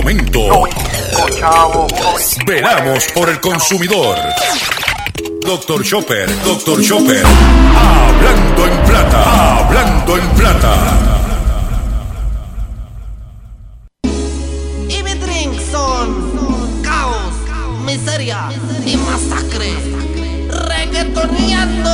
momento. 0.00 0.64
Veramos 2.46 3.04
por 3.14 3.28
el 3.28 3.38
consumidor. 3.40 4.16
Doctor 5.44 5.82
Chopper, 5.84 6.28
Doctor 6.42 6.82
Chopper. 6.82 7.22
Hablando 7.24 8.66
en 8.66 8.82
plata, 8.84 9.58
hablando 9.58 10.16
en 10.16 10.28
plata. 10.30 10.74
Y 14.88 15.02
mi 15.02 15.14
drink 15.14 15.60
son 15.70 16.82
caos, 16.82 17.34
miseria 17.84 18.48
y 18.86 18.96
masacre. 18.96 19.74
Reggaetoneando. 20.48 21.90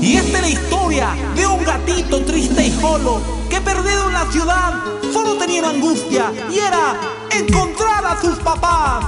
Y 0.00 0.16
esta 0.16 0.38
es 0.38 0.42
la 0.42 0.48
historia 0.48 1.08
de 1.34 1.46
un 1.46 1.64
gatito 1.64 2.24
triste 2.24 2.66
y 2.66 2.70
solo 2.80 3.39
perdido 3.60 4.06
en 4.06 4.12
la 4.12 4.30
ciudad 4.30 4.74
solo 5.12 5.36
tenía 5.36 5.60
una 5.60 5.70
angustia 5.70 6.32
y 6.50 6.58
era 6.58 6.98
encontrar 7.30 8.04
a 8.04 8.20
sus 8.20 8.38
papás. 8.38 9.04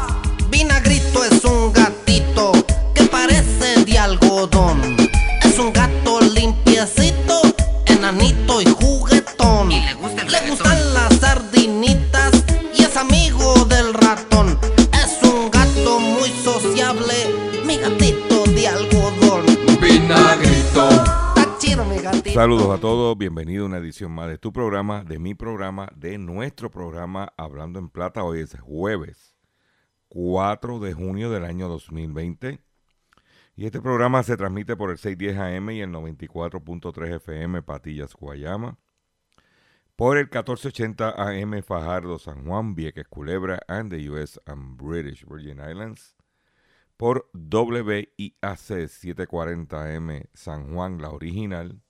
Vinagrito 0.48 1.24
es 1.24 1.45
un 1.45 1.73
gatito 1.73 2.52
que 2.95 3.05
parece 3.05 3.84
de 3.84 3.98
algodón. 3.98 4.96
Es 5.43 5.59
un 5.59 5.73
gato 5.73 6.20
limpiecito, 6.20 7.41
enanito 7.87 8.60
y 8.60 8.66
juguetón. 8.66 8.91
Saludos 22.33 22.71
a 22.71 22.80
todos, 22.80 23.19
bienvenido 23.19 23.65
a 23.65 23.66
una 23.66 23.77
edición 23.77 24.11
más 24.11 24.27
de 24.27 24.38
tu 24.38 24.55
programa, 24.55 25.05
de 25.05 25.19
mi 25.19 25.35
programa, 25.35 25.91
de 25.95 26.16
nuestro 26.16 26.71
programa 26.71 27.35
Hablando 27.37 27.79
en 27.79 27.91
Plata. 27.91 28.25
Hoy 28.25 28.41
es 28.41 28.59
jueves 28.59 29.37
4 30.09 30.79
de 30.79 30.95
junio 30.95 31.30
del 31.30 31.45
año 31.45 31.69
2020 31.69 32.59
y 33.55 33.66
este 33.66 33.83
programa 33.83 34.23
se 34.23 34.38
transmite 34.38 34.77
por 34.77 34.91
el 34.91 34.97
610 34.97 35.37
AM 35.37 35.71
y 35.73 35.83
el 35.83 35.91
94.3 35.91 37.16
FM 37.16 37.63
Patillas, 37.65 38.15
Guayama, 38.15 38.79
por 39.95 40.16
el 40.16 40.25
1480 40.25 41.10
AM 41.10 41.63
Fajardo, 41.63 42.19
San 42.19 42.47
Juan, 42.47 42.75
Vieques, 42.75 43.09
Culebra, 43.09 43.60
and 43.69 43.93
the 43.93 44.09
US 44.09 44.41
and 44.47 44.79
British 44.79 45.27
Virgin 45.27 45.59
Islands, 45.59 46.16
por 46.97 47.30
WIAC 47.35 48.57
740 48.57 49.85
AM 49.85 50.23
San 50.33 50.73
Juan, 50.73 50.97
la 50.97 51.10
original, 51.10 51.83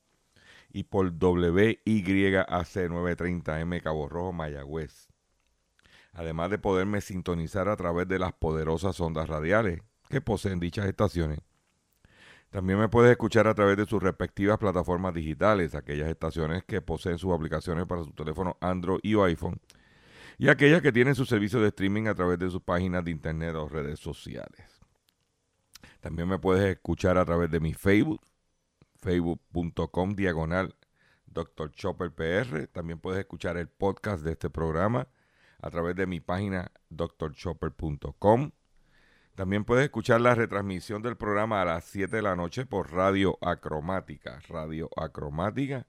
y 0.73 0.85
por 0.85 1.07
WYAC 1.07 1.77
930M 1.85 3.83
Cabo 3.83 4.09
Rojo, 4.09 4.33
Mayagüez. 4.33 5.09
Además 6.13 6.51
de 6.51 6.59
poderme 6.59 7.01
sintonizar 7.01 7.69
a 7.69 7.77
través 7.77 8.09
de 8.09 8.19
las 8.19 8.33
poderosas 8.33 9.01
ondas 9.01 9.29
radiales 9.29 9.81
que 10.09 10.21
poseen 10.21 10.61
dichas 10.61 10.87
estaciones. 10.87 11.41
También 12.51 12.79
me 12.79 12.89
puedes 12.89 13.11
escuchar 13.11 13.47
a 13.49 13.55
través 13.55 13.79
de 13.79 13.87
sus 13.87 14.03
respectivas 14.03 14.59
plataformas 14.59 15.15
digitales, 15.15 15.75
aquellas 15.75 16.11
estaciones 16.11 16.65
que 16.65 16.83
poseen 16.83 17.17
sus 17.17 17.33
aplicaciones 17.33 17.87
para 17.87 18.05
su 18.05 18.13
teléfono 18.13 18.59
Android 18.61 19.01
y 19.03 19.19
iPhone, 19.19 19.59
y 20.37 20.49
aquellas 20.49 20.83
que 20.83 20.93
tienen 20.93 21.15
su 21.15 21.25
servicio 21.25 21.61
de 21.61 21.69
streaming 21.69 22.09
a 22.09 22.15
través 22.15 22.39
de 22.39 22.51
sus 22.51 22.61
páginas 22.61 23.05
de 23.05 23.11
internet 23.11 23.55
o 23.55 23.69
redes 23.69 24.01
sociales. 24.01 24.83
También 26.01 26.29
me 26.29 26.39
puedes 26.39 26.65
escuchar 26.65 27.17
a 27.17 27.25
través 27.25 27.51
de 27.51 27.61
mi 27.61 27.73
Facebook, 27.73 28.21
facebook.com 29.03 30.15
diagonal 30.15 30.75
Dr. 31.27 31.73
Chopper 31.73 32.13
PR. 32.13 32.69
También 32.69 33.01
puedes 33.01 33.21
escuchar 33.21 33.57
el 33.57 33.69
podcast 33.69 34.23
de 34.23 34.33
este 34.33 34.49
programa 34.49 35.09
a 35.61 35.71
través 35.71 35.97
de 35.97 36.07
mi 36.07 36.21
página 36.21 36.71
drchopper.com. 36.91 38.53
También 39.35 39.65
puedes 39.65 39.85
escuchar 39.85 40.21
la 40.21 40.35
retransmisión 40.35 41.03
del 41.03 41.17
programa 41.17 41.63
a 41.63 41.65
las 41.65 41.85
7 41.85 42.17
de 42.17 42.23
la 42.23 42.37
noche 42.37 42.67
por 42.67 42.93
Radio 42.93 43.39
Acromática. 43.41 44.41
Radio 44.49 44.91
Acromática. 44.97 45.87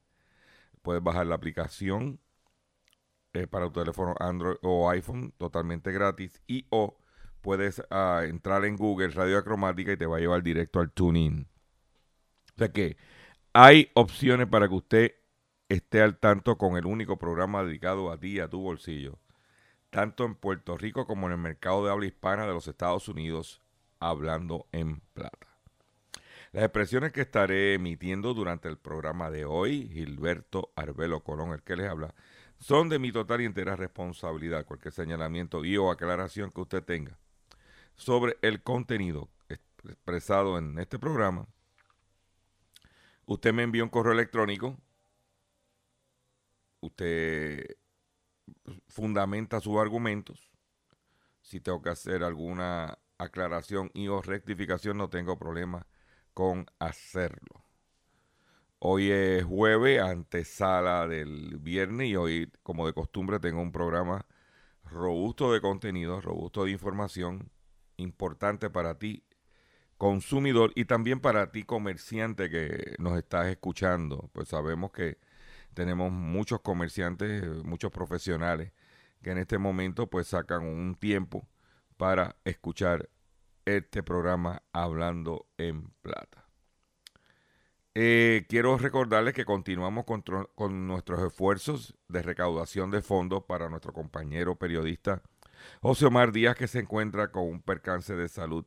Puedes 0.81 1.03
bajar 1.03 1.27
la 1.27 1.35
aplicación 1.35 2.19
eh, 3.33 3.47
para 3.47 3.65
tu 3.67 3.79
teléfono 3.79 4.15
Android 4.19 4.57
o 4.61 4.89
iPhone 4.89 5.33
totalmente 5.37 5.91
gratis 5.91 6.41
y 6.47 6.65
o 6.69 6.97
puedes 7.41 7.81
ah, 7.89 8.21
entrar 8.25 8.63
en 8.65 8.77
Google 8.77 9.09
Radio 9.09 9.37
Acromática 9.37 9.91
y 9.91 9.97
te 9.97 10.05
va 10.05 10.17
a 10.17 10.19
llevar 10.19 10.41
directo 10.41 10.79
al 10.79 10.91
TuneIn. 10.91 11.47
O 12.55 12.57
sea 12.57 12.71
que 12.71 12.97
hay 13.53 13.89
opciones 13.93 14.47
para 14.47 14.67
que 14.67 14.75
usted 14.75 15.15
esté 15.69 16.01
al 16.01 16.17
tanto 16.17 16.57
con 16.57 16.77
el 16.77 16.85
único 16.85 17.17
programa 17.17 17.63
dedicado 17.63 18.11
a 18.11 18.19
ti 18.19 18.39
a 18.39 18.47
tu 18.47 18.61
bolsillo, 18.61 19.19
tanto 19.89 20.25
en 20.25 20.35
Puerto 20.35 20.77
Rico 20.77 21.05
como 21.05 21.27
en 21.27 21.33
el 21.33 21.39
mercado 21.39 21.85
de 21.85 21.91
habla 21.91 22.05
hispana 22.05 22.45
de 22.45 22.53
los 22.53 22.67
Estados 22.67 23.07
Unidos, 23.07 23.61
hablando 23.99 24.67
en 24.71 25.01
plata. 25.13 25.47
Las 26.51 26.65
expresiones 26.65 27.11
que 27.11 27.21
estaré 27.21 27.73
emitiendo 27.73 28.35
durante 28.35 28.69
el 28.69 28.77
programa 28.77 29.31
de 29.31 29.45
hoy, 29.45 29.89
Gilberto 29.91 30.71
Arbelo 30.75 31.23
Colón, 31.23 31.51
el 31.51 31.63
que 31.63 31.75
les 31.75 31.89
habla, 31.89 32.13
son 32.59 32.89
de 32.89 32.99
mi 32.99 33.11
total 33.11 33.41
y 33.41 33.45
entera 33.45 33.75
responsabilidad. 33.75 34.65
Cualquier 34.65 34.93
señalamiento 34.93 35.65
y 35.65 35.77
o 35.77 35.89
aclaración 35.89 36.51
que 36.51 36.61
usted 36.61 36.83
tenga 36.83 37.17
sobre 37.95 38.37
el 38.41 38.61
contenido 38.61 39.29
expresado 39.49 40.57
en 40.57 40.77
este 40.79 40.99
programa, 40.99 41.47
Usted 43.25 43.53
me 43.53 43.63
envía 43.63 43.83
un 43.83 43.89
correo 43.89 44.13
electrónico. 44.13 44.77
Usted 46.81 47.77
fundamenta 48.87 49.61
sus 49.61 49.77
argumentos. 49.77 50.51
Si 51.41 51.61
tengo 51.61 51.81
que 51.81 51.89
hacer 51.89 52.23
alguna 52.23 52.99
aclaración 53.17 53.91
y 53.93 54.07
o 54.07 54.21
rectificación, 54.21 54.97
no 54.97 55.09
tengo 55.09 55.37
problema 55.37 55.87
con 56.33 56.65
hacerlo. 56.79 57.63
Hoy 58.79 59.11
es 59.11 59.45
jueves, 59.45 60.01
antesala 60.01 61.07
del 61.07 61.57
viernes, 61.57 62.09
y 62.09 62.15
hoy, 62.17 62.51
como 62.63 62.85
de 62.85 62.93
costumbre, 62.93 63.39
tengo 63.39 63.61
un 63.61 63.71
programa 63.71 64.25
robusto 64.83 65.53
de 65.53 65.61
contenido, 65.61 66.19
robusto 66.19 66.65
de 66.65 66.71
información, 66.71 67.49
importante 67.95 68.69
para 68.69 68.99
ti 68.99 69.23
consumidor 69.97 70.71
y 70.75 70.85
también 70.85 71.19
para 71.19 71.51
ti 71.51 71.63
comerciante 71.63 72.49
que 72.49 72.95
nos 72.99 73.17
estás 73.17 73.47
escuchando, 73.47 74.29
pues 74.33 74.49
sabemos 74.49 74.91
que 74.91 75.17
tenemos 75.73 76.11
muchos 76.11 76.61
comerciantes, 76.61 77.43
muchos 77.63 77.91
profesionales 77.91 78.71
que 79.21 79.31
en 79.31 79.37
este 79.39 79.57
momento 79.57 80.07
pues 80.07 80.27
sacan 80.27 80.63
un 80.63 80.95
tiempo 80.95 81.47
para 81.97 82.35
escuchar 82.43 83.09
este 83.65 84.03
programa 84.03 84.61
Hablando 84.73 85.47
en 85.57 85.89
Plata. 86.01 86.45
Eh, 87.95 88.45
quiero 88.49 88.77
recordarles 88.77 89.33
que 89.33 89.45
continuamos 89.45 90.05
con, 90.05 90.23
con, 90.55 90.87
nuestros 90.87 91.21
esfuerzos 91.21 91.95
de 92.07 92.23
recaudación 92.23 92.89
de 92.89 93.03
fondos 93.03 93.43
para 93.43 93.69
nuestro 93.69 93.93
compañero 93.93 94.55
periodista 94.55 95.21
José 95.79 96.07
Omar 96.07 96.31
Díaz 96.31 96.55
que 96.55 96.67
se 96.67 96.79
encuentra 96.79 97.31
con 97.31 97.43
un 97.43 97.61
percance 97.61 98.15
de 98.15 98.27
salud 98.29 98.65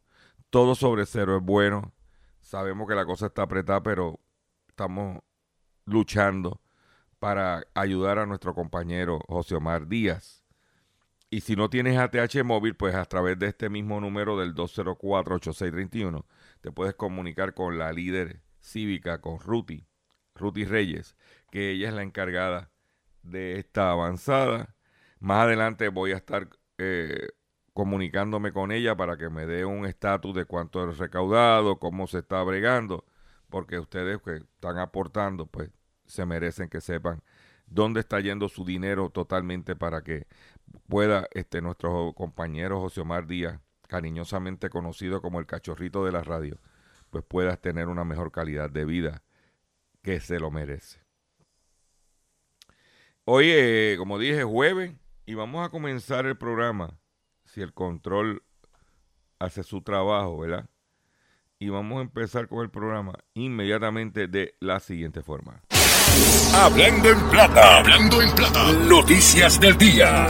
todo 0.50 0.74
sobre 0.74 1.06
cero 1.06 1.36
es 1.36 1.42
bueno. 1.42 1.92
Sabemos 2.50 2.88
que 2.88 2.96
la 2.96 3.06
cosa 3.06 3.26
está 3.26 3.42
apretada, 3.42 3.80
pero 3.80 4.18
estamos 4.66 5.20
luchando 5.84 6.60
para 7.20 7.64
ayudar 7.74 8.18
a 8.18 8.26
nuestro 8.26 8.54
compañero 8.54 9.20
José 9.28 9.54
Omar 9.54 9.86
Díaz. 9.86 10.44
Y 11.30 11.42
si 11.42 11.54
no 11.54 11.70
tienes 11.70 11.96
ATH 11.96 12.42
móvil, 12.42 12.74
pues 12.74 12.96
a 12.96 13.04
través 13.04 13.38
de 13.38 13.46
este 13.46 13.68
mismo 13.68 14.00
número 14.00 14.36
del 14.36 14.56
204-8631 14.56 16.24
te 16.60 16.72
puedes 16.72 16.96
comunicar 16.96 17.54
con 17.54 17.78
la 17.78 17.92
líder 17.92 18.42
cívica, 18.58 19.20
con 19.20 19.38
Ruti, 19.38 19.86
Ruti 20.34 20.64
Reyes, 20.64 21.14
que 21.52 21.70
ella 21.70 21.90
es 21.90 21.94
la 21.94 22.02
encargada 22.02 22.72
de 23.22 23.60
esta 23.60 23.92
avanzada. 23.92 24.74
Más 25.20 25.44
adelante 25.44 25.88
voy 25.88 26.10
a 26.10 26.16
estar 26.16 26.48
eh, 26.78 27.28
comunicándome 27.72 28.52
con 28.52 28.72
ella 28.72 28.96
para 28.96 29.16
que 29.16 29.30
me 29.30 29.46
dé 29.46 29.64
un 29.64 29.86
estatus 29.86 30.34
de 30.34 30.44
cuánto 30.44 30.88
es 30.90 30.98
recaudado, 30.98 31.78
cómo 31.78 32.06
se 32.06 32.18
está 32.18 32.42
bregando, 32.42 33.04
porque 33.48 33.78
ustedes 33.78 34.20
que 34.22 34.36
están 34.36 34.78
aportando, 34.78 35.46
pues 35.46 35.70
se 36.06 36.26
merecen 36.26 36.68
que 36.68 36.80
sepan 36.80 37.22
dónde 37.66 38.00
está 38.00 38.20
yendo 38.20 38.48
su 38.48 38.64
dinero 38.64 39.10
totalmente 39.10 39.76
para 39.76 40.02
que 40.02 40.26
pueda 40.88 41.28
este, 41.32 41.62
nuestro 41.62 42.12
compañero 42.14 42.80
José 42.80 43.00
Omar 43.00 43.26
Díaz, 43.26 43.60
cariñosamente 43.88 44.70
conocido 44.70 45.22
como 45.22 45.40
el 45.40 45.46
cachorrito 45.46 46.04
de 46.04 46.12
la 46.12 46.22
radio, 46.22 46.58
pues 47.10 47.24
puedas 47.24 47.60
tener 47.60 47.88
una 47.88 48.04
mejor 48.04 48.32
calidad 48.32 48.70
de 48.70 48.84
vida 48.84 49.22
que 50.02 50.20
se 50.20 50.38
lo 50.38 50.50
merece. 50.50 51.00
Hoy, 53.24 53.46
eh, 53.48 53.94
como 53.98 54.18
dije, 54.18 54.42
jueves 54.44 54.94
y 55.26 55.34
vamos 55.34 55.64
a 55.64 55.70
comenzar 55.70 56.26
el 56.26 56.36
programa, 56.36 56.98
si 57.52 57.62
el 57.62 57.74
control 57.74 58.44
hace 59.40 59.64
su 59.64 59.82
trabajo, 59.82 60.38
¿verdad? 60.38 60.70
Y 61.58 61.68
vamos 61.68 61.98
a 61.98 62.02
empezar 62.02 62.46
con 62.46 62.60
el 62.60 62.70
programa 62.70 63.12
inmediatamente 63.34 64.28
de 64.28 64.54
la 64.60 64.78
siguiente 64.78 65.22
forma. 65.22 65.60
Hablando 66.54 67.10
en 67.10 67.30
plata, 67.30 67.78
hablando 67.78 68.22
en 68.22 68.34
plata, 68.36 68.72
noticias 68.88 69.60
del 69.60 69.76
día. 69.76 70.28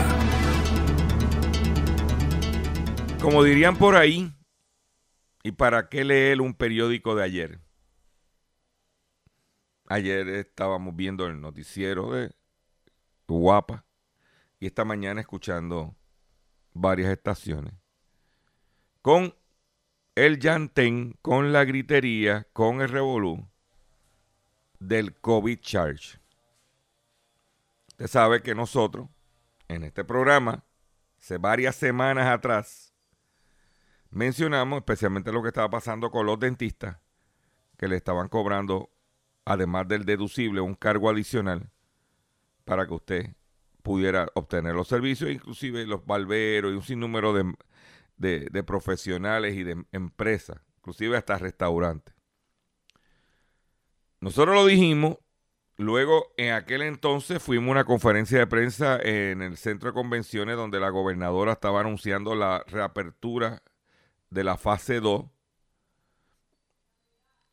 Como 3.21 3.43
dirían 3.43 3.77
por 3.77 3.95
ahí, 3.95 4.33
¿y 5.43 5.51
para 5.51 5.89
qué 5.89 6.03
leer 6.03 6.41
un 6.41 6.55
periódico 6.55 7.15
de 7.15 7.23
ayer? 7.23 7.59
Ayer 9.87 10.27
estábamos 10.29 10.95
viendo 10.95 11.27
el 11.27 11.39
noticiero 11.39 12.11
de 12.11 12.31
Guapa 13.27 13.85
y 14.59 14.65
esta 14.65 14.85
mañana 14.85 15.21
escuchando 15.21 15.95
varias 16.73 17.11
estaciones 17.11 17.73
con 19.01 19.35
el 20.15 20.39
llantén, 20.39 21.17
con 21.21 21.51
la 21.53 21.63
gritería, 21.63 22.47
con 22.53 22.81
el 22.81 22.89
revolú 22.89 23.47
del 24.79 25.13
COVID 25.15 25.59
charge. 25.59 26.19
Usted 27.89 28.07
sabe 28.07 28.41
que 28.41 28.55
nosotros, 28.55 29.09
en 29.67 29.83
este 29.83 30.03
programa, 30.03 30.63
hace 31.19 31.37
varias 31.37 31.75
semanas 31.75 32.27
atrás, 32.27 32.93
mencionamos 34.09 34.77
especialmente 34.77 35.31
lo 35.31 35.41
que 35.41 35.49
estaba 35.49 35.69
pasando 35.69 36.11
con 36.11 36.25
los 36.25 36.39
dentistas, 36.39 36.97
que 37.77 37.87
le 37.87 37.95
estaban 37.95 38.27
cobrando, 38.27 38.89
además 39.45 39.87
del 39.87 40.05
deducible, 40.05 40.61
un 40.61 40.75
cargo 40.75 41.09
adicional 41.09 41.71
para 42.65 42.85
que 42.85 42.93
usted 42.93 43.35
pudiera 43.81 44.27
obtener 44.35 44.75
los 44.75 44.87
servicios, 44.87 45.29
inclusive 45.29 45.85
los 45.85 46.05
barberos 46.05 46.71
y 46.71 46.75
un 46.75 46.83
sinnúmero 46.83 47.33
de, 47.33 47.53
de, 48.17 48.63
profesionales 48.63 49.55
y 49.55 49.63
de 49.63 49.83
empresas, 49.91 50.61
inclusive 50.77 51.17
hasta 51.17 51.37
restaurantes. 51.37 52.15
Nosotros 54.19 54.55
lo 54.55 54.65
dijimos, 54.65 55.17
luego 55.77 56.31
en 56.37 56.53
aquel 56.53 56.83
entonces 56.83 57.41
fuimos 57.41 57.69
a 57.69 57.71
una 57.71 57.85
conferencia 57.85 58.37
de 58.37 58.47
prensa 58.47 58.99
en 59.01 59.41
el 59.41 59.57
centro 59.57 59.89
de 59.89 59.93
convenciones 59.93 60.55
donde 60.55 60.79
la 60.79 60.89
gobernadora 60.89 61.53
estaba 61.53 61.81
anunciando 61.81 62.35
la 62.35 62.63
reapertura 62.67 63.63
de 64.29 64.43
la 64.43 64.57
fase 64.57 64.99
2 64.99 65.25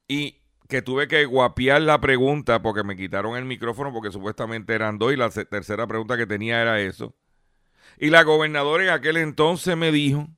y 0.08 0.40
que 0.68 0.82
tuve 0.82 1.08
que 1.08 1.24
guapiar 1.24 1.80
la 1.80 1.98
pregunta 2.00 2.60
porque 2.60 2.84
me 2.84 2.94
quitaron 2.94 3.36
el 3.36 3.46
micrófono 3.46 3.92
porque 3.92 4.12
supuestamente 4.12 4.74
eran 4.74 4.98
dos 4.98 5.12
y 5.12 5.16
la 5.16 5.30
tercera 5.30 5.86
pregunta 5.86 6.16
que 6.16 6.26
tenía 6.26 6.60
era 6.60 6.80
eso. 6.80 7.16
Y 7.96 8.10
la 8.10 8.22
gobernadora 8.22 8.84
en 8.84 8.90
aquel 8.90 9.16
entonces 9.16 9.76
me 9.76 9.90
dijo 9.90 10.28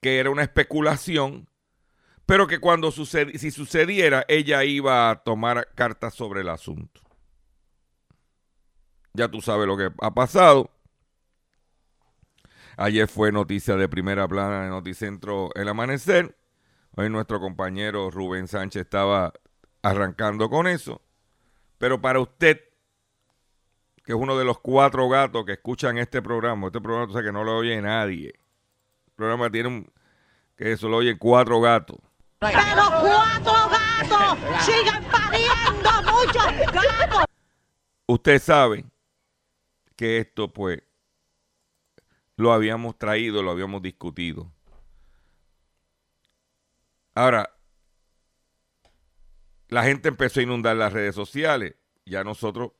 que 0.00 0.18
era 0.18 0.30
una 0.30 0.44
especulación, 0.44 1.48
pero 2.24 2.46
que 2.46 2.60
cuando 2.60 2.92
si 2.92 3.50
sucediera 3.50 4.24
ella 4.28 4.64
iba 4.64 5.10
a 5.10 5.22
tomar 5.24 5.68
cartas 5.74 6.14
sobre 6.14 6.42
el 6.42 6.48
asunto. 6.48 7.00
Ya 9.12 9.28
tú 9.28 9.42
sabes 9.42 9.66
lo 9.66 9.76
que 9.76 9.90
ha 10.00 10.14
pasado. 10.14 10.70
Ayer 12.76 13.08
fue 13.08 13.32
noticia 13.32 13.76
de 13.76 13.88
primera 13.88 14.26
plana 14.28 14.64
en 14.64 14.70
Noticentro 14.70 15.50
El 15.54 15.68
Amanecer. 15.68 16.36
Hoy 16.94 17.08
nuestro 17.08 17.40
compañero 17.40 18.10
Rubén 18.10 18.48
Sánchez 18.48 18.82
estaba 18.82 19.32
arrancando 19.80 20.50
con 20.50 20.66
eso. 20.66 21.00
Pero 21.78 22.02
para 22.02 22.20
usted, 22.20 22.60
que 24.04 24.12
es 24.12 24.18
uno 24.18 24.36
de 24.36 24.44
los 24.44 24.58
cuatro 24.58 25.08
gatos 25.08 25.46
que 25.46 25.52
escuchan 25.52 25.96
este 25.96 26.20
programa, 26.20 26.66
este 26.66 26.82
programa 26.82 27.22
que 27.22 27.32
no 27.32 27.44
lo 27.44 27.56
oye 27.56 27.80
nadie. 27.80 28.34
El 29.06 29.12
programa 29.16 29.50
tiene 29.50 29.68
un, 29.70 29.92
que 30.54 30.72
eso 30.72 30.86
lo 30.86 30.98
oyen 30.98 31.16
cuatro 31.16 31.62
gatos. 31.62 31.96
Pero 32.40 32.52
cuatro 32.52 33.70
gatos 33.70 34.38
sigan 34.60 35.02
pariendo 35.04 36.12
muchos 36.12 36.72
gatos. 36.72 37.24
Usted 38.06 38.38
sabe 38.38 38.84
que 39.96 40.18
esto 40.18 40.52
pues 40.52 40.82
lo 42.36 42.52
habíamos 42.52 42.98
traído, 42.98 43.42
lo 43.42 43.50
habíamos 43.50 43.80
discutido. 43.80 44.52
Ahora, 47.14 47.54
la 49.68 49.84
gente 49.84 50.08
empezó 50.08 50.40
a 50.40 50.42
inundar 50.42 50.76
las 50.76 50.92
redes 50.92 51.14
sociales. 51.14 51.76
Ya 52.04 52.24
nosotros, 52.24 52.72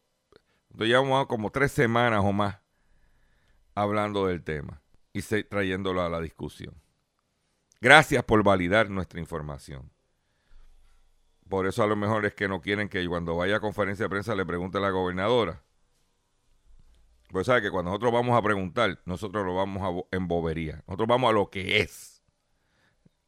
nosotros 0.69 0.89
llevamos 0.89 1.27
como 1.27 1.51
tres 1.51 1.73
semanas 1.73 2.23
o 2.25 2.33
más 2.33 2.59
hablando 3.75 4.27
del 4.27 4.43
tema 4.43 4.83
y 5.13 5.23
trayéndolo 5.23 6.03
a 6.03 6.09
la 6.09 6.21
discusión. 6.21 6.75
Gracias 7.81 8.23
por 8.25 8.43
validar 8.43 8.91
nuestra 8.91 9.21
información. 9.21 9.91
Por 11.49 11.67
eso 11.67 11.83
a 11.83 11.87
lo 11.87 11.97
mejor 11.97 12.25
es 12.25 12.35
que 12.35 12.49
no 12.49 12.61
quieren 12.61 12.89
que 12.89 13.07
cuando 13.07 13.37
vaya 13.37 13.57
a 13.57 13.61
conferencia 13.61 14.05
de 14.05 14.11
prensa 14.11 14.35
le 14.35 14.47
pregunte 14.47 14.79
a 14.79 14.81
la 14.81 14.91
gobernadora. 14.91 15.63
Pues 17.31 17.47
sabe 17.47 17.63
que 17.63 17.71
cuando 17.71 17.91
nosotros 17.91 18.13
vamos 18.13 18.39
a 18.39 18.43
preguntar, 18.43 19.01
nosotros 19.05 19.45
lo 19.45 19.55
vamos 19.55 19.83
a, 19.83 20.17
en 20.17 20.29
bobería. 20.29 20.83
Nosotros 20.87 21.09
vamos 21.09 21.31
a 21.31 21.33
lo 21.33 21.51
que 21.51 21.81
es. 21.81 22.22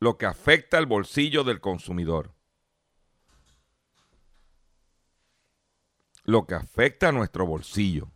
Lo 0.05 0.19
que 0.19 0.27
afecta 0.27 0.77
al 0.77 0.85
bolsillo 0.85 1.45
del 1.45 1.63
consumidor. 1.63 2.35
Lo 6.25 6.47
que 6.47 6.55
afecta 6.55 7.09
a 7.09 7.13
nuestro 7.13 7.47
bolsillo. 7.47 8.13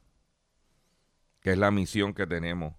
Que 1.40 1.52
es 1.52 1.58
la 1.58 1.70
misión 1.70 2.12
que 2.12 2.26
tenemos 2.26 2.74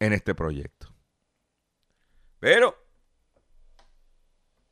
en 0.00 0.12
este 0.12 0.34
proyecto. 0.34 0.94
Pero 2.38 2.76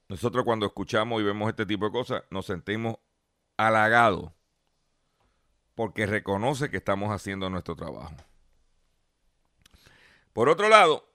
nosotros 0.09 0.45
cuando 0.45 0.67
escuchamos 0.67 1.23
y 1.23 1.25
vemos 1.25 1.49
este 1.49 1.65
tipo 1.65 1.87
de 1.87 1.93
cosas 1.93 2.23
nos 2.29 2.45
sentimos 2.45 2.97
halagados 3.57 4.31
porque 5.75 6.05
reconoce 6.05 6.69
que 6.69 6.77
estamos 6.77 7.11
haciendo 7.13 7.49
nuestro 7.49 7.75
trabajo. 7.75 8.15
Por 10.33 10.49
otro 10.49 10.69
lado, 10.69 11.13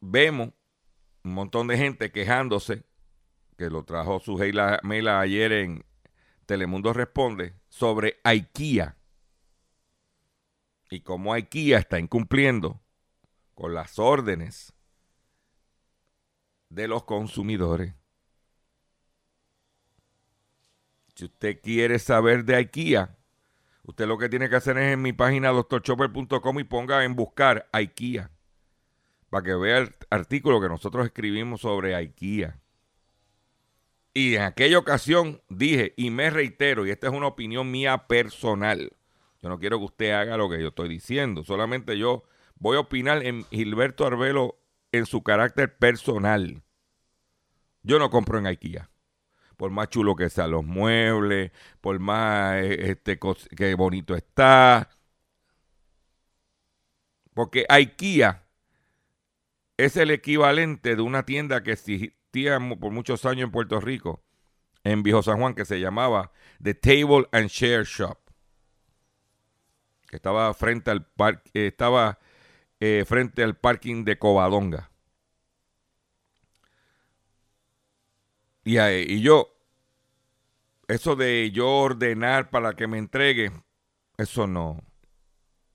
vemos 0.00 0.50
un 1.22 1.34
montón 1.34 1.66
de 1.66 1.78
gente 1.78 2.12
quejándose, 2.12 2.84
que 3.56 3.70
lo 3.70 3.84
trajo 3.84 4.20
su 4.20 4.36
Mela 4.82 5.20
ayer 5.20 5.52
en 5.52 5.84
Telemundo 6.44 6.92
Responde, 6.92 7.54
sobre 7.68 8.20
IKEA. 8.24 8.96
Y 10.90 11.00
cómo 11.00 11.32
IKEA 11.32 11.78
está 11.78 11.98
incumpliendo 11.98 12.80
con 13.54 13.72
las 13.72 13.98
órdenes 13.98 14.74
de 16.68 16.88
los 16.88 17.04
consumidores. 17.04 17.94
Si 21.14 21.24
usted 21.24 21.60
quiere 21.62 21.98
saber 21.98 22.44
de 22.44 22.56
IKEA, 22.56 23.16
Usted 23.84 24.06
lo 24.06 24.16
que 24.16 24.30
tiene 24.30 24.48
que 24.48 24.56
hacer 24.56 24.78
es 24.78 24.94
en 24.94 25.02
mi 25.02 25.12
página 25.12 25.50
doctorchopper.com 25.50 26.58
y 26.58 26.64
ponga 26.64 27.04
en 27.04 27.14
buscar 27.14 27.68
IKEA. 27.72 28.30
Para 29.28 29.44
que 29.44 29.54
vea 29.54 29.78
el 29.78 29.94
artículo 30.08 30.60
que 30.60 30.68
nosotros 30.68 31.04
escribimos 31.04 31.60
sobre 31.60 31.94
IKEA. 31.94 32.60
Y 34.14 34.36
en 34.36 34.42
aquella 34.42 34.78
ocasión 34.78 35.42
dije, 35.50 35.92
y 35.96 36.10
me 36.10 36.30
reitero, 36.30 36.86
y 36.86 36.90
esta 36.90 37.08
es 37.08 37.12
una 37.12 37.26
opinión 37.26 37.70
mía 37.70 38.06
personal. 38.06 38.92
Yo 39.42 39.48
no 39.50 39.58
quiero 39.58 39.78
que 39.78 39.84
usted 39.84 40.12
haga 40.12 40.38
lo 40.38 40.48
que 40.48 40.60
yo 40.62 40.68
estoy 40.68 40.88
diciendo. 40.88 41.44
Solamente 41.44 41.98
yo 41.98 42.24
voy 42.56 42.78
a 42.78 42.80
opinar 42.80 43.22
en 43.26 43.44
Gilberto 43.50 44.06
Arbelo 44.06 44.56
en 44.92 45.04
su 45.04 45.22
carácter 45.22 45.76
personal. 45.76 46.62
Yo 47.82 47.98
no 47.98 48.08
compro 48.08 48.38
en 48.38 48.46
IKEA 48.46 48.88
por 49.56 49.70
más 49.70 49.88
chulo 49.88 50.16
que 50.16 50.30
sean 50.30 50.50
los 50.50 50.64
muebles, 50.64 51.52
por 51.80 51.98
más 51.98 52.56
eh, 52.56 52.90
este, 52.90 53.18
que 53.56 53.74
bonito 53.74 54.14
está. 54.14 54.90
Porque 57.34 57.66
IKEA 57.68 58.44
es 59.76 59.96
el 59.96 60.10
equivalente 60.10 60.96
de 60.96 61.02
una 61.02 61.24
tienda 61.24 61.62
que 61.62 61.72
existía 61.72 62.58
por 62.80 62.92
muchos 62.92 63.24
años 63.26 63.44
en 63.44 63.50
Puerto 63.50 63.80
Rico, 63.80 64.22
en 64.84 65.02
Viejo 65.02 65.22
San 65.22 65.38
Juan, 65.38 65.54
que 65.54 65.64
se 65.64 65.80
llamaba 65.80 66.32
The 66.62 66.74
Table 66.74 67.26
and 67.32 67.48
Share 67.48 67.84
Shop. 67.84 68.18
Que 70.08 70.16
estaba 70.16 70.52
frente 70.54 70.90
al 70.90 71.06
parque, 71.06 71.50
eh, 71.54 71.66
estaba 71.68 72.18
eh, 72.80 73.04
frente 73.06 73.42
al 73.42 73.56
parking 73.56 74.04
de 74.04 74.18
Covadonga. 74.18 74.90
Y, 78.64 78.78
y 78.78 79.20
yo 79.20 79.54
eso 80.88 81.16
de 81.16 81.50
yo 81.50 81.68
ordenar 81.68 82.50
para 82.50 82.74
que 82.74 82.86
me 82.86 82.98
entregue, 82.98 83.52
eso 84.16 84.46
no. 84.46 84.82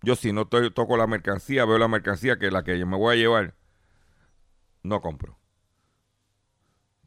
Yo 0.01 0.15
si 0.15 0.31
no 0.31 0.47
toco 0.47 0.97
la 0.97 1.07
mercancía, 1.07 1.65
veo 1.65 1.77
la 1.77 1.87
mercancía 1.87 2.37
que 2.39 2.51
la 2.51 2.63
que 2.63 2.79
yo 2.79 2.87
me 2.87 2.97
voy 2.97 3.15
a 3.15 3.19
llevar, 3.19 3.55
no 4.83 5.01
compro. 5.01 5.37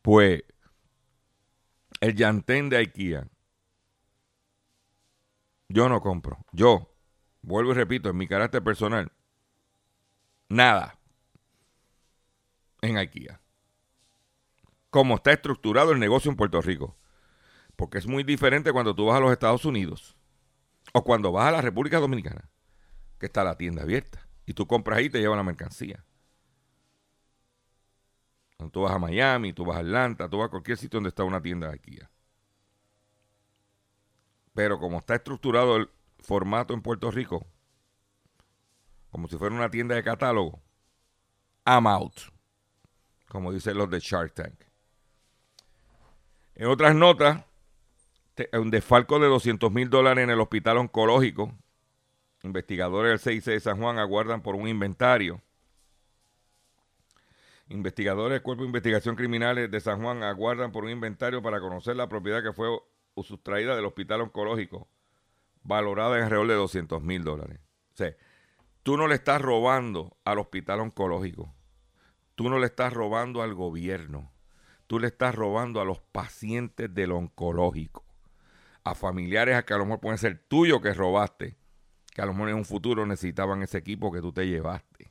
Pues 0.03 0.43
el 2.01 2.15
llantén 2.17 2.69
de 2.69 2.79
IKEA, 2.79 3.29
yo 5.69 5.89
no 5.89 6.01
compro. 6.01 6.45
Yo, 6.53 6.95
vuelvo 7.41 7.71
y 7.73 7.75
repito, 7.75 8.11
en 8.11 8.17
mi 8.17 8.27
carácter 8.27 8.63
personal, 8.63 9.11
nada 10.49 10.99
en 12.83 12.99
IKEA. 12.99 13.42
Como 14.93 15.15
está 15.15 15.33
estructurado 15.33 15.93
el 15.93 15.99
negocio 15.99 16.31
en 16.31 16.37
Puerto 16.37 16.61
Rico. 16.61 16.99
Porque 17.77 17.97
es 17.97 18.07
muy 18.07 18.25
diferente 18.25 18.73
cuando 18.73 18.95
tú 18.95 19.07
vas 19.07 19.17
a 19.17 19.21
los 19.21 19.33
Estados 19.33 19.65
Unidos 19.65 20.19
o 20.93 21.03
cuando 21.03 21.33
vas 21.33 21.47
a 21.47 21.53
la 21.53 21.63
República 21.63 21.99
Dominicana, 21.99 22.51
que 23.19 23.25
está 23.25 23.43
la 23.43 23.57
tienda 23.57 23.85
abierta 23.85 24.29
y 24.45 24.53
tú 24.53 24.67
compras 24.67 24.99
ahí 24.99 25.07
y 25.07 25.09
te 25.11 25.19
llevan 25.19 25.39
la 25.39 25.45
mercancía. 25.45 26.05
Tú 28.71 28.83
vas 28.83 28.93
a 28.93 28.99
Miami, 28.99 29.55
tú 29.55 29.65
vas 29.65 29.79
a 29.79 29.81
Atlanta, 29.81 30.29
tú 30.29 30.37
vas 30.37 30.49
a 30.49 30.51
cualquier 30.51 30.77
sitio 30.77 30.99
donde 30.99 31.09
está 31.09 31.25
una 31.25 31.41
tienda 31.41 31.69
de 31.69 31.73
IKEA. 31.73 32.11
Pero 34.53 34.79
como 34.79 34.99
está 34.99 35.15
estructurado 35.15 35.77
el 35.77 35.89
formato 36.19 36.75
en 36.75 36.83
Puerto 36.83 37.11
Rico, 37.11 37.47
como 39.11 39.27
si 39.27 39.39
fuera 39.39 39.55
una 39.55 39.71
tienda 39.71 39.95
de 39.95 40.03
catálogo, 40.03 40.61
I'm 41.65 41.87
out, 41.87 42.21
como 43.31 43.51
dicen 43.53 43.79
los 43.79 43.89
de 43.89 43.99
Shark 43.99 44.35
Tank. 44.35 44.72
En 46.63 46.69
otras 46.69 46.95
notas, 46.95 47.45
un 48.53 48.71
desfalco 48.71 49.19
de 49.19 49.27
200 49.27 49.73
mil 49.73 49.91
dólares 49.91 50.23
en 50.23 50.31
el 50.31 50.39
hospital 50.39 50.77
oncológico. 50.77 51.53
Investigadores 52.45 53.25
del 53.25 53.35
CIC 53.35 53.45
de 53.55 53.59
San 53.59 53.79
Juan 53.81 53.99
aguardan 53.99 54.43
por 54.43 54.55
un 54.55 54.69
inventario. 54.69 55.41
Investigadores 57.69 58.37
del 58.37 58.43
Cuerpo 58.43 58.63
de 58.63 58.69
Investigación 58.69 59.17
Criminales 59.17 59.73
de 59.73 59.81
San 59.81 60.01
Juan 60.01 60.23
aguardan 60.23 60.71
por 60.71 60.85
un 60.85 60.91
inventario 60.91 61.43
para 61.43 61.59
conocer 61.59 61.97
la 61.97 62.09
propiedad 62.09 62.45
que 62.45 62.53
fue 62.53 62.69
sustraída 63.25 63.75
del 63.75 63.87
hospital 63.87 64.21
oncológico, 64.21 64.87
valorada 65.65 66.17
en 66.17 66.23
alrededor 66.23 66.47
de 66.47 66.55
200 66.55 67.03
mil 67.03 67.25
dólares. 67.25 67.59
O 67.93 67.97
sea, 67.97 68.15
tú 68.85 68.97
no 68.97 69.09
le 69.09 69.17
estás 69.17 69.43
robando 69.43 70.17
al 70.25 70.39
hospital 70.39 70.79
oncológico. 70.79 71.53
Tú 72.37 72.49
no 72.49 72.61
le 72.61 72.67
estás 72.67 72.93
robando 72.93 73.43
al 73.43 73.53
gobierno. 73.53 74.32
Tú 74.93 75.01
le 75.01 75.07
estás 75.07 75.35
robando 75.35 75.81
a 75.81 75.87
los 75.87 76.03
pacientes 76.03 76.93
del 76.93 77.13
oncológico 77.13 78.05
a 78.85 78.95
familiares 78.95 79.57
a 79.57 79.65
que 79.65 79.73
a 79.73 79.79
lo 79.79 79.87
mejor 79.87 80.01
pueden 80.01 80.19
ser 80.19 80.45
tuyos 80.49 80.83
que 80.83 80.93
robaste, 80.93 81.57
que 82.15 82.21
a 82.21 82.27
lo 82.27 82.35
mejor 82.35 82.51
en 82.51 82.57
un 82.57 82.67
futuro 82.67 83.07
necesitaban 83.07 83.63
ese 83.63 83.79
equipo 83.79 84.13
que 84.13 84.21
tú 84.21 84.35
te 84.35 84.47
llevaste. 84.47 85.11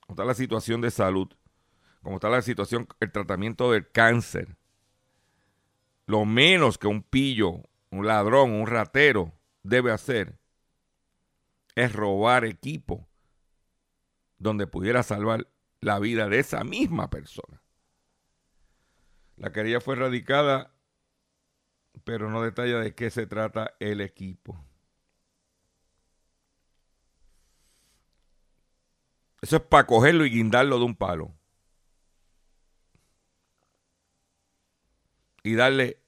¿Cómo 0.00 0.14
está 0.14 0.24
la 0.24 0.34
situación 0.34 0.80
de 0.80 0.90
salud? 0.90 1.28
¿Cómo 2.02 2.16
está 2.16 2.28
la 2.28 2.42
situación, 2.42 2.88
el 2.98 3.12
tratamiento 3.12 3.70
del 3.70 3.88
cáncer? 3.88 4.56
Lo 6.06 6.24
menos 6.24 6.76
que 6.76 6.88
un 6.88 7.04
pillo, 7.04 7.62
un 7.90 8.04
ladrón, 8.08 8.50
un 8.50 8.66
ratero 8.66 9.32
debe 9.62 9.92
hacer 9.92 10.40
es 11.76 11.92
robar 11.92 12.44
equipo 12.44 13.06
donde 14.38 14.66
pudiera 14.66 15.04
salvar 15.04 15.46
la 15.84 15.98
vida 15.98 16.30
de 16.30 16.38
esa 16.38 16.64
misma 16.64 17.10
persona. 17.10 17.62
La 19.36 19.52
querella 19.52 19.82
fue 19.82 19.96
radicada, 19.96 20.74
pero 22.04 22.30
no 22.30 22.40
detalla 22.40 22.78
de 22.78 22.94
qué 22.94 23.10
se 23.10 23.26
trata 23.26 23.74
el 23.80 24.00
equipo. 24.00 24.64
Eso 29.42 29.56
es 29.56 29.62
para 29.62 29.86
cogerlo 29.86 30.24
y 30.24 30.30
guindarlo 30.30 30.78
de 30.78 30.84
un 30.86 30.96
palo. 30.96 31.34
Y 35.42 35.54
darle, 35.54 36.00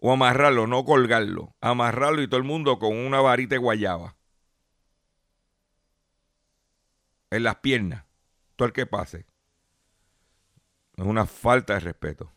o 0.00 0.12
amarrarlo, 0.12 0.66
no 0.66 0.84
colgarlo, 0.84 1.54
amarrarlo 1.60 2.22
y 2.22 2.26
todo 2.26 2.38
el 2.38 2.42
mundo 2.42 2.80
con 2.80 2.96
una 2.96 3.20
varita 3.20 3.54
de 3.54 3.58
guayaba. 3.58 4.16
En 7.30 7.44
las 7.44 7.56
piernas, 7.56 8.05
todo 8.56 8.66
el 8.66 8.72
que 8.72 8.86
pase. 8.86 9.26
Es 10.96 11.04
una 11.04 11.26
falta 11.26 11.74
de 11.74 11.80
respeto. 11.80 12.32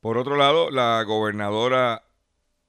Por 0.00 0.16
otro 0.16 0.36
lado, 0.36 0.70
la 0.70 1.02
gobernadora 1.02 2.02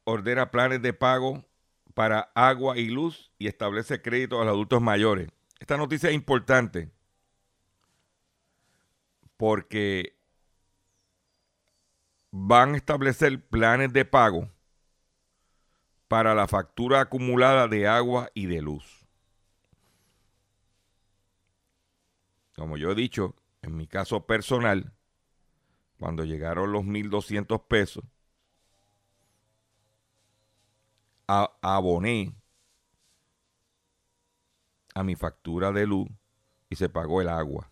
ordena 0.03 0.51
planes 0.51 0.81
de 0.81 0.93
pago 0.93 1.45
para 1.93 2.31
agua 2.35 2.77
y 2.77 2.87
luz 2.87 3.31
y 3.37 3.47
establece 3.47 4.01
crédito 4.01 4.41
a 4.41 4.45
los 4.45 4.53
adultos 4.53 4.81
mayores. 4.81 5.29
Esta 5.59 5.77
noticia 5.77 6.09
es 6.09 6.15
importante 6.15 6.91
porque 9.37 10.17
van 12.31 12.73
a 12.73 12.77
establecer 12.77 13.41
planes 13.47 13.93
de 13.93 14.05
pago 14.05 14.49
para 16.07 16.35
la 16.35 16.47
factura 16.47 17.01
acumulada 17.01 17.67
de 17.67 17.87
agua 17.87 18.29
y 18.33 18.47
de 18.47 18.61
luz. 18.61 19.00
Como 22.61 22.77
yo 22.77 22.91
he 22.91 22.95
dicho, 22.95 23.33
en 23.63 23.75
mi 23.75 23.87
caso 23.87 24.27
personal, 24.27 24.93
cuando 25.97 26.25
llegaron 26.25 26.71
los 26.71 26.85
1.200 26.85 27.61
pesos, 27.61 28.03
aboné 31.25 32.35
a 34.93 35.03
mi 35.03 35.15
factura 35.15 35.71
de 35.71 35.87
luz 35.87 36.07
y 36.69 36.75
se 36.75 36.87
pagó 36.87 37.19
el 37.21 37.29
agua. 37.29 37.71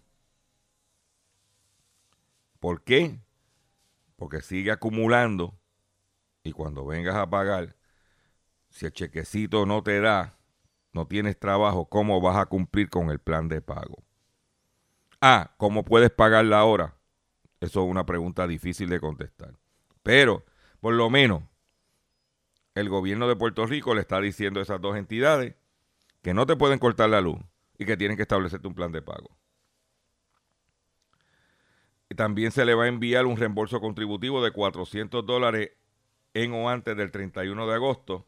¿Por 2.60 2.84
qué? 2.84 3.20
Porque 4.16 4.42
sigue 4.42 4.72
acumulando 4.72 5.56
y 6.42 6.52
cuando 6.52 6.84
vengas 6.84 7.16
a 7.16 7.30
pagar, 7.30 7.76
si 8.72 8.88
el 8.88 8.92
chequecito 8.92 9.68
no 9.68 9.84
te 9.84 10.02
da, 10.02 10.40
no 10.94 11.06
tienes 11.06 11.40
trabajo, 11.40 11.88
¿cómo 11.88 12.20
vas 12.22 12.38
a 12.38 12.48
cumplir 12.48 12.90
con 12.90 13.12
el 13.12 13.20
plan 13.20 13.50
de 13.50 13.62
pago? 13.62 14.09
Ah, 15.22 15.54
¿cómo 15.58 15.84
puedes 15.84 16.12
pagarla 16.12 16.60
ahora? 16.60 16.96
Eso 17.60 17.84
es 17.84 17.90
una 17.90 18.06
pregunta 18.06 18.48
difícil 18.48 18.90
de 18.90 19.02
contestar. 19.02 19.58
Pero, 20.02 20.46
por 20.80 20.94
lo 20.94 21.10
menos, 21.10 21.44
el 22.74 22.88
gobierno 22.88 23.28
de 23.28 23.36
Puerto 23.36 23.66
Rico 23.66 23.94
le 23.94 24.02
está 24.02 24.22
diciendo 24.22 24.60
a 24.60 24.64
esas 24.64 24.80
dos 24.80 24.96
entidades 24.96 25.56
que 26.22 26.34
no 26.34 26.46
te 26.46 26.56
pueden 26.56 26.80
cortar 26.80 27.10
la 27.10 27.20
luz 27.20 27.40
y 27.78 27.86
que 27.86 27.98
tienen 27.98 28.16
que 28.16 28.24
establecerte 28.24 28.68
un 28.68 28.76
plan 28.76 28.92
de 28.92 29.02
pago. 29.02 29.38
También 32.16 32.52
se 32.52 32.66
le 32.66 32.74
va 32.74 32.86
a 32.86 32.88
enviar 32.88 33.26
un 33.26 33.38
reembolso 33.38 33.80
contributivo 33.82 34.44
de 34.44 34.52
400 34.52 35.26
dólares 35.26 35.72
en 36.34 36.54
o 36.54 36.70
antes 36.70 36.96
del 36.96 37.12
31 37.12 37.68
de 37.68 37.74
agosto 37.74 38.28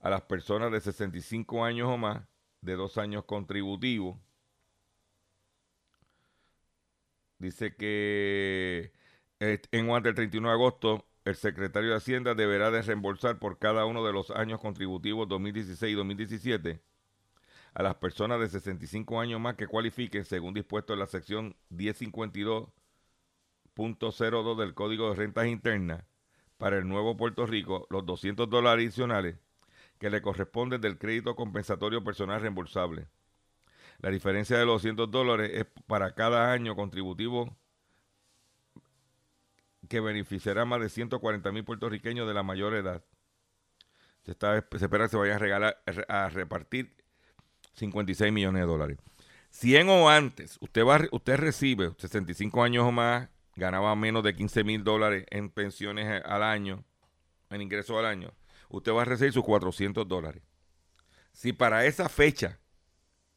a 0.00 0.10
las 0.10 0.22
personas 0.22 0.70
de 0.72 0.80
65 0.80 1.64
años 1.64 1.88
o 1.88 1.96
más 1.96 2.22
de 2.60 2.74
dos 2.74 2.96
años 2.98 3.24
contributivos 3.24 4.18
Dice 7.42 7.74
que 7.74 8.92
eh, 9.40 9.60
en 9.72 9.90
antes 9.90 10.04
del 10.04 10.14
31 10.14 10.46
de 10.46 10.54
agosto 10.54 11.04
el 11.24 11.34
secretario 11.34 11.90
de 11.90 11.96
Hacienda 11.96 12.36
deberá 12.36 12.70
de 12.70 12.82
reembolsar 12.82 13.40
por 13.40 13.58
cada 13.58 13.84
uno 13.84 14.06
de 14.06 14.12
los 14.12 14.30
años 14.30 14.60
contributivos 14.60 15.28
2016 15.28 15.92
y 15.92 15.96
2017 15.96 16.80
a 17.74 17.82
las 17.82 17.96
personas 17.96 18.38
de 18.38 18.48
65 18.48 19.20
años 19.20 19.40
más 19.40 19.56
que 19.56 19.66
cualifiquen 19.66 20.24
según 20.24 20.54
dispuesto 20.54 20.92
en 20.92 21.00
la 21.00 21.08
sección 21.08 21.56
1052.02 21.70 24.56
del 24.56 24.74
Código 24.74 25.10
de 25.10 25.16
Rentas 25.16 25.48
Internas 25.48 26.04
para 26.58 26.78
el 26.78 26.86
nuevo 26.86 27.16
Puerto 27.16 27.44
Rico 27.44 27.88
los 27.90 28.06
200 28.06 28.48
dólares 28.48 28.84
adicionales 28.84 29.36
que 29.98 30.10
le 30.10 30.22
corresponden 30.22 30.80
del 30.80 30.96
crédito 30.96 31.34
compensatorio 31.34 32.04
personal 32.04 32.40
reembolsable 32.40 33.08
la 34.02 34.10
diferencia 34.10 34.58
de 34.58 34.66
los 34.66 34.82
200 34.82 35.10
dólares 35.10 35.52
es 35.54 35.66
para 35.86 36.12
cada 36.14 36.52
año 36.52 36.74
contributivo 36.74 37.56
que 39.88 40.00
beneficiará 40.00 40.62
a 40.62 40.64
más 40.64 40.80
de 40.80 40.88
140 40.88 41.52
mil 41.52 41.64
puertorriqueños 41.64 42.26
de 42.26 42.34
la 42.34 42.42
mayor 42.42 42.74
edad. 42.74 43.04
Se, 44.24 44.32
espera 44.32 45.04
que 45.04 45.08
se 45.08 45.16
vayan 45.16 45.36
a, 45.36 45.38
regalar, 45.38 45.82
a 46.08 46.28
repartir 46.28 46.96
56 47.74 48.32
millones 48.32 48.62
de 48.62 48.66
dólares. 48.66 48.98
100 49.50 49.88
o 49.88 50.08
antes, 50.08 50.58
usted, 50.60 50.84
va, 50.84 51.00
usted 51.12 51.36
recibe 51.36 51.92
65 51.96 52.62
años 52.62 52.84
o 52.84 52.90
más, 52.90 53.28
ganaba 53.54 53.94
menos 53.94 54.24
de 54.24 54.34
15 54.34 54.64
mil 54.64 54.82
dólares 54.82 55.26
en 55.30 55.48
pensiones 55.48 56.22
al 56.24 56.42
año, 56.42 56.84
en 57.50 57.62
ingresos 57.62 57.96
al 57.98 58.06
año, 58.06 58.32
usted 58.68 58.92
va 58.92 59.02
a 59.02 59.04
recibir 59.04 59.32
sus 59.32 59.44
400 59.44 60.08
dólares. 60.08 60.42
Si 61.32 61.52
para 61.52 61.84
esa 61.84 62.08
fecha 62.08 62.58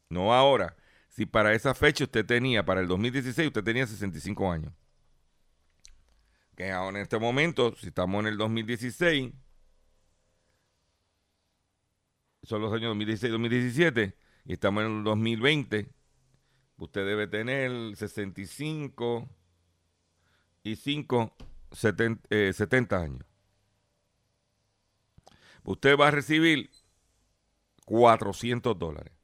no 0.08 0.34
ahora. 0.34 0.76
Si 1.08 1.26
para 1.26 1.54
esa 1.54 1.74
fecha 1.74 2.04
usted 2.04 2.26
tenía, 2.26 2.64
para 2.64 2.80
el 2.80 2.88
2016, 2.88 3.48
usted 3.48 3.64
tenía 3.64 3.86
65 3.86 4.50
años. 4.52 4.72
que 6.56 6.70
ahora 6.72 6.98
en 6.98 7.02
este 7.02 7.18
momento, 7.18 7.74
si 7.76 7.88
estamos 7.88 8.20
en 8.20 8.28
el 8.28 8.38
2016, 8.38 9.32
son 12.42 12.62
los 12.62 12.72
años 12.72 12.96
2016-2017, 12.96 14.14
y 14.44 14.52
estamos 14.52 14.84
en 14.84 14.98
el 14.98 15.04
2020, 15.04 15.90
usted 16.78 17.06
debe 17.06 17.26
tener 17.26 17.96
65 17.96 19.28
y 20.62 20.76
5, 20.76 21.36
70, 21.72 22.52
70 22.52 22.96
años. 23.00 23.24
Usted 25.64 25.98
va 25.98 26.08
a 26.08 26.10
recibir 26.12 26.70
400 27.86 28.78
dólares. 28.78 29.15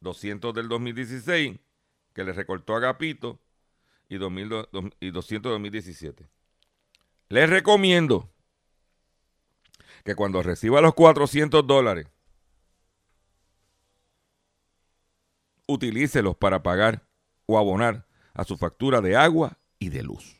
200 0.00 0.54
del 0.54 0.68
2016, 0.68 1.58
que 2.14 2.24
le 2.24 2.32
recortó 2.32 2.74
a 2.74 2.80
Gapito, 2.80 3.40
y, 4.08 4.16
2000, 4.16 4.68
y 5.00 5.10
200 5.10 5.52
2017. 5.52 6.28
Les 7.28 7.50
recomiendo 7.50 8.32
que 10.04 10.14
cuando 10.14 10.42
reciba 10.42 10.80
los 10.80 10.94
400 10.94 11.66
dólares, 11.66 12.06
utilícelos 15.66 16.36
para 16.36 16.62
pagar 16.62 17.06
o 17.46 17.58
abonar 17.58 18.06
a 18.32 18.44
su 18.44 18.56
factura 18.56 19.00
de 19.00 19.16
agua 19.16 19.58
y 19.78 19.90
de 19.90 20.02
luz. 20.02 20.38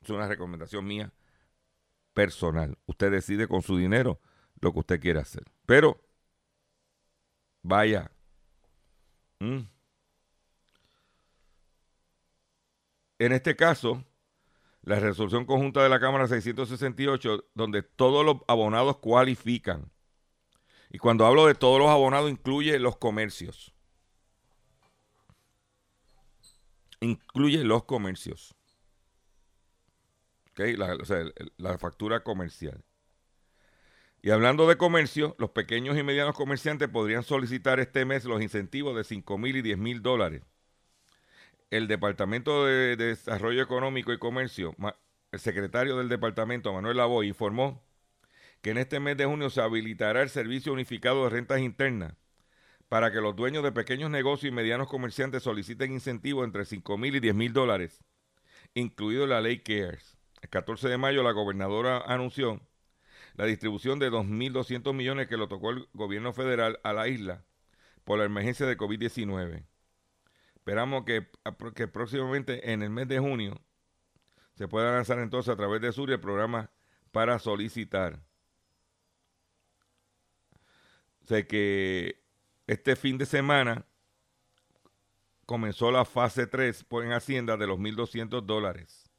Es 0.00 0.08
una 0.08 0.26
recomendación 0.26 0.86
mía 0.86 1.12
personal. 2.14 2.78
Usted 2.86 3.10
decide 3.10 3.46
con 3.46 3.60
su 3.62 3.76
dinero 3.76 4.20
lo 4.60 4.72
que 4.72 4.78
usted 4.78 5.00
quiere 5.00 5.20
hacer. 5.20 5.44
Pero, 5.66 6.00
vaya. 7.62 8.10
en 13.18 13.32
este 13.32 13.56
caso, 13.56 14.04
la 14.82 14.98
resolución 14.98 15.44
conjunta 15.44 15.82
de 15.82 15.88
la 15.88 16.00
Cámara 16.00 16.26
668, 16.26 17.50
donde 17.54 17.82
todos 17.82 18.24
los 18.24 18.36
abonados 18.48 18.98
cualifican. 18.98 19.90
Y 20.90 20.98
cuando 20.98 21.26
hablo 21.26 21.46
de 21.46 21.54
todos 21.54 21.78
los 21.78 21.88
abonados, 21.88 22.30
incluye 22.30 22.78
los 22.78 22.96
comercios. 22.96 23.72
Incluye 27.00 27.62
los 27.64 27.84
comercios. 27.84 28.54
La, 30.56 30.94
o 30.96 31.04
sea, 31.04 31.24
la 31.56 31.78
factura 31.78 32.22
comercial. 32.22 32.84
Y 34.22 34.30
hablando 34.30 34.68
de 34.68 34.76
comercio, 34.76 35.34
los 35.38 35.50
pequeños 35.50 35.96
y 35.98 36.02
medianos 36.02 36.36
comerciantes 36.36 36.88
podrían 36.88 37.22
solicitar 37.22 37.80
este 37.80 38.04
mes 38.04 38.24
los 38.24 38.42
incentivos 38.42 38.96
de 38.96 39.04
5 39.04 39.38
mil 39.38 39.56
y 39.56 39.62
10 39.62 39.78
mil 39.78 40.02
dólares 40.02 40.42
el 41.70 41.86
Departamento 41.86 42.66
de, 42.66 42.96
Desarrollo 42.96 43.62
Económico 43.62 44.12
y 44.12 44.18
Comercio, 44.18 44.74
el 45.30 45.38
secretario 45.38 45.96
del 45.96 46.08
departamento, 46.08 46.72
Manuel 46.72 46.96
Lavoy, 46.96 47.28
informó 47.28 47.82
que 48.60 48.70
en 48.70 48.78
este 48.78 49.00
mes 49.00 49.16
de 49.16 49.24
junio 49.24 49.50
se 49.50 49.62
habilitará 49.62 50.22
el 50.22 50.28
Servicio 50.28 50.72
Unificado 50.72 51.24
de 51.24 51.30
Rentas 51.30 51.60
Internas 51.60 52.14
para 52.88 53.12
que 53.12 53.20
los 53.20 53.36
dueños 53.36 53.62
de 53.62 53.70
pequeños 53.70 54.10
negocios 54.10 54.52
y 54.52 54.54
medianos 54.54 54.88
comerciantes 54.88 55.44
soliciten 55.44 55.92
incentivos 55.92 56.44
entre 56.44 56.64
5 56.64 56.98
mil 56.98 57.14
y 57.14 57.20
10 57.20 57.34
mil 57.36 57.52
dólares, 57.52 58.02
incluido 58.74 59.26
la 59.26 59.40
ley 59.40 59.60
CARES. 59.60 60.18
El 60.42 60.48
14 60.48 60.88
de 60.88 60.98
mayo 60.98 61.22
la 61.22 61.30
gobernadora 61.30 61.98
anunció 61.98 62.60
la 63.36 63.46
distribución 63.46 63.98
de 63.98 64.10
2.200 64.10 64.92
millones 64.94 65.28
que 65.28 65.36
lo 65.36 65.48
tocó 65.48 65.70
el 65.70 65.88
gobierno 65.92 66.32
federal 66.32 66.80
a 66.82 66.92
la 66.92 67.08
isla 67.08 67.44
por 68.04 68.18
la 68.18 68.24
emergencia 68.24 68.66
de 68.66 68.76
COVID-19. 68.76 69.64
Esperamos 70.56 71.04
que, 71.04 71.28
que 71.74 71.88
próximamente 71.88 72.72
en 72.72 72.82
el 72.82 72.90
mes 72.90 73.08
de 73.08 73.18
junio 73.18 73.60
se 74.54 74.68
pueda 74.68 74.92
lanzar 74.92 75.18
entonces 75.18 75.52
a 75.52 75.56
través 75.56 75.80
de 75.80 75.92
Sur 75.92 76.10
el 76.10 76.20
programa 76.20 76.70
para 77.12 77.38
solicitar. 77.38 78.20
Sé 81.24 81.46
que 81.46 82.22
este 82.66 82.96
fin 82.96 83.16
de 83.16 83.26
semana 83.26 83.86
comenzó 85.46 85.90
la 85.90 86.04
fase 86.04 86.46
3 86.46 86.86
en 86.90 87.12
Hacienda 87.12 87.56
de 87.56 87.66
los 87.66 87.78
1.200 87.78 88.42
dólares. 88.42 89.10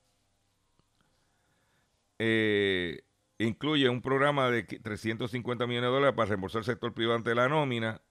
Eh, 2.19 3.03
incluye 3.45 3.89
un 3.89 4.01
programa 4.01 4.49
de 4.49 4.63
350 4.63 5.67
millones 5.67 5.89
de 5.89 5.93
dólares 5.93 6.15
para 6.15 6.29
reembolsar 6.29 6.59
el 6.59 6.65
sector 6.65 6.93
privado 6.93 7.17
ante 7.17 7.35
la 7.35 7.47
nómina 7.47 8.01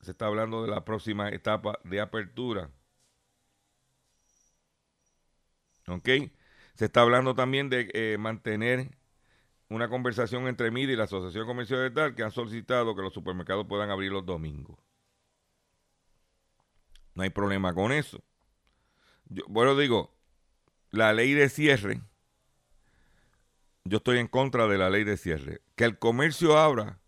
se 0.00 0.12
está 0.12 0.26
hablando 0.26 0.62
de 0.62 0.70
la 0.70 0.84
próxima 0.84 1.28
etapa 1.28 1.78
de 1.84 2.00
apertura. 2.00 2.70
¿Ok? 5.86 6.08
Se 6.74 6.84
está 6.84 7.00
hablando 7.02 7.34
también 7.34 7.68
de 7.68 7.90
eh, 7.92 8.16
mantener 8.18 8.96
una 9.68 9.88
conversación 9.88 10.46
entre 10.46 10.70
MIDI 10.70 10.92
y 10.92 10.96
la 10.96 11.04
Asociación 11.04 11.46
Comercial 11.46 11.80
de 11.80 11.90
Tal 11.90 12.14
que 12.14 12.22
han 12.22 12.30
solicitado 12.30 12.94
que 12.94 13.02
los 13.02 13.12
supermercados 13.12 13.66
puedan 13.66 13.90
abrir 13.90 14.12
los 14.12 14.24
domingos. 14.24 14.78
No 17.14 17.22
hay 17.22 17.30
problema 17.30 17.74
con 17.74 17.90
eso. 17.90 18.22
Bueno, 19.48 19.76
digo, 19.76 20.14
la 20.90 21.12
ley 21.12 21.34
de 21.34 21.48
cierre, 21.48 22.00
yo 23.88 23.98
estoy 23.98 24.18
en 24.18 24.28
contra 24.28 24.66
de 24.66 24.78
la 24.78 24.90
ley 24.90 25.04
de 25.04 25.16
cierre. 25.16 25.62
Que 25.76 25.84
el 25.84 25.98
comercio 25.98 26.58
abra 26.58 27.00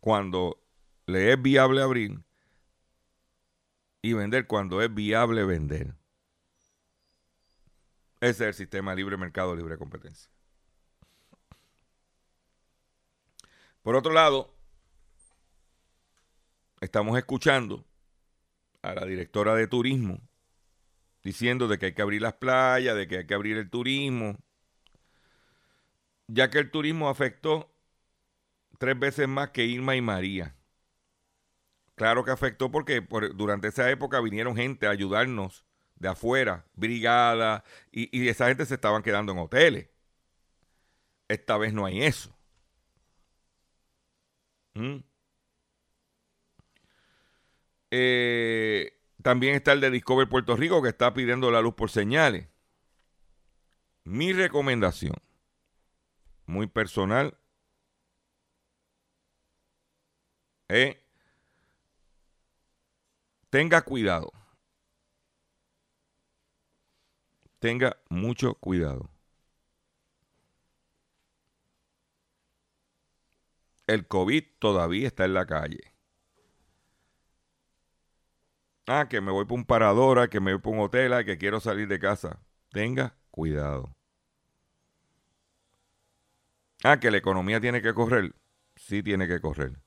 cuando 0.00 0.62
le 1.06 1.32
es 1.32 1.42
viable 1.42 1.82
abrir 1.82 2.20
y 4.02 4.12
vender 4.12 4.46
cuando 4.46 4.80
es 4.80 4.92
viable 4.92 5.44
vender. 5.44 5.94
Ese 8.20 8.30
es 8.30 8.48
el 8.48 8.54
sistema 8.54 8.94
libre 8.94 9.16
mercado, 9.16 9.56
libre 9.56 9.78
competencia. 9.78 10.30
Por 13.82 13.96
otro 13.96 14.12
lado, 14.12 14.54
estamos 16.80 17.16
escuchando 17.18 17.86
a 18.82 18.94
la 18.94 19.06
directora 19.06 19.54
de 19.54 19.66
turismo 19.66 20.20
diciendo 21.22 21.68
de 21.68 21.78
que 21.78 21.86
hay 21.86 21.94
que 21.94 22.02
abrir 22.02 22.22
las 22.22 22.34
playas, 22.34 22.96
de 22.96 23.06
que 23.06 23.18
hay 23.18 23.26
que 23.26 23.34
abrir 23.34 23.56
el 23.56 23.68
turismo, 23.70 24.38
ya 26.32 26.50
que 26.50 26.58
el 26.58 26.70
turismo 26.70 27.08
afectó 27.08 27.72
tres 28.78 28.98
veces 28.98 29.28
más 29.28 29.50
que 29.50 29.64
Irma 29.64 29.96
y 29.96 30.00
María. 30.00 30.56
Claro 31.94 32.24
que 32.24 32.30
afectó 32.30 32.70
porque 32.70 33.06
durante 33.34 33.68
esa 33.68 33.90
época 33.90 34.20
vinieron 34.20 34.56
gente 34.56 34.86
a 34.86 34.90
ayudarnos 34.90 35.64
de 35.96 36.08
afuera, 36.08 36.64
brigada, 36.74 37.62
y, 37.92 38.28
esa 38.28 38.48
gente 38.48 38.64
se 38.64 38.74
estaban 38.74 39.02
quedando 39.02 39.32
en 39.32 39.38
hoteles. 39.38 39.90
Esta 41.28 41.58
vez 41.58 41.72
no 41.74 41.84
hay 41.84 42.02
eso. 42.02 42.34
¿Mm? 44.74 44.98
Eh, 47.90 48.92
también 49.22 49.54
está 49.54 49.72
el 49.72 49.80
de 49.80 49.90
Discover 49.90 50.28
Puerto 50.28 50.56
Rico 50.56 50.82
que 50.82 50.88
está 50.88 51.12
pidiendo 51.12 51.50
la 51.50 51.60
luz 51.60 51.74
por 51.74 51.90
señales. 51.90 52.48
Mi 54.04 54.32
recomendación, 54.32 55.16
muy 56.50 56.66
personal, 56.66 57.38
es 60.68 60.96
tenga 63.50 63.82
cuidado. 63.82 64.32
Tenga 67.58 67.96
mucho 68.08 68.54
cuidado. 68.54 69.10
El 73.86 74.06
COVID 74.06 74.44
todavía 74.58 75.06
está 75.08 75.24
en 75.26 75.34
la 75.34 75.46
calle. 75.46 75.94
Ah, 78.86 79.06
que 79.08 79.20
me 79.20 79.30
voy 79.30 79.44
por 79.44 79.58
un 79.58 79.64
paradora, 79.64 80.28
que 80.28 80.40
me 80.40 80.52
voy 80.52 80.60
por 80.60 80.74
un 80.74 80.80
hotel, 80.80 81.12
ah, 81.12 81.24
que 81.24 81.38
quiero 81.38 81.60
salir 81.60 81.86
de 81.88 81.98
casa. 82.00 82.40
Tenga 82.70 83.16
cuidado. 83.30 83.99
Ah, 86.84 86.98
que 86.98 87.10
la 87.10 87.18
economía 87.18 87.60
tiene 87.60 87.82
que 87.82 87.92
correr. 87.94 88.34
Sí 88.76 89.02
tiene 89.02 89.28
que 89.28 89.40
correr. 89.40 89.78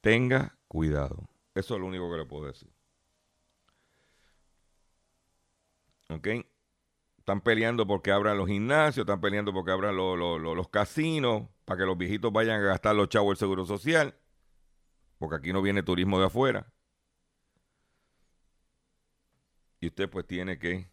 Tenga 0.00 0.58
cuidado. 0.68 1.28
Eso 1.54 1.74
es 1.74 1.80
lo 1.80 1.86
único 1.86 2.10
que 2.10 2.18
le 2.18 2.26
puedo 2.26 2.46
decir. 2.46 2.70
¿Ok? 6.10 6.28
Están 7.18 7.40
peleando 7.42 7.86
porque 7.86 8.10
abran 8.10 8.36
los 8.38 8.48
gimnasios, 8.48 9.04
están 9.04 9.20
peleando 9.20 9.52
porque 9.52 9.70
abran 9.70 9.96
los 9.96 10.68
casinos, 10.68 11.48
para 11.64 11.78
que 11.78 11.86
los 11.86 11.96
viejitos 11.96 12.32
vayan 12.32 12.60
a 12.60 12.64
gastar 12.64 12.96
los 12.96 13.08
chavos 13.08 13.30
del 13.30 13.36
seguro 13.38 13.64
social, 13.66 14.18
porque 15.18 15.36
aquí 15.36 15.52
no 15.52 15.62
viene 15.62 15.82
turismo 15.82 16.18
de 16.18 16.26
afuera. 16.26 16.72
Y 19.80 19.88
usted 19.88 20.10
pues 20.10 20.26
tiene 20.26 20.58
que 20.58 20.89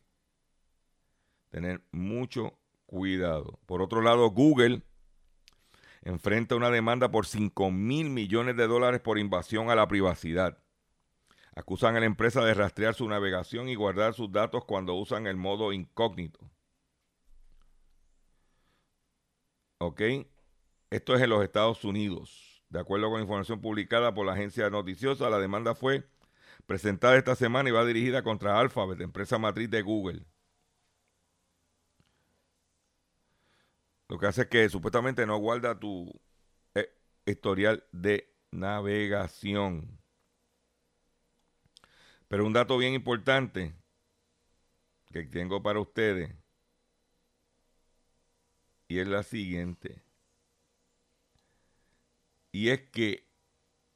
tener 1.58 1.82
mucho 1.92 2.60
cuidado. 2.86 3.60
Por 3.66 3.82
otro 3.82 4.02
lado, 4.02 4.30
Google 4.30 4.84
enfrenta 6.04 6.56
una 6.56 6.70
demanda 6.70 7.10
por 7.10 7.26
5 7.26 7.72
mil 7.72 8.12
millones 8.12 8.56
de 8.56 8.68
dólares 8.68 9.02
por 9.02 9.18
invasión 9.18 9.72
a 9.72 9.76
la 9.76 9.88
privacidad. 9.88 10.60
Acusan 11.56 11.96
a 11.96 12.00
la 12.00 12.06
empresa 12.06 12.46
de 12.46 12.54
rastrear 12.54 12.94
su 12.94 13.10
navegación 13.10 13.70
y 13.70 13.74
guardar 13.74 14.14
sus 14.14 14.32
datos 14.32 14.66
cuando 14.66 14.94
usan 14.94 15.26
el 15.26 15.36
modo 15.36 15.74
incógnito. 15.74 16.40
¿Ok? 19.80 20.02
Esto 20.92 21.16
es 21.16 21.22
en 21.24 21.32
los 21.32 21.44
Estados 21.44 21.84
Unidos. 21.84 22.64
De 22.70 22.80
acuerdo 22.80 23.10
con 23.10 23.20
información 23.20 23.62
publicada 23.62 24.14
por 24.14 24.28
la 24.28 24.34
agencia 24.34 24.70
noticiosa, 24.70 25.32
la 25.32 25.40
demanda 25.40 25.74
fue 25.74 26.08
presentada 26.68 27.18
esta 27.18 27.34
semana 27.34 27.70
y 27.70 27.72
va 27.72 27.84
dirigida 27.84 28.22
contra 28.22 28.60
Alphabet, 28.60 29.02
empresa 29.02 29.40
matriz 29.40 29.72
de 29.72 29.82
Google. 29.82 30.28
Lo 34.10 34.18
que 34.18 34.28
hace 34.28 34.44
es 34.44 34.48
que 34.48 34.70
supuestamente 34.70 35.26
no 35.26 35.38
guarda 35.38 35.80
tu 35.80 36.10
eh, 36.76 36.90
historial 37.26 37.84
de 37.92 38.34
navegación. 38.52 40.00
Pero 42.28 42.46
un 42.46 42.54
dato 42.54 42.78
bien 42.78 42.94
importante 42.94 43.74
que 45.12 45.24
tengo 45.24 45.62
para 45.62 45.80
ustedes 45.80 46.34
y 48.88 49.00
es 49.00 49.08
la 49.08 49.24
siguiente. 49.24 50.02
Y 52.52 52.70
es 52.70 52.82
que, 52.90 53.28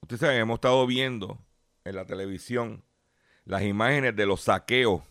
ustedes 0.02 0.22
saben, 0.22 0.42
hemos 0.42 0.56
estado 0.56 0.86
viendo 0.86 1.40
en 1.84 1.96
la 1.96 2.06
televisión 2.06 2.84
las 3.46 3.64
imágenes 3.64 4.16
de 4.16 4.26
los 4.26 4.42
saqueos 4.42 5.04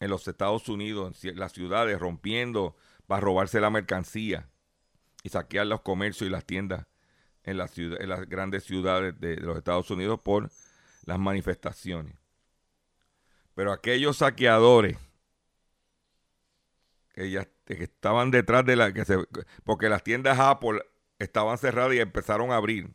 en 0.00 0.10
los 0.10 0.26
Estados 0.28 0.68
Unidos, 0.68 1.24
en 1.24 1.38
las 1.38 1.52
ciudades, 1.52 1.98
rompiendo 1.98 2.76
para 3.08 3.22
robarse 3.22 3.58
la 3.58 3.70
mercancía 3.70 4.48
y 5.24 5.30
saquear 5.30 5.66
los 5.66 5.80
comercios 5.80 6.28
y 6.28 6.30
las 6.30 6.44
tiendas 6.44 6.86
en 7.42 7.56
las, 7.56 7.74
grandes 8.28 8.64
ciudades 8.64 9.18
de, 9.18 9.36
los 9.36 9.56
Estados 9.56 9.90
Unidos 9.90 10.20
por 10.22 10.50
las 11.06 11.18
manifestaciones. 11.18 12.14
Pero 13.54 13.72
aquellos 13.72 14.18
saqueadores 14.18 14.98
que 17.14 17.48
estaban 17.66 18.30
detrás 18.30 18.64
de 18.66 18.76
la 18.76 18.92
porque 19.64 19.88
las 19.88 20.04
tiendas 20.04 20.38
Apple 20.38 20.82
estaban 21.18 21.56
cerradas 21.56 21.94
y 21.94 22.00
empezaron 22.00 22.52
a 22.52 22.56
abrir. 22.56 22.94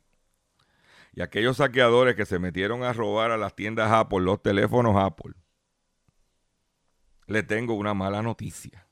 Y 1.14 1.22
aquellos 1.22 1.58
saqueadores 1.58 2.16
que 2.16 2.28
se 2.28 2.38
metieron 2.38 2.84
a 2.84 2.94
robar 2.94 3.32
a 3.32 3.38
las 3.38 3.56
tiendas 3.56 3.92
Apple, 3.92 4.22
los 4.22 4.42
teléfonos 4.44 4.96
Apple, 4.96 5.34
le 7.26 7.42
tengo 7.42 7.74
una 7.74 7.96
mala 7.96 8.22
noticia. 8.22 8.88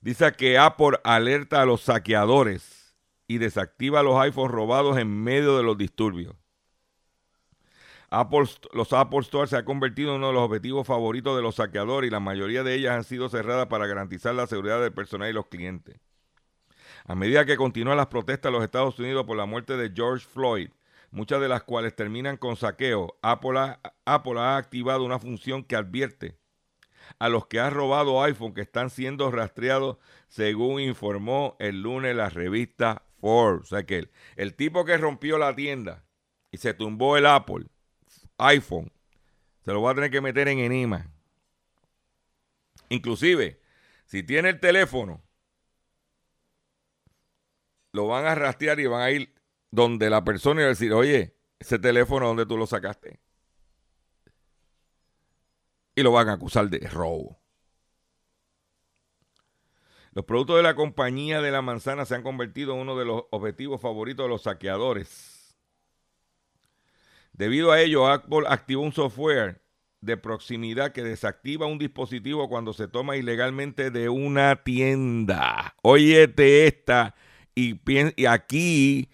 Dice 0.00 0.32
que 0.32 0.58
Apple 0.58 0.98
alerta 1.02 1.60
a 1.60 1.66
los 1.66 1.82
saqueadores 1.82 2.96
y 3.26 3.38
desactiva 3.38 4.02
los 4.02 4.18
iPhones 4.20 4.52
robados 4.52 4.96
en 4.96 5.22
medio 5.22 5.56
de 5.56 5.64
los 5.64 5.76
disturbios. 5.76 6.36
Apple, 8.10 8.46
los 8.72 8.92
Apple 8.92 9.18
Store 9.18 9.48
se 9.48 9.56
ha 9.56 9.64
convertido 9.64 10.10
en 10.10 10.18
uno 10.18 10.28
de 10.28 10.32
los 10.32 10.42
objetivos 10.42 10.86
favoritos 10.86 11.36
de 11.36 11.42
los 11.42 11.56
saqueadores 11.56 12.08
y 12.08 12.10
la 12.10 12.20
mayoría 12.20 12.62
de 12.62 12.74
ellas 12.74 12.92
han 12.94 13.04
sido 13.04 13.28
cerradas 13.28 13.66
para 13.66 13.86
garantizar 13.86 14.34
la 14.34 14.46
seguridad 14.46 14.80
del 14.80 14.94
personal 14.94 15.28
y 15.28 15.34
los 15.34 15.48
clientes. 15.48 16.00
A 17.04 17.14
medida 17.14 17.44
que 17.44 17.56
continúan 17.56 17.98
las 17.98 18.06
protestas 18.06 18.48
en 18.48 18.54
los 18.54 18.64
Estados 18.64 18.98
Unidos 18.98 19.26
por 19.26 19.36
la 19.36 19.46
muerte 19.46 19.76
de 19.76 19.92
George 19.94 20.26
Floyd, 20.26 20.70
muchas 21.10 21.40
de 21.40 21.48
las 21.48 21.64
cuales 21.64 21.94
terminan 21.94 22.36
con 22.36 22.56
saqueo, 22.56 23.18
Apple 23.20 23.58
ha, 23.58 23.80
Apple 24.06 24.38
ha 24.38 24.56
activado 24.56 25.04
una 25.04 25.18
función 25.18 25.64
que 25.64 25.76
advierte 25.76 26.38
a 27.18 27.28
los 27.28 27.46
que 27.46 27.60
han 27.60 27.72
robado 27.72 28.22
iPhone 28.22 28.54
que 28.54 28.60
están 28.60 28.90
siendo 28.90 29.30
rastreados, 29.30 29.98
según 30.28 30.80
informó 30.80 31.56
el 31.58 31.82
lunes 31.82 32.14
la 32.14 32.28
revista 32.28 33.02
Forbes. 33.20 33.62
O 33.62 33.66
sea 33.66 33.84
que 33.84 34.10
el, 34.36 34.54
tipo 34.54 34.84
que 34.84 34.96
rompió 34.96 35.38
la 35.38 35.54
tienda 35.54 36.04
y 36.50 36.58
se 36.58 36.74
tumbó 36.74 37.16
el 37.16 37.26
Apple 37.26 37.66
iPhone, 38.38 38.92
se 39.64 39.72
lo 39.72 39.82
va 39.82 39.92
a 39.92 39.94
tener 39.94 40.10
que 40.10 40.20
meter 40.20 40.48
en 40.48 40.60
enima. 40.60 41.10
Inclusive, 42.88 43.60
si 44.06 44.22
tiene 44.22 44.50
el 44.50 44.60
teléfono, 44.60 45.22
lo 47.92 48.06
van 48.06 48.26
a 48.26 48.34
rastrear 48.34 48.78
y 48.80 48.86
van 48.86 49.02
a 49.02 49.10
ir 49.10 49.34
donde 49.70 50.08
la 50.08 50.24
persona 50.24 50.62
y 50.62 50.64
a 50.64 50.68
decir, 50.68 50.92
oye, 50.92 51.36
ese 51.58 51.78
teléfono, 51.78 52.28
¿dónde 52.28 52.46
tú 52.46 52.56
lo 52.56 52.66
sacaste? 52.66 53.20
Y 55.98 56.02
lo 56.04 56.12
van 56.12 56.28
a 56.28 56.34
acusar 56.34 56.70
de 56.70 56.78
robo. 56.88 57.40
Los 60.12 60.24
productos 60.24 60.56
de 60.56 60.62
la 60.62 60.76
compañía 60.76 61.40
de 61.40 61.50
la 61.50 61.60
manzana 61.60 62.04
se 62.04 62.14
han 62.14 62.22
convertido 62.22 62.74
en 62.74 62.80
uno 62.80 62.96
de 62.96 63.04
los 63.04 63.24
objetivos 63.32 63.80
favoritos 63.80 64.24
de 64.24 64.28
los 64.28 64.42
saqueadores. 64.42 65.58
Debido 67.32 67.72
a 67.72 67.80
ello, 67.80 68.06
Apple 68.06 68.44
activó 68.46 68.82
un 68.82 68.92
software 68.92 69.60
de 70.00 70.16
proximidad 70.16 70.92
que 70.92 71.02
desactiva 71.02 71.66
un 71.66 71.78
dispositivo 71.78 72.48
cuando 72.48 72.72
se 72.72 72.86
toma 72.86 73.16
ilegalmente 73.16 73.90
de 73.90 74.08
una 74.08 74.62
tienda. 74.62 75.74
Óyete 75.82 76.68
esta 76.68 77.16
y, 77.56 77.80
y 78.14 78.26
aquí 78.26 79.10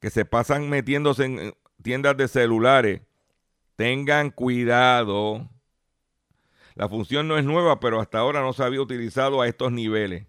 que 0.00 0.10
se 0.10 0.26
pasan 0.26 0.68
metiéndose 0.68 1.24
en 1.24 1.54
tiendas 1.82 2.14
de 2.18 2.28
celulares. 2.28 3.00
Tengan 3.76 4.30
cuidado 4.30 5.48
la 6.76 6.88
función 6.90 7.26
no 7.26 7.38
es 7.38 7.44
nueva, 7.44 7.80
pero 7.80 8.00
hasta 8.00 8.18
ahora 8.18 8.42
no 8.42 8.52
se 8.52 8.62
había 8.62 8.82
utilizado 8.82 9.40
a 9.40 9.48
estos 9.48 9.72
niveles. 9.72 10.26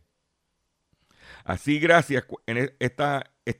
Así, 1.43 1.77
gracias 1.77 2.23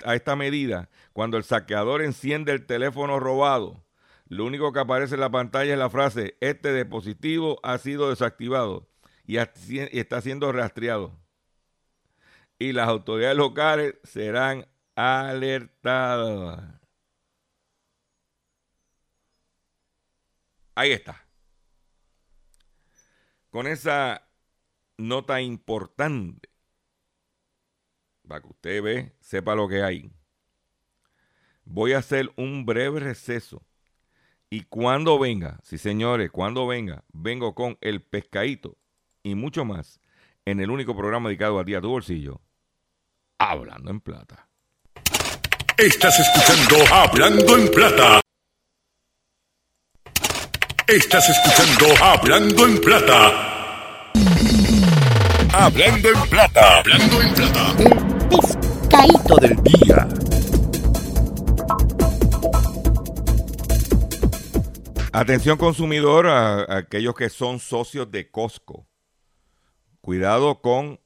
a 0.05 0.15
esta 0.15 0.35
medida, 0.37 0.89
cuando 1.11 1.37
el 1.37 1.43
saqueador 1.43 2.01
enciende 2.01 2.53
el 2.53 2.65
teléfono 2.65 3.19
robado, 3.19 3.85
lo 4.29 4.45
único 4.45 4.71
que 4.71 4.79
aparece 4.79 5.15
en 5.15 5.21
la 5.21 5.29
pantalla 5.29 5.73
es 5.73 5.79
la 5.79 5.89
frase, 5.89 6.37
este 6.39 6.73
dispositivo 6.73 7.59
ha 7.61 7.77
sido 7.77 8.09
desactivado 8.09 8.87
y 9.25 9.37
está 9.37 10.21
siendo 10.21 10.51
rastreado. 10.53 11.19
Y 12.57 12.71
las 12.71 12.87
autoridades 12.87 13.37
locales 13.37 13.95
serán 14.03 14.65
alertadas. 14.95 16.73
Ahí 20.75 20.91
está 20.93 21.26
con 23.57 23.65
esa 23.65 24.21
nota 24.99 25.41
importante, 25.41 26.47
para 28.27 28.41
que 28.41 28.49
usted 28.49 28.83
ve, 28.83 29.15
sepa 29.19 29.55
lo 29.55 29.67
que 29.67 29.81
hay, 29.81 30.11
voy 31.65 31.93
a 31.93 31.97
hacer 31.97 32.31
un 32.35 32.67
breve 32.67 32.99
receso. 32.99 33.63
Y 34.51 34.65
cuando 34.65 35.17
venga, 35.17 35.59
sí 35.63 35.79
señores, 35.79 36.29
cuando 36.29 36.67
venga, 36.67 37.03
vengo 37.11 37.55
con 37.55 37.79
el 37.81 38.03
pescadito 38.03 38.77
y 39.23 39.33
mucho 39.33 39.65
más 39.65 40.01
en 40.45 40.59
el 40.59 40.69
único 40.69 40.95
programa 40.95 41.29
dedicado 41.29 41.57
a 41.57 41.65
ti 41.65 41.73
a 41.73 41.81
tu 41.81 41.89
bolsillo, 41.89 42.39
Hablando 43.39 43.89
en 43.89 44.01
Plata. 44.01 44.47
Estás 45.79 46.19
escuchando 46.19 46.93
Hablando 46.93 47.57
en 47.57 47.71
Plata. 47.71 48.21
Estás 50.87 51.27
escuchando 51.27 52.01
Hablando 52.01 52.65
en 52.65 52.79
Plata. 52.79 54.13
Hablando 55.53 56.09
en 56.09 56.29
Plata. 56.29 56.79
Hablando 56.79 57.21
en 57.21 57.33
Plata. 57.33 57.75
El 59.03 59.41
del 59.41 59.63
día. 59.63 60.07
Atención 65.11 65.57
consumidor 65.57 66.27
a, 66.27 66.77
aquellos 66.77 67.15
que 67.15 67.27
son 67.27 67.59
socios 67.59 68.09
de 68.09 68.31
Costco. 68.31 68.87
Cuidado 69.99 70.61
con 70.61 71.01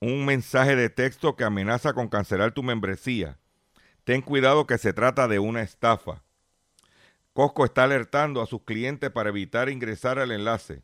un 0.00 0.26
mensaje 0.26 0.76
de 0.76 0.90
texto 0.90 1.34
que 1.34 1.42
amenaza 1.42 1.92
con 1.92 2.06
cancelar 2.06 2.52
tu 2.52 2.62
membresía. 2.62 3.40
Ten 4.04 4.22
cuidado 4.22 4.68
que 4.68 4.78
se 4.78 4.92
trata 4.92 5.26
de 5.26 5.40
una 5.40 5.62
estafa. 5.62 6.22
Costco 7.32 7.64
está 7.64 7.84
alertando 7.84 8.42
a 8.42 8.46
sus 8.46 8.62
clientes 8.62 9.10
para 9.10 9.28
evitar 9.28 9.68
ingresar 9.68 10.18
al 10.18 10.32
enlace. 10.32 10.82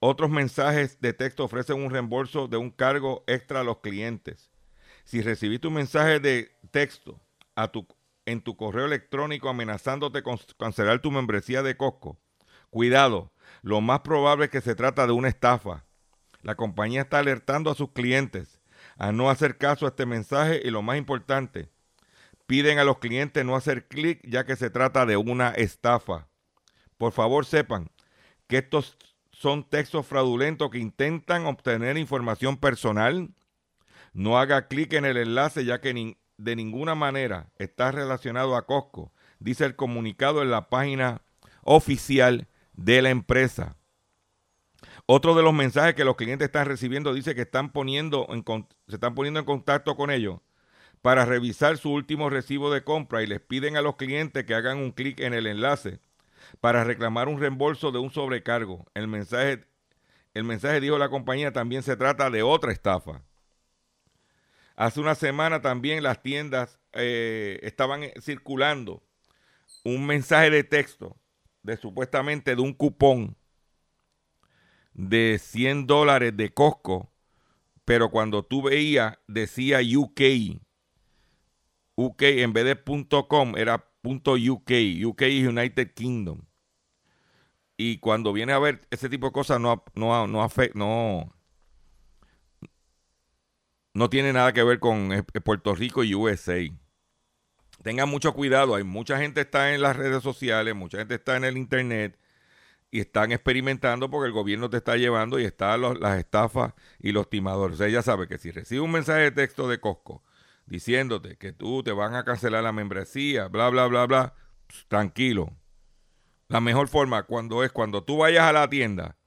Otros 0.00 0.30
mensajes 0.30 1.00
de 1.00 1.12
texto 1.12 1.44
ofrecen 1.44 1.80
un 1.80 1.90
reembolso 1.90 2.48
de 2.48 2.56
un 2.56 2.70
cargo 2.70 3.22
extra 3.26 3.60
a 3.60 3.64
los 3.64 3.78
clientes. 3.78 4.50
Si 5.04 5.22
recibiste 5.22 5.68
un 5.68 5.74
mensaje 5.74 6.18
de 6.18 6.50
texto 6.70 7.20
en 8.26 8.40
tu 8.40 8.56
correo 8.56 8.86
electrónico 8.86 9.48
amenazándote 9.48 10.22
con 10.22 10.38
cancelar 10.58 11.00
tu 11.00 11.10
membresía 11.12 11.62
de 11.62 11.76
Costco, 11.76 12.18
cuidado, 12.70 13.32
lo 13.62 13.80
más 13.80 14.00
probable 14.00 14.46
es 14.46 14.50
que 14.50 14.60
se 14.60 14.74
trata 14.74 15.06
de 15.06 15.12
una 15.12 15.28
estafa. 15.28 15.84
La 16.42 16.56
compañía 16.56 17.02
está 17.02 17.20
alertando 17.20 17.70
a 17.70 17.76
sus 17.76 17.92
clientes 17.92 18.60
a 18.96 19.12
no 19.12 19.30
hacer 19.30 19.58
caso 19.58 19.86
a 19.86 19.90
este 19.90 20.06
mensaje 20.06 20.60
y 20.64 20.70
lo 20.70 20.82
más 20.82 20.98
importante, 20.98 21.70
Piden 22.52 22.78
a 22.78 22.84
los 22.84 22.98
clientes 22.98 23.46
no 23.46 23.56
hacer 23.56 23.88
clic 23.88 24.20
ya 24.28 24.44
que 24.44 24.56
se 24.56 24.68
trata 24.68 25.06
de 25.06 25.16
una 25.16 25.52
estafa. 25.52 26.28
Por 26.98 27.12
favor 27.12 27.46
sepan 27.46 27.90
que 28.46 28.58
estos 28.58 28.98
son 29.30 29.66
textos 29.66 30.06
fraudulentos 30.06 30.68
que 30.68 30.76
intentan 30.76 31.46
obtener 31.46 31.96
información 31.96 32.58
personal. 32.58 33.30
No 34.12 34.38
haga 34.38 34.68
clic 34.68 34.92
en 34.92 35.06
el 35.06 35.16
enlace 35.16 35.64
ya 35.64 35.80
que 35.80 36.18
de 36.36 36.56
ninguna 36.56 36.94
manera 36.94 37.50
está 37.56 37.90
relacionado 37.90 38.54
a 38.54 38.66
Costco 38.66 39.14
dice 39.38 39.64
el 39.64 39.74
comunicado 39.74 40.42
en 40.42 40.50
la 40.50 40.68
página 40.68 41.22
oficial 41.62 42.48
de 42.74 43.00
la 43.00 43.08
empresa. 43.08 43.76
Otro 45.06 45.34
de 45.34 45.42
los 45.42 45.54
mensajes 45.54 45.94
que 45.94 46.04
los 46.04 46.16
clientes 46.16 46.44
están 46.44 46.66
recibiendo 46.66 47.14
dice 47.14 47.34
que 47.34 47.40
están 47.40 47.72
poniendo 47.72 48.26
en, 48.28 48.44
se 48.88 48.96
están 48.96 49.14
poniendo 49.14 49.40
en 49.40 49.46
contacto 49.46 49.96
con 49.96 50.10
ellos 50.10 50.40
para 51.02 51.24
revisar 51.24 51.76
su 51.76 51.90
último 51.90 52.30
recibo 52.30 52.72
de 52.72 52.84
compra 52.84 53.22
y 53.22 53.26
les 53.26 53.40
piden 53.40 53.76
a 53.76 53.82
los 53.82 53.96
clientes 53.96 54.44
que 54.44 54.54
hagan 54.54 54.78
un 54.78 54.92
clic 54.92 55.20
en 55.20 55.34
el 55.34 55.48
enlace 55.48 55.98
para 56.60 56.84
reclamar 56.84 57.28
un 57.28 57.40
reembolso 57.40 57.90
de 57.90 57.98
un 57.98 58.10
sobrecargo. 58.10 58.86
El 58.94 59.08
mensaje, 59.08 59.64
el 60.32 60.44
mensaje 60.44 60.80
dijo 60.80 60.98
la 60.98 61.08
compañía 61.08 61.52
también 61.52 61.82
se 61.82 61.96
trata 61.96 62.30
de 62.30 62.42
otra 62.44 62.72
estafa. 62.72 63.22
Hace 64.76 65.00
una 65.00 65.16
semana 65.16 65.60
también 65.60 66.02
las 66.04 66.22
tiendas 66.22 66.78
eh, 66.92 67.58
estaban 67.62 68.02
circulando 68.20 69.02
un 69.84 70.06
mensaje 70.06 70.50
de 70.50 70.64
texto 70.64 71.16
de 71.62 71.76
supuestamente 71.76 72.54
de 72.54 72.62
un 72.62 72.72
cupón 72.72 73.36
de 74.94 75.40
100 75.42 75.86
dólares 75.86 76.36
de 76.36 76.52
Costco, 76.52 77.12
pero 77.84 78.10
cuando 78.10 78.44
tú 78.44 78.62
veías 78.62 79.18
decía 79.26 79.80
UK, 79.80 80.20
UK 82.06 82.22
en 82.22 82.52
vez 82.52 82.64
de 82.64 83.26
.com 83.28 83.56
era 83.56 83.84
.uk, 84.04 84.70
UK 85.04 85.22
United 85.22 85.92
Kingdom. 85.94 86.42
Y 87.76 87.98
cuando 87.98 88.32
viene 88.32 88.52
a 88.52 88.58
ver 88.58 88.80
ese 88.90 89.08
tipo 89.08 89.26
de 89.26 89.32
cosas 89.32 89.60
no, 89.60 89.84
no, 89.94 90.26
no, 90.26 90.48
no, 90.74 91.32
no 93.94 94.10
tiene 94.10 94.32
nada 94.32 94.52
que 94.52 94.62
ver 94.62 94.78
con 94.78 95.12
eh, 95.12 95.22
Puerto 95.22 95.74
Rico 95.74 96.04
y 96.04 96.14
USA. 96.14 96.60
Tengan 97.82 98.08
mucho 98.08 98.32
cuidado, 98.34 98.76
hay 98.76 98.84
mucha 98.84 99.18
gente 99.18 99.40
está 99.40 99.74
en 99.74 99.82
las 99.82 99.96
redes 99.96 100.22
sociales, 100.22 100.74
mucha 100.74 100.98
gente 100.98 101.16
está 101.16 101.36
en 101.36 101.44
el 101.44 101.56
internet 101.56 102.18
y 102.92 103.00
están 103.00 103.32
experimentando 103.32 104.10
porque 104.10 104.28
el 104.28 104.32
gobierno 104.32 104.70
te 104.70 104.76
está 104.76 104.96
llevando 104.96 105.40
y 105.40 105.44
están 105.44 105.80
las 106.00 106.18
estafas 106.18 106.74
y 107.00 107.10
los 107.12 107.28
timadores. 107.28 107.80
O 107.80 107.88
sea, 107.88 108.02
sabe 108.02 108.28
que 108.28 108.38
si 108.38 108.50
recibe 108.52 108.82
un 108.82 108.92
mensaje 108.92 109.22
de 109.22 109.30
texto 109.32 109.68
de 109.68 109.80
Costco 109.80 110.22
diciéndote 110.72 111.36
que 111.36 111.52
tú 111.52 111.82
te 111.82 111.92
van 111.92 112.14
a 112.14 112.24
cancelar 112.24 112.64
la 112.64 112.72
membresía, 112.72 113.48
bla, 113.48 113.68
bla, 113.68 113.86
bla, 113.88 114.06
bla, 114.06 114.34
tranquilo. 114.88 115.54
La 116.48 116.62
mejor 116.62 116.88
forma 116.88 117.24
cuando 117.24 117.62
es 117.62 117.70
cuando 117.70 118.04
tú 118.04 118.16
vayas 118.16 118.44
a 118.44 118.54
la 118.54 118.70
tienda 118.70 119.18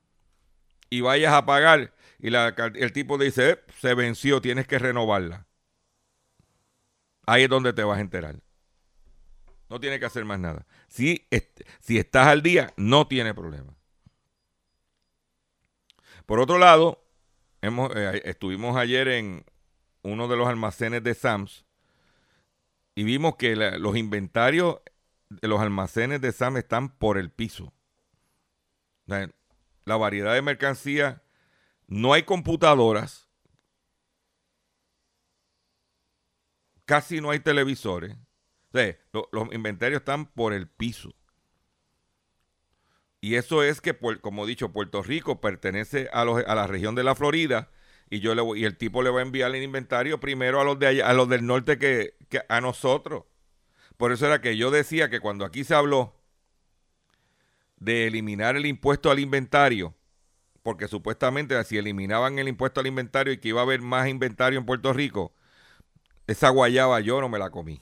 y 0.89 1.01
vayas 1.01 1.33
a 1.33 1.45
pagar 1.45 1.93
y 2.17 2.33
el 2.33 2.91
tipo 2.93 3.19
dice, 3.19 3.51
eh, 3.51 3.59
se 3.79 3.93
venció, 3.93 4.41
tienes 4.41 4.65
que 4.67 4.79
renovarla. 4.79 5.45
Ahí 7.27 7.43
es 7.43 7.49
donde 7.49 7.73
te 7.73 7.83
vas 7.83 7.99
a 7.99 8.01
enterar. 8.01 8.39
No 9.69 9.79
tiene 9.79 9.99
que 9.99 10.05
hacer 10.05 10.25
más 10.25 10.39
nada. 10.39 10.65
Si, 10.87 11.27
si 11.79 11.99
estás 11.99 12.25
al 12.25 12.41
día, 12.41 12.73
no 12.75 13.07
tiene 13.07 13.35
problema. 13.35 13.75
Por 16.25 16.39
otro 16.39 16.57
lado, 16.57 17.05
hemos, 17.61 17.95
eh, 17.95 18.23
estuvimos 18.25 18.75
ayer 18.77 19.07
en 19.09 19.45
uno 20.05 20.27
de 20.27 20.37
los 20.37 20.47
almacenes 20.47 21.03
de 21.03 21.13
Sams 21.13 21.65
y 22.93 23.03
vimos 23.03 23.35
que 23.35 23.55
los 23.55 23.97
inventarios 23.97 24.79
de 25.29 25.47
los 25.47 25.59
almacenes 25.59 26.21
de 26.21 26.31
Sams 26.31 26.59
están 26.59 26.89
por 26.97 27.17
el 27.17 27.31
piso. 27.31 27.73
La, 29.05 29.97
variedad 29.97 30.33
de 30.33 30.41
mercancía, 30.41 31.23
no 31.87 32.13
hay 32.13 32.23
computadoras, 32.23 33.29
casi 36.85 37.21
no 37.21 37.31
hay 37.31 37.39
televisores 37.39 38.17
los 39.31 39.53
inventarios 39.53 39.99
están 40.01 40.25
por 40.25 40.53
el 40.53 40.67
piso. 40.67 41.15
Y 43.21 43.35
eso 43.35 43.63
es 43.63 43.81
que, 43.81 43.97
como 44.21 44.43
he 44.43 44.47
dicho, 44.47 44.71
Puerto 44.71 45.01
Rico 45.01 45.39
pertenece 45.39 46.09
a, 46.11 46.25
los, 46.25 46.43
a 46.45 46.55
la 46.55 46.67
región 46.67 46.93
de 46.93 47.03
la 47.03 47.15
Florida 47.15 47.69
y 48.09 48.19
yo 48.19 48.35
le 48.35 48.59
y 48.59 48.65
el 48.65 48.77
tipo 48.77 49.01
le 49.01 49.09
va 49.09 49.19
a 49.19 49.23
enviar 49.23 49.53
el 49.55 49.63
inventario 49.63 50.19
primero 50.19 50.61
a 50.61 50.63
los 50.63 50.79
de 50.79 51.03
a 51.03 51.13
los 51.13 51.27
del 51.29 51.45
norte 51.45 51.77
que, 51.77 52.15
a 52.49 52.61
nosotros. 52.61 53.23
Por 53.97 54.11
eso 54.11 54.25
era 54.27 54.41
que 54.41 54.57
yo 54.57 54.71
decía 54.71 55.09
que 55.09 55.19
cuando 55.19 55.45
aquí 55.45 55.63
se 55.63 55.75
habló 55.75 56.15
de 57.77 58.07
eliminar 58.07 58.55
el 58.55 58.65
impuesto 58.65 59.11
al 59.11 59.19
inventario, 59.19 59.95
porque 60.63 60.87
supuestamente 60.87 61.61
si 61.63 61.77
eliminaban 61.77 62.39
el 62.39 62.47
impuesto 62.47 62.79
al 62.79 62.87
inventario 62.87 63.33
y 63.33 63.37
que 63.37 63.49
iba 63.49 63.61
a 63.61 63.63
haber 63.63 63.81
más 63.81 64.07
inventario 64.07 64.59
en 64.59 64.65
Puerto 64.65 64.93
Rico, 64.93 65.33
esa 66.27 66.49
guayaba 66.49 66.99
yo 67.01 67.21
no 67.21 67.29
me 67.29 67.39
la 67.39 67.49
comí. 67.51 67.81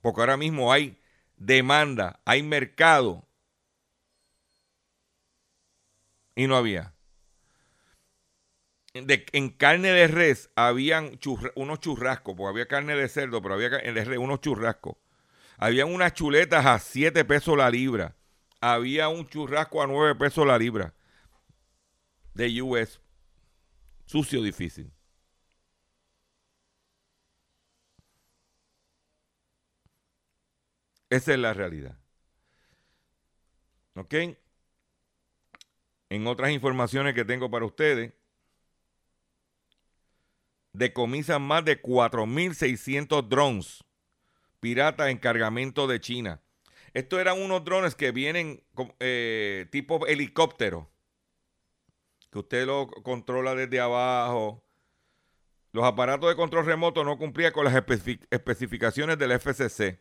Porque 0.00 0.20
ahora 0.20 0.36
mismo 0.36 0.72
hay 0.72 0.98
demanda, 1.36 2.20
hay 2.24 2.42
mercado. 2.42 3.26
Y 6.34 6.46
no 6.46 6.56
había. 6.56 6.91
En 8.94 9.48
carne 9.50 9.90
de 9.90 10.06
res 10.06 10.50
habían 10.54 11.18
unos 11.54 11.80
churrascos, 11.80 12.34
porque 12.36 12.50
había 12.50 12.68
carne 12.68 12.94
de 12.94 13.08
cerdo, 13.08 13.40
pero 13.40 13.54
había 13.54 13.78
en 13.78 13.94
de 13.94 14.04
res 14.04 14.18
unos 14.18 14.40
churrascos. 14.40 14.96
Habían 15.56 15.92
unas 15.92 16.14
chuletas 16.14 16.66
a 16.66 16.78
7 16.78 17.24
pesos 17.24 17.56
la 17.56 17.70
libra. 17.70 18.16
Había 18.60 19.08
un 19.08 19.26
churrasco 19.28 19.82
a 19.82 19.86
9 19.86 20.14
pesos 20.16 20.46
la 20.46 20.58
libra. 20.58 20.94
De 22.34 22.60
US. 22.62 23.00
Sucio, 24.06 24.42
difícil. 24.42 24.92
Esa 31.10 31.32
es 31.32 31.38
la 31.38 31.52
realidad. 31.54 31.96
¿Ok? 33.94 34.14
En 36.08 36.26
otras 36.26 36.50
informaciones 36.50 37.14
que 37.14 37.24
tengo 37.24 37.50
para 37.50 37.64
ustedes, 37.64 38.12
decomisan 40.72 41.42
más 41.42 41.64
de 41.64 41.80
4.600 41.80 43.28
drones 43.28 43.84
piratas 44.60 45.10
en 45.10 45.18
cargamento 45.18 45.86
de 45.86 46.00
China. 46.00 46.40
Estos 46.94 47.20
eran 47.20 47.40
unos 47.40 47.64
drones 47.64 47.94
que 47.94 48.12
vienen 48.12 48.62
eh, 49.00 49.66
tipo 49.70 50.06
helicóptero, 50.06 50.90
que 52.30 52.38
usted 52.38 52.66
lo 52.66 52.86
controla 52.86 53.54
desde 53.54 53.80
abajo. 53.80 54.62
Los 55.72 55.84
aparatos 55.84 56.28
de 56.28 56.36
control 56.36 56.66
remoto 56.66 57.02
no 57.02 57.18
cumplían 57.18 57.52
con 57.52 57.64
las 57.64 57.74
especificaciones 58.30 59.18
del 59.18 59.32
FCC 59.32 59.98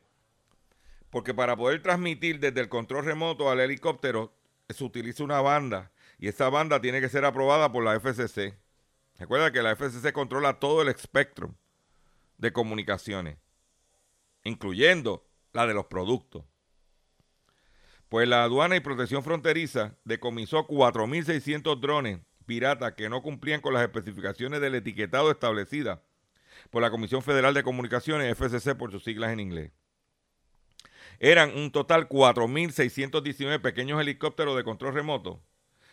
porque 1.11 1.33
para 1.33 1.55
poder 1.55 1.83
transmitir 1.83 2.39
desde 2.39 2.61
el 2.61 2.69
control 2.69 3.05
remoto 3.05 3.51
al 3.51 3.59
helicóptero 3.59 4.33
se 4.69 4.83
utiliza 4.83 5.23
una 5.23 5.41
banda 5.41 5.91
y 6.17 6.29
esa 6.29 6.49
banda 6.49 6.81
tiene 6.81 7.01
que 7.01 7.09
ser 7.09 7.25
aprobada 7.25 7.71
por 7.71 7.83
la 7.83 7.99
FCC. 7.99 8.57
Recuerda 9.21 9.51
que 9.51 9.61
la 9.61 9.75
FCC 9.75 10.13
controla 10.13 10.59
todo 10.59 10.81
el 10.81 10.87
espectro 10.87 11.53
de 12.39 12.51
comunicaciones, 12.51 13.37
incluyendo 14.43 15.29
la 15.53 15.67
de 15.67 15.75
los 15.75 15.85
productos. 15.85 16.43
Pues 18.09 18.27
la 18.27 18.43
aduana 18.43 18.77
y 18.77 18.79
protección 18.79 19.23
fronteriza 19.23 19.95
decomisó 20.05 20.65
4.600 20.65 21.79
drones 21.79 22.21
piratas 22.47 22.93
que 22.93 23.09
no 23.09 23.21
cumplían 23.21 23.61
con 23.61 23.75
las 23.75 23.83
especificaciones 23.83 24.59
del 24.59 24.73
etiquetado 24.73 25.29
establecidas 25.29 25.99
por 26.71 26.81
la 26.81 26.89
Comisión 26.89 27.21
Federal 27.21 27.53
de 27.53 27.61
Comunicaciones, 27.61 28.35
FCC 28.35 28.75
por 28.75 28.89
sus 28.89 29.03
siglas 29.03 29.31
en 29.33 29.39
inglés. 29.39 29.71
Eran 31.19 31.55
un 31.55 31.71
total 31.71 32.09
4.619 32.09 33.61
pequeños 33.61 34.01
helicópteros 34.01 34.57
de 34.57 34.63
control 34.63 34.95
remoto 34.95 35.43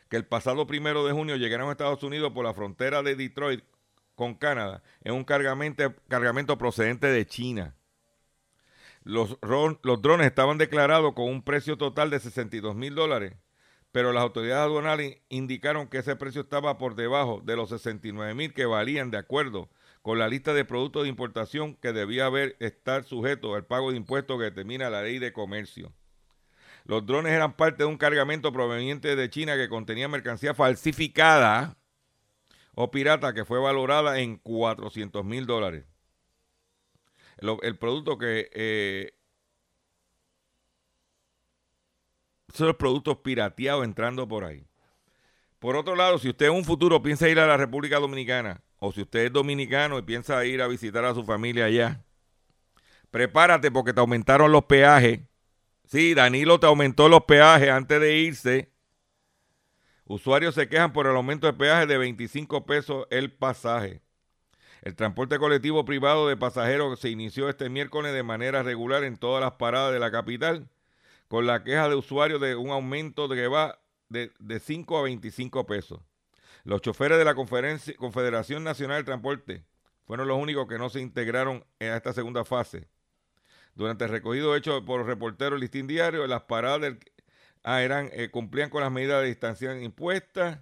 que 0.09 0.16
el 0.16 0.27
pasado 0.27 0.66
primero 0.66 1.05
de 1.05 1.12
junio 1.12 1.37
llegaron 1.37 1.68
a 1.68 1.73
Estados 1.73 2.03
Unidos 2.03 2.33
por 2.33 2.44
la 2.44 2.55
frontera 2.55 3.03
de 3.03 3.14
Detroit 3.14 3.64
con 4.14 4.35
Canadá 4.35 4.83
en 5.03 5.14
un 5.14 5.25
cargamento, 5.25 5.94
cargamento 6.09 6.59
procedente 6.59 7.07
de 7.07 7.27
China. 7.27 7.77
Los, 9.05 9.38
los, 9.40 10.03
drones 10.03 10.27
estaban 10.27 10.59
declarados 10.59 11.14
con 11.14 11.27
un 11.27 11.42
precio 11.42 11.79
total 11.79 12.11
de 12.11 12.21
62 12.21 12.75
mil 12.75 12.94
dólares, 12.94 13.37
pero 13.92 14.12
las 14.12 14.23
autoridades 14.23 14.64
aduanales 14.64 15.18
indicaron 15.29 15.88
que 15.88 15.99
ese 15.99 16.16
precio 16.16 16.42
estaba 16.42 16.79
por 16.79 16.94
debajo 16.94 17.40
de 17.44 17.57
los 17.57 17.71
69 17.71 18.35
mil 18.35 18.53
que 18.53 18.66
valían 18.66 19.11
de 19.11 19.18
acuerdo 19.18 19.71
con 20.03 20.18
la 20.18 20.29
lista 20.29 20.53
de 20.53 20.64
productos 20.64 21.05
de 21.05 21.11
importación 21.11 21.75
que 21.77 21.92
debía 21.92 22.27
haber 22.27 22.57
estar 22.61 23.05
sujeto 23.05 23.55
al 23.55 23.66
pago 23.66 23.90
de 23.90 23.97
impuestos 23.97 24.38
que 24.38 24.44
determina 24.44 24.90
la 24.90 25.03
ley 25.03 25.18
de 25.18 25.33
comercio. 25.33 25.92
Los 26.88 27.05
drones 27.05 27.33
eran 27.33 27.53
parte 27.53 27.83
de 27.83 27.85
un 27.85 27.98
cargamento 27.98 28.51
proveniente 28.51 29.14
de 29.14 29.29
China 29.29 29.57
que 29.57 29.68
contenía 29.68 30.09
mercancía 30.09 30.55
falsificada 30.55 31.77
o 32.74 32.90
pirata 32.90 33.35
que 33.35 33.44
fue 33.44 33.61
valorada 33.61 34.18
en 34.20 34.38
400 34.38 35.22
mil 35.22 35.44
dólares. 35.44 35.85
El, 37.37 37.77
producto 37.77 38.16
que... 38.16 38.51
Eh, 38.55 39.12
son 42.55 42.68
los 42.68 42.77
productos 42.77 43.18
pirateados 43.18 43.85
entrando 43.85 44.27
por 44.27 44.44
ahí. 44.44 44.66
Por 45.59 45.77
otro 45.77 45.94
lado, 45.94 46.18
si 46.18 46.31
usted 46.31 46.46
en 46.46 46.53
un 46.55 46.64
futuro 46.64 47.03
piensa 47.03 47.29
ir 47.29 47.38
a 47.38 47.46
la 47.46 47.59
República 47.59 47.98
Dominicana 47.98 48.62
o 48.79 48.92
si 48.92 49.03
usted 49.03 49.27
es 49.27 49.33
dominicano 49.33 49.98
y 49.98 50.03
piensa 50.03 50.42
ir 50.46 50.62
a 50.62 50.68
visitar 50.68 51.05
a 51.05 51.12
su 51.12 51.22
familia 51.22 51.66
allá, 51.66 52.03
prepárate 53.11 53.70
porque 53.70 53.92
te 53.92 54.01
aumentaron 54.01 54.51
los 54.51 54.64
peajes. 54.64 55.20
Sí, 55.88 56.12
Danilo 56.12 56.61
te 56.61 56.66
aumentó 56.66 57.09
los 57.09 57.24
peajes 57.24 57.70
antes 57.70 57.98
de 57.98 58.18
irse. 58.18 58.70
Usuarios 60.05 60.55
se 60.55 60.68
quejan 60.68 60.92
por 60.92 61.07
el 61.07 61.16
aumento 61.16 61.46
de 61.46 61.55
peaje 61.55 61.87
de 61.87 61.96
25 61.96 62.66
pesos 62.66 63.07
el 63.11 63.33
pasaje. 63.33 64.03
El 64.83 64.94
transporte 64.94 65.38
colectivo 65.38 65.87
privado 65.87 66.29
de 66.29 66.37
pasajeros 66.37 67.01
se 67.01 67.09
inició 67.09 67.48
este 67.48 67.70
miércoles 67.70 68.12
de 68.12 68.22
manera 68.22 68.62
regular 68.62 69.03
en 69.03 69.16
todas 69.16 69.42
las 69.42 69.53
paradas 69.53 69.94
de 69.94 69.98
la 69.98 70.11
capital, 70.11 70.68
con 71.27 71.46
la 71.46 71.64
queja 71.64 71.88
de 71.88 71.94
usuarios 71.94 72.38
de 72.38 72.55
un 72.55 72.68
aumento 72.68 73.27
de 73.27 73.37
que 73.37 73.48
va 73.48 73.81
de, 74.11 74.31
de 74.38 74.61
5 74.61 74.98
a 74.98 75.03
25 75.05 75.64
pesos. 75.64 76.01
Los 76.64 76.83
choferes 76.83 77.16
de 77.16 77.24
la 77.24 77.35
Confederación 77.35 78.62
Nacional 78.62 78.98
de 78.98 79.05
Transporte 79.05 79.64
fueron 80.05 80.29
los 80.29 80.37
únicos 80.37 80.68
que 80.68 80.77
no 80.77 80.90
se 80.90 81.01
integraron 81.01 81.64
en 81.79 81.94
esta 81.94 82.12
segunda 82.12 82.44
fase. 82.44 82.88
Durante 83.78 84.04
el 84.06 84.10
recogido 84.10 84.56
hecho 84.56 84.84
por 84.84 85.06
reporteros 85.06 85.60
listín 85.60 85.86
diario, 85.86 86.26
las 86.26 86.42
paradas 86.42 86.96
ah, 87.62 87.80
eran, 87.80 88.10
eh, 88.12 88.28
cumplían 88.28 88.70
con 88.70 88.82
las 88.82 88.90
medidas 88.90 89.22
de 89.22 89.28
distancia 89.28 89.80
impuestas. 89.80 90.58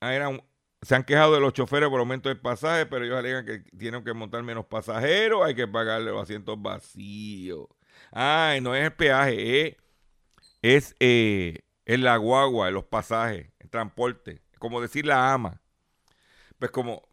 Ah, 0.00 0.12
eran, 0.14 0.42
se 0.82 0.94
han 0.94 1.02
quejado 1.02 1.34
de 1.34 1.40
los 1.40 1.54
choferes 1.54 1.88
por 1.88 1.98
aumento 1.98 2.28
del 2.28 2.40
pasaje, 2.40 2.84
pero 2.84 3.06
ellos 3.06 3.16
alegan 3.18 3.46
que 3.46 3.60
tienen 3.78 4.04
que 4.04 4.12
montar 4.12 4.42
menos 4.42 4.66
pasajeros, 4.66 5.44
hay 5.46 5.54
que 5.54 5.66
pagarle 5.66 6.10
los 6.10 6.22
asientos 6.22 6.60
vacíos. 6.60 7.68
Ah, 8.12 8.54
no 8.60 8.74
es 8.74 8.84
el 8.84 8.92
peaje, 8.92 9.78
es, 10.62 10.94
eh, 11.00 11.60
la 11.86 12.16
guagua, 12.18 12.70
los 12.70 12.84
pasajes, 12.84 13.50
el 13.60 13.70
transporte, 13.70 14.42
como 14.58 14.80
decir 14.82 15.06
la 15.06 15.32
ama. 15.32 15.62
Pues 16.58 16.70
como 16.70 17.07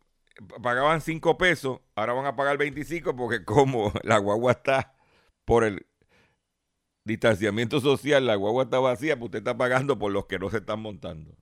pagaban 0.61 1.01
5 1.01 1.37
pesos, 1.37 1.79
ahora 1.95 2.13
van 2.13 2.25
a 2.25 2.35
pagar 2.35 2.57
25 2.57 3.15
porque 3.15 3.43
como 3.45 3.91
la 4.03 4.17
guagua 4.17 4.53
está 4.53 4.95
por 5.45 5.63
el 5.63 5.85
distanciamiento 7.03 7.79
social, 7.79 8.25
la 8.25 8.35
guagua 8.35 8.63
está 8.63 8.79
vacía, 8.79 9.15
pues 9.15 9.27
usted 9.27 9.39
está 9.39 9.57
pagando 9.57 9.97
por 9.97 10.11
los 10.11 10.25
que 10.25 10.39
no 10.39 10.49
se 10.49 10.57
están 10.57 10.79
montando. 10.81 11.35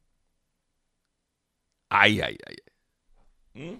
Ay, 1.90 2.22
ay, 2.22 2.38
ay. 2.48 2.56
¿Mm? 3.54 3.80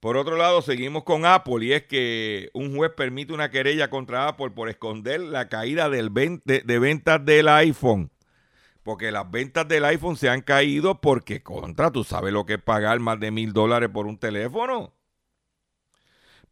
Por 0.00 0.18
otro 0.18 0.36
lado, 0.36 0.60
seguimos 0.60 1.04
con 1.04 1.24
Apple 1.24 1.64
y 1.64 1.72
es 1.72 1.84
que 1.84 2.50
un 2.52 2.76
juez 2.76 2.92
permite 2.94 3.32
una 3.32 3.50
querella 3.50 3.88
contra 3.88 4.28
Apple 4.28 4.50
por 4.50 4.68
esconder 4.68 5.20
la 5.20 5.48
caída 5.48 5.88
del 5.88 6.12
de 6.12 6.78
ventas 6.78 7.24
del 7.24 7.48
iPhone. 7.48 8.10
Porque 8.84 9.10
las 9.10 9.28
ventas 9.28 9.66
del 9.66 9.84
iPhone 9.86 10.16
se 10.16 10.28
han 10.28 10.42
caído 10.42 11.00
porque 11.00 11.42
contra, 11.42 11.90
tú 11.90 12.04
sabes 12.04 12.32
lo 12.32 12.46
que 12.46 12.54
es 12.54 12.62
pagar 12.62 13.00
más 13.00 13.18
de 13.18 13.32
mil 13.32 13.52
dólares 13.52 13.88
por 13.92 14.06
un 14.06 14.18
teléfono. 14.18 14.94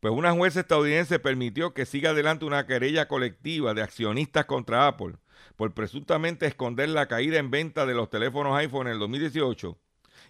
Pues 0.00 0.12
una 0.12 0.32
jueza 0.32 0.60
estadounidense 0.60 1.20
permitió 1.20 1.74
que 1.74 1.86
siga 1.86 2.10
adelante 2.10 2.44
una 2.44 2.66
querella 2.66 3.06
colectiva 3.06 3.74
de 3.74 3.82
accionistas 3.82 4.46
contra 4.46 4.88
Apple 4.88 5.14
por 5.54 5.74
presuntamente 5.74 6.46
esconder 6.46 6.88
la 6.88 7.06
caída 7.06 7.38
en 7.38 7.52
venta 7.52 7.86
de 7.86 7.94
los 7.94 8.10
teléfonos 8.10 8.56
iPhone 8.56 8.88
en 8.88 8.94
el 8.94 8.98
2018 8.98 9.78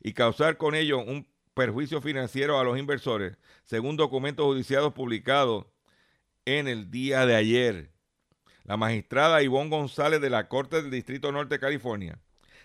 y 0.03 0.13
causar 0.13 0.59
con 0.59 0.75
ello 0.75 0.99
un 0.99 1.27
perjuicio 1.55 2.01
financiero 2.01 2.59
a 2.59 2.65
los 2.65 2.79
inversores, 2.79 3.39
según 3.65 3.97
documentos 3.97 4.45
judiciales 4.45 4.93
publicados 4.93 5.67
en 6.45 6.67
el 6.67 6.91
día 6.91 7.25
de 7.27 7.37
ayer. 7.37 7.92
La 8.65 8.77
magistrada 8.77 9.43
Ivonne 9.43 9.71
González 9.71 10.21
de 10.21 10.31
la 10.31 10.49
Corte 10.49 10.83
del 10.83 10.91
Distrito 10.91 11.33
Norte 11.33 11.57
de 11.57 11.61
California 11.61 12.19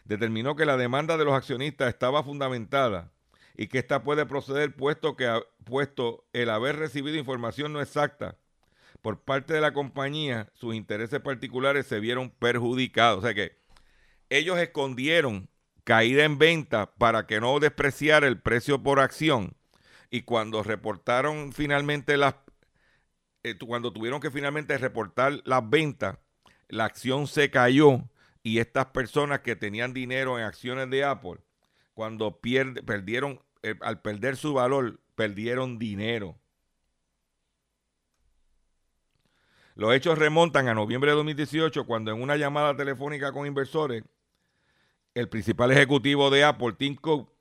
determinó 0.06 0.56
que 0.56 0.66
la 0.66 0.78
demanda 0.78 1.18
de 1.18 1.26
los 1.26 1.34
accionistas 1.34 1.90
estaba 1.90 2.24
fundamentada 2.24 3.12
y 3.56 3.68
que 3.68 3.80
ésta 3.80 4.04
puede 4.04 4.26
proceder 4.26 4.76
puesto 4.76 5.16
que 5.16 5.30
puesto 5.64 6.26
el 6.34 6.50
haber 6.50 6.78
recibido 6.78 7.18
información 7.18 7.74
no 7.74 7.82
exacta 7.82 8.38
por 9.02 9.22
parte 9.22 9.54
de 9.54 9.62
la 9.62 9.74
compañía, 9.74 10.50
sus 10.54 10.76
intereses 10.76 11.20
particulares 11.20 11.88
se 11.88 12.00
vieron 12.00 12.30
perjudicados. 12.30 13.20
O 13.20 13.22
sea 13.22 13.34
que 13.34 13.58
ellos 14.30 14.58
escondieron 14.58 15.50
caída 15.84 16.26
en 16.26 16.38
venta 16.38 16.94
para 16.98 17.26
que 17.28 17.40
no 17.40 17.60
despreciara 17.60 18.28
el 18.28 18.42
precio 18.42 18.84
por 18.84 19.00
acción. 19.00 19.56
Y 20.10 20.24
cuando 20.24 20.64
reportaron 20.64 21.54
finalmente 21.54 22.18
las, 22.18 22.36
eh, 23.50 23.58
cuando 23.58 23.92
tuvieron 23.92 24.20
que 24.20 24.32
finalmente 24.32 24.78
reportar 24.78 25.42
las 25.46 25.70
ventas, 25.70 26.18
la 26.68 26.86
acción 26.86 27.28
se 27.28 27.50
cayó 27.50 28.04
y 28.44 28.60
estas 28.60 28.88
personas 28.88 29.42
que 29.42 29.56
tenían 29.56 29.94
dinero 29.94 30.38
en 30.38 30.46
acciones 30.46 30.90
de 30.90 31.04
Apple, 31.04 31.40
cuando 31.94 32.40
perdieron, 32.40 33.42
eh, 33.64 33.76
al 33.82 34.02
perder 34.02 34.38
su 34.38 34.54
valor, 34.54 35.00
perdieron 35.16 35.80
dinero. 35.80 36.40
Los 39.76 39.94
hechos 39.94 40.18
remontan 40.18 40.68
a 40.68 40.74
noviembre 40.74 41.12
de 41.12 41.18
2018, 41.18 41.86
cuando 41.86 42.12
en 42.12 42.22
una 42.22 42.36
llamada 42.36 42.76
telefónica 42.76 43.32
con 43.32 43.46
inversores, 43.46 44.04
el 45.14 45.30
principal 45.30 45.72
ejecutivo 45.72 46.30
de 46.30 46.44
Apple, 46.44 46.74
Tim 46.78 46.96
Cook, 46.96 47.32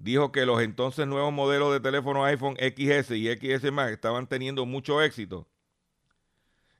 dijo 0.00 0.32
que 0.32 0.46
los 0.46 0.62
entonces 0.62 1.06
nuevos 1.06 1.32
modelos 1.32 1.72
de 1.72 1.80
teléfono 1.80 2.24
iPhone 2.24 2.56
XS 2.56 3.10
y 3.12 3.28
XS 3.28 3.70
Max 3.70 3.92
estaban 3.92 4.26
teniendo 4.26 4.64
mucho 4.66 5.02
éxito 5.02 5.46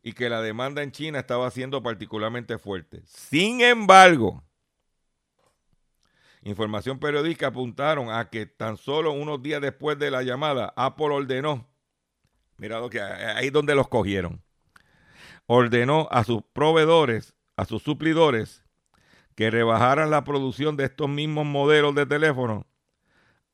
y 0.03 0.15
que 0.15 0.31
la 0.31 0.41
demanda 0.41 0.83
en 0.83 0.93
China 0.93 1.19
estaba 1.19 1.51
siendo 1.51 1.83
particularmente 1.83 2.57
fuerte. 2.59 3.03
Sin 3.05 3.61
embargo, 3.61 4.43
información 6.43 6.99
periodística 6.99 7.49
apuntaron 7.49 8.11
a 8.11 8.31
que 8.31 8.47
tan 8.47 8.79
solo 8.79 9.13
unos 9.13 9.43
días 9.43 9.61
después 9.61 9.99
de 9.99 10.11
la 10.11 10.23
llamada, 10.23 10.73
Apple 10.75 11.11
ordenó, 11.11 11.69
mira 12.57 12.81
lo 12.81 12.89
que 12.89 13.03
ahí 13.03 13.51
donde 13.51 13.75
los 13.75 13.89
cogieron, 13.89 14.43
ordenó 15.45 16.09
a 16.11 16.25
sus 16.25 16.43
proveedores, 16.55 17.35
a 17.57 17.67
sus 17.67 17.83
suplidores, 17.83 18.65
que 19.35 19.51
rebajaran 19.51 20.11
la 20.11 20.25
producción 20.25 20.79
de 20.79 20.85
estos 20.85 21.09
mismos 21.11 21.45
modelos 21.45 21.95
de 21.95 22.07
teléfono 22.07 22.67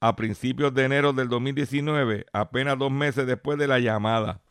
a 0.00 0.16
principios 0.16 0.74
de 0.74 0.84
enero 0.84 1.12
del 1.12 1.28
2019, 1.28 2.26
apenas 2.32 2.78
dos 2.78 2.90
meses 2.90 3.26
después 3.26 3.58
de 3.58 3.66
la 3.66 3.78
llamada. 3.78 4.42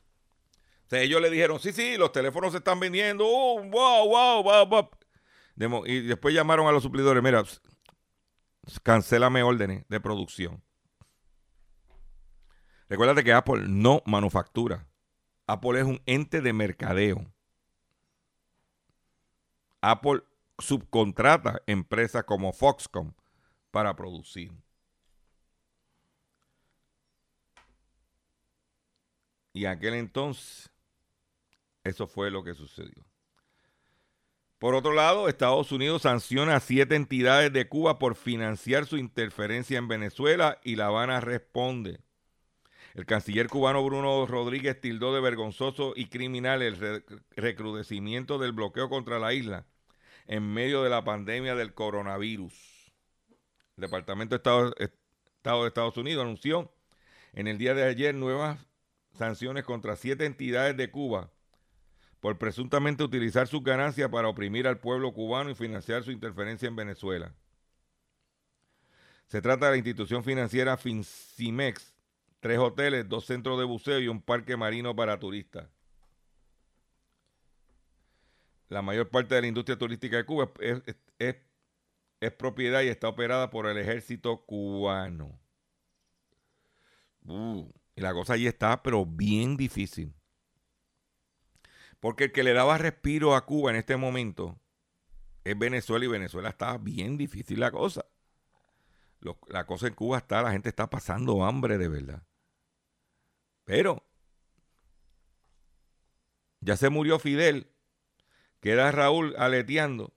Ellos 0.92 1.22
le 1.22 1.30
dijeron, 1.30 1.60
sí, 1.60 1.74
sí, 1.74 1.98
los 1.98 2.12
teléfonos 2.12 2.52
se 2.52 2.60
están 2.60 2.80
vendiendo, 2.80 3.26
oh, 3.28 3.62
wow, 3.64 4.08
wow, 4.08 4.44
wow, 4.44 4.66
wow. 4.68 5.86
Y 5.86 6.02
después 6.02 6.34
llamaron 6.34 6.68
a 6.68 6.72
los 6.72 6.84
suplidores, 6.84 7.24
mira, 7.24 7.44
cancélame 8.84 9.44
órdenes 9.44 9.86
de 9.90 10.00
producción. 10.00 10.64
Recuérdate 12.88 13.24
que 13.24 13.34
Apple 13.34 13.66
no 13.68 14.04
manufactura. 14.06 14.88
Apple 15.48 15.80
es 15.80 15.86
un 15.86 16.02
ente 16.06 16.42
de 16.42 16.54
mercadeo. 16.54 17.26
Apple 19.82 20.24
subcontrata 20.60 21.62
empresas 21.68 22.24
como 22.24 22.54
Foxconn 22.54 23.16
para 23.72 23.96
producir. 23.96 24.52
Y 29.56 29.68
aquel 29.68 29.94
entonces, 29.94 30.70
eso 31.86 32.08
fue 32.08 32.30
lo 32.30 32.44
que 32.44 32.54
sucedió. 32.54 33.06
Por 34.60 34.76
otro 34.76 34.92
lado, 34.92 35.30
Estados 35.30 35.72
Unidos 35.72 36.02
sanciona 36.02 36.58
a 36.58 36.60
siete 36.60 36.98
entidades 36.98 37.54
de 37.54 37.70
Cuba 37.70 37.98
por 37.98 38.16
financiar 38.16 38.86
su 38.86 38.98
interferencia 38.98 39.78
en 39.78 39.88
Venezuela 39.88 40.60
y 40.62 40.76
La 40.76 40.88
Habana 40.88 41.22
responde. 41.22 42.02
El 42.96 43.06
canciller 43.06 43.48
cubano 43.48 43.82
Bruno 43.82 44.26
Rodríguez 44.26 44.82
tildó 44.82 45.16
de 45.16 45.22
vergonzoso 45.22 45.94
y 45.96 46.08
criminal 46.08 46.62
el 46.62 47.06
recrudecimiento 47.38 48.38
del 48.38 48.52
bloqueo 48.52 48.90
contra 48.90 49.20
la 49.20 49.34
isla 49.34 49.66
en 50.28 50.54
medio 50.54 50.84
de 50.84 50.90
la 50.90 51.06
pandemia 51.06 51.56
del 51.56 51.74
coronavirus. 51.74 52.92
El 53.78 53.82
Departamento 53.84 54.38
de 54.38 54.74
de 54.84 55.68
Estados 55.68 55.96
Unidos 55.96 56.24
anunció 56.26 56.74
en 57.32 57.48
el 57.48 57.58
día 57.58 57.74
de 57.74 57.84
ayer 57.84 58.14
nuevas 58.14 58.60
sanciones 59.16 59.64
contra 59.64 59.96
siete 59.96 60.26
entidades 60.26 60.76
de 60.78 60.92
Cuba 60.92 61.32
por 62.20 62.38
presuntamente 62.38 63.04
utilizar 63.04 63.48
sus 63.48 63.64
ganancias 63.64 64.10
para 64.10 64.28
oprimir 64.28 64.68
al 64.68 64.80
pueblo 64.80 65.14
cubano 65.14 65.50
y 65.50 65.56
financiar 65.56 66.04
su 66.04 66.12
interferencia 66.12 66.68
en 66.68 66.76
Venezuela. 66.76 67.34
Se 69.28 69.42
trata 69.42 69.66
de 69.66 69.72
la 69.72 69.78
institución 69.78 70.24
financiera 70.24 70.78
Fincimex, 70.78 71.94
tres 72.40 72.60
hoteles, 72.60 73.08
dos 73.08 73.26
centros 73.26 73.60
de 73.60 73.66
buceo 73.66 74.00
y 74.00 74.08
un 74.08 74.22
parque 74.22 74.58
marino 74.58 74.96
para 74.96 75.20
turistas 75.20 75.68
la 78.70 78.82
mayor 78.82 79.10
parte 79.10 79.36
de 79.36 79.42
la 79.42 79.48
industria 79.48 79.78
turística 79.78 80.18
de 80.18 80.26
Cuba 80.26 80.52
es, 80.60 81.36
propiedad 82.38 82.82
y 82.82 82.88
está 82.88 83.08
operada 83.08 83.50
por 83.50 83.68
el 83.68 83.78
ejército 83.78 84.46
cubano. 84.46 85.40
Uh, 87.26 87.72
y 87.96 88.02
la 88.02 88.14
cosa 88.14 88.34
allí 88.34 88.48
está, 88.48 88.84
pero 88.84 89.06
bien 89.06 89.56
difícil. 89.56 90.14
Porque 92.00 92.26
el 92.26 92.32
que 92.32 92.44
le 92.44 92.54
daba 92.54 92.78
respiro 92.78 93.36
a 93.36 93.46
Cuba 93.46 93.72
en 93.72 93.78
este 93.78 93.96
momento 93.96 94.60
es 95.44 95.58
Venezuela 95.58 96.06
y 96.06 96.10
Venezuela 96.10 96.50
está 96.50 96.78
bien 96.78 97.18
difícil 97.18 97.60
la 97.60 97.72
cosa. 97.72 98.06
La 99.48 99.66
cosa 99.66 99.88
en 99.88 99.94
Cuba 99.94 100.18
está, 100.18 100.42
la 100.42 100.52
gente 100.52 100.70
está 100.70 100.90
pasando 100.90 101.46
hambre 101.46 101.78
de 101.78 101.88
verdad. 101.88 102.24
Pero 103.64 104.06
ya 106.60 106.76
se 106.78 106.90
murió 106.90 107.18
Fidel, 107.18 107.72
queda 108.60 108.92
Raúl 108.92 109.36
aleteando. 109.38 110.14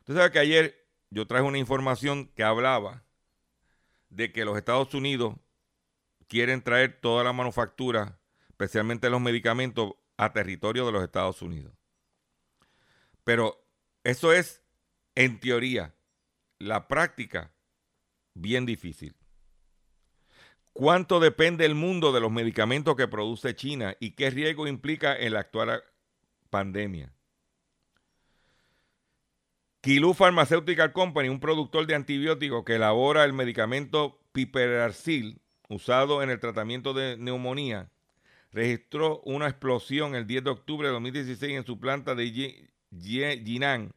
Usted 0.00 0.14
sabe 0.14 0.30
que 0.32 0.38
ayer 0.38 0.86
yo 1.10 1.26
traje 1.26 1.44
una 1.44 1.58
información 1.58 2.26
que 2.28 2.44
hablaba 2.44 3.04
de 4.14 4.32
que 4.32 4.44
los 4.44 4.56
Estados 4.56 4.94
Unidos 4.94 5.34
quieren 6.28 6.62
traer 6.62 7.00
toda 7.00 7.24
la 7.24 7.32
manufactura, 7.32 8.18
especialmente 8.48 9.10
los 9.10 9.20
medicamentos, 9.20 9.94
a 10.16 10.32
territorio 10.32 10.86
de 10.86 10.92
los 10.92 11.02
Estados 11.02 11.42
Unidos. 11.42 11.72
Pero 13.24 13.66
eso 14.04 14.32
es 14.32 14.62
en 15.16 15.40
teoría. 15.40 15.94
La 16.60 16.86
práctica, 16.86 17.52
bien 18.34 18.64
difícil. 18.64 19.16
¿Cuánto 20.72 21.18
depende 21.18 21.64
el 21.64 21.74
mundo 21.74 22.12
de 22.12 22.20
los 22.20 22.30
medicamentos 22.30 22.94
que 22.96 23.08
produce 23.08 23.56
China 23.56 23.96
y 23.98 24.12
qué 24.12 24.30
riesgo 24.30 24.68
implica 24.68 25.16
en 25.16 25.32
la 25.32 25.40
actual 25.40 25.82
pandemia? 26.50 27.12
Kilú 29.84 30.14
Pharmaceutical 30.14 30.94
Company, 30.94 31.28
un 31.28 31.40
productor 31.40 31.86
de 31.86 31.94
antibióticos 31.94 32.64
que 32.64 32.76
elabora 32.76 33.22
el 33.22 33.34
medicamento 33.34 34.18
Piperacil 34.32 35.42
usado 35.68 36.22
en 36.22 36.30
el 36.30 36.40
tratamiento 36.40 36.94
de 36.94 37.18
neumonía, 37.18 37.90
registró 38.50 39.20
una 39.26 39.46
explosión 39.46 40.14
el 40.14 40.26
10 40.26 40.44
de 40.44 40.50
octubre 40.50 40.88
de 40.88 40.94
2016 40.94 41.58
en 41.58 41.66
su 41.66 41.78
planta 41.78 42.14
de 42.14 42.64
Jinan, 42.98 43.92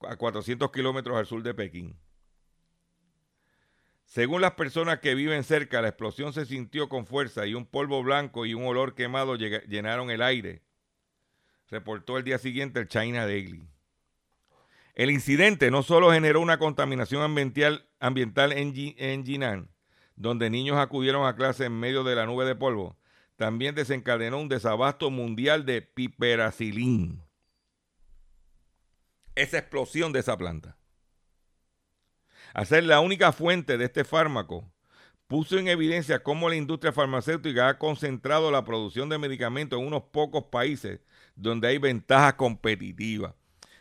a 0.00 0.16
400 0.16 0.72
kilómetros 0.72 1.18
al 1.18 1.26
sur 1.26 1.42
de 1.42 1.52
Pekín. 1.52 2.00
Según 4.06 4.40
las 4.40 4.52
personas 4.52 5.00
que 5.00 5.14
viven 5.14 5.44
cerca, 5.44 5.82
la 5.82 5.88
explosión 5.88 6.32
se 6.32 6.46
sintió 6.46 6.88
con 6.88 7.04
fuerza 7.04 7.46
y 7.46 7.52
un 7.52 7.66
polvo 7.66 8.02
blanco 8.02 8.46
y 8.46 8.54
un 8.54 8.64
olor 8.64 8.94
quemado 8.94 9.36
llenaron 9.36 10.08
el 10.10 10.22
aire, 10.22 10.62
reportó 11.68 12.16
el 12.16 12.24
día 12.24 12.38
siguiente 12.38 12.80
el 12.80 12.88
China 12.88 13.26
Daily. 13.26 13.75
El 14.96 15.10
incidente 15.10 15.70
no 15.70 15.82
solo 15.82 16.10
generó 16.10 16.40
una 16.40 16.58
contaminación 16.58 17.22
ambiental, 17.22 18.52
en, 18.52 18.74
en 18.96 19.26
Jinan, 19.26 19.68
donde 20.16 20.48
niños 20.48 20.78
acudieron 20.78 21.26
a 21.26 21.36
clase 21.36 21.66
en 21.66 21.78
medio 21.78 22.02
de 22.02 22.14
la 22.14 22.24
nube 22.24 22.46
de 22.46 22.54
polvo, 22.54 22.96
también 23.36 23.74
desencadenó 23.74 24.38
un 24.38 24.48
desabasto 24.48 25.10
mundial 25.10 25.66
de 25.66 25.82
piperacilín. 25.82 27.22
Esa 29.34 29.58
explosión 29.58 30.14
de 30.14 30.20
esa 30.20 30.38
planta. 30.38 30.78
Al 32.54 32.64
ser 32.64 32.84
la 32.84 33.00
única 33.00 33.32
fuente 33.32 33.76
de 33.76 33.84
este 33.84 34.02
fármaco, 34.02 34.72
puso 35.26 35.58
en 35.58 35.68
evidencia 35.68 36.22
cómo 36.22 36.48
la 36.48 36.56
industria 36.56 36.94
farmacéutica 36.94 37.68
ha 37.68 37.78
concentrado 37.78 38.50
la 38.50 38.64
producción 38.64 39.10
de 39.10 39.18
medicamentos 39.18 39.78
en 39.78 39.86
unos 39.86 40.04
pocos 40.04 40.44
países 40.44 41.00
donde 41.34 41.68
hay 41.68 41.76
ventajas 41.76 42.32
competitivas. 42.32 43.34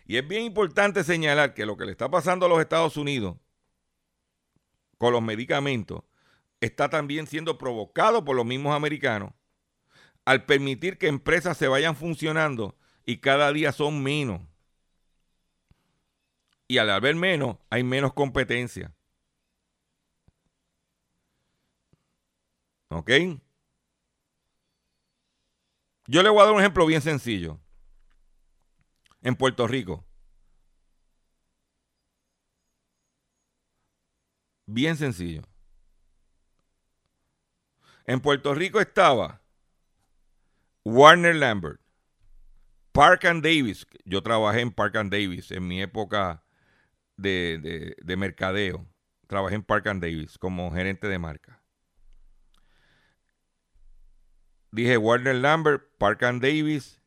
Y 0.05 0.17
es 0.17 0.27
bien 0.27 0.43
importante 0.43 1.03
señalar 1.03 1.53
que 1.53 1.65
lo 1.65 1.77
que 1.77 1.85
le 1.85 1.91
está 1.91 2.09
pasando 2.09 2.45
a 2.45 2.49
los 2.49 2.59
Estados 2.59 2.95
Unidos 2.97 3.37
con 4.97 5.11
los 5.11 5.21
medicamentos 5.21 6.03
está 6.61 6.89
también 6.89 7.27
siendo 7.27 7.57
provocado 7.57 8.23
por 8.23 8.35
los 8.35 8.45
mismos 8.45 8.75
americanos 8.75 9.33
al 10.25 10.45
permitir 10.45 10.97
que 10.97 11.07
empresas 11.07 11.57
se 11.57 11.67
vayan 11.67 11.95
funcionando 11.95 12.77
y 13.05 13.17
cada 13.17 13.51
día 13.53 13.71
son 13.71 14.01
menos. 14.01 14.41
Y 16.67 16.79
al 16.79 16.89
haber 16.89 17.15
menos, 17.15 17.57
hay 17.69 17.83
menos 17.83 18.13
competencia. 18.13 18.91
¿Ok? 22.89 23.11
Yo 26.07 26.23
le 26.23 26.29
voy 26.29 26.41
a 26.41 26.45
dar 26.45 26.53
un 26.53 26.59
ejemplo 26.59 26.85
bien 26.85 27.01
sencillo. 27.01 27.59
En 29.25 29.35
Puerto 29.35 29.67
Rico. 29.67 30.05
Bien 34.67 34.95
sencillo. 34.97 35.41
En 38.05 38.19
Puerto 38.21 38.53
Rico 38.53 38.79
estaba 38.79 39.41
Warner 40.83 41.33
Lambert, 41.35 41.81
Park 42.91 43.25
and 43.25 43.43
Davis. 43.43 43.87
Yo 44.05 44.21
trabajé 44.21 44.61
en 44.61 44.71
Park 44.71 44.95
and 44.95 45.11
Davis 45.11 45.49
en 45.49 45.67
mi 45.67 45.81
época 45.81 46.43
de, 47.17 47.57
de- 47.63 47.95
de 47.99 48.15
mercadeo. 48.17 48.87
Trabajé 49.25 49.55
en 49.55 49.63
Park 49.63 49.87
and 49.87 50.03
Davis 50.03 50.37
como 50.37 50.71
gerente 50.71 51.07
de 51.07 51.17
marca. 51.17 51.63
Dije 54.69 54.97
Warner 54.99 55.33
Lambert, 55.35 55.81
Park 55.97 56.21
and 56.21 56.43
Davis. 56.43 57.01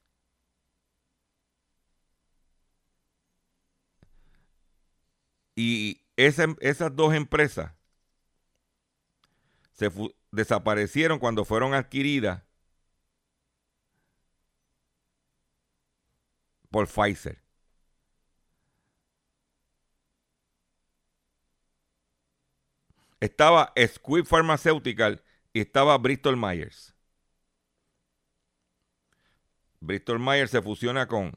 Y 5.61 6.03
esa- 6.17 6.55
esas 6.61 6.95
dos 6.95 7.13
empresas 7.15 7.73
se 9.73 9.91
desaparecieron 10.31 11.19
cuando 11.19 11.45
fueron 11.47 11.73
adquiridas 11.75 12.43
por 16.71 16.87
Pfizer. 16.87 17.39
Estaba 23.21 23.73
Squibb 23.77 24.27
Pharmaceutical 24.27 25.23
y 25.53 25.61
estaba 25.61 25.97
Bristol 25.99 26.37
Myers. 26.37 26.95
Bristol 29.81 30.21
Myers 30.21 30.53
se 30.53 30.63
fusiona 30.63 31.09
con 31.09 31.33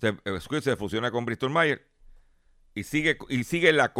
se, 0.00 0.08
eh, 0.24 0.40
Squibb 0.40 0.62
se 0.62 0.76
fusiona 0.76 1.10
con 1.10 1.24
Bristol 1.24 1.50
Myers 1.50 1.80
y 2.74 2.84
sigue 2.84 3.18
y 3.28 3.44
sigue 3.44 3.72
la 3.72 3.92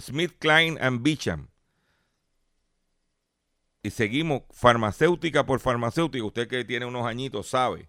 Smith 0.00 0.36
Klein 0.38 0.78
and 0.80 1.02
Beecham. 1.02 1.48
Y 3.82 3.90
seguimos 3.90 4.42
farmacéutica 4.50 5.46
por 5.46 5.60
farmacéutica. 5.60 6.24
Usted 6.24 6.48
que 6.48 6.64
tiene 6.64 6.86
unos 6.86 7.06
añitos 7.06 7.48
sabe. 7.48 7.88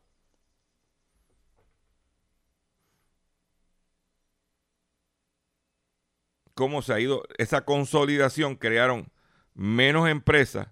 Cómo 6.53 6.81
se 6.81 6.93
ha 6.93 6.99
ido 6.99 7.23
esa 7.37 7.65
consolidación. 7.65 8.55
Crearon 8.55 9.11
menos 9.53 10.07
empresas. 10.09 10.69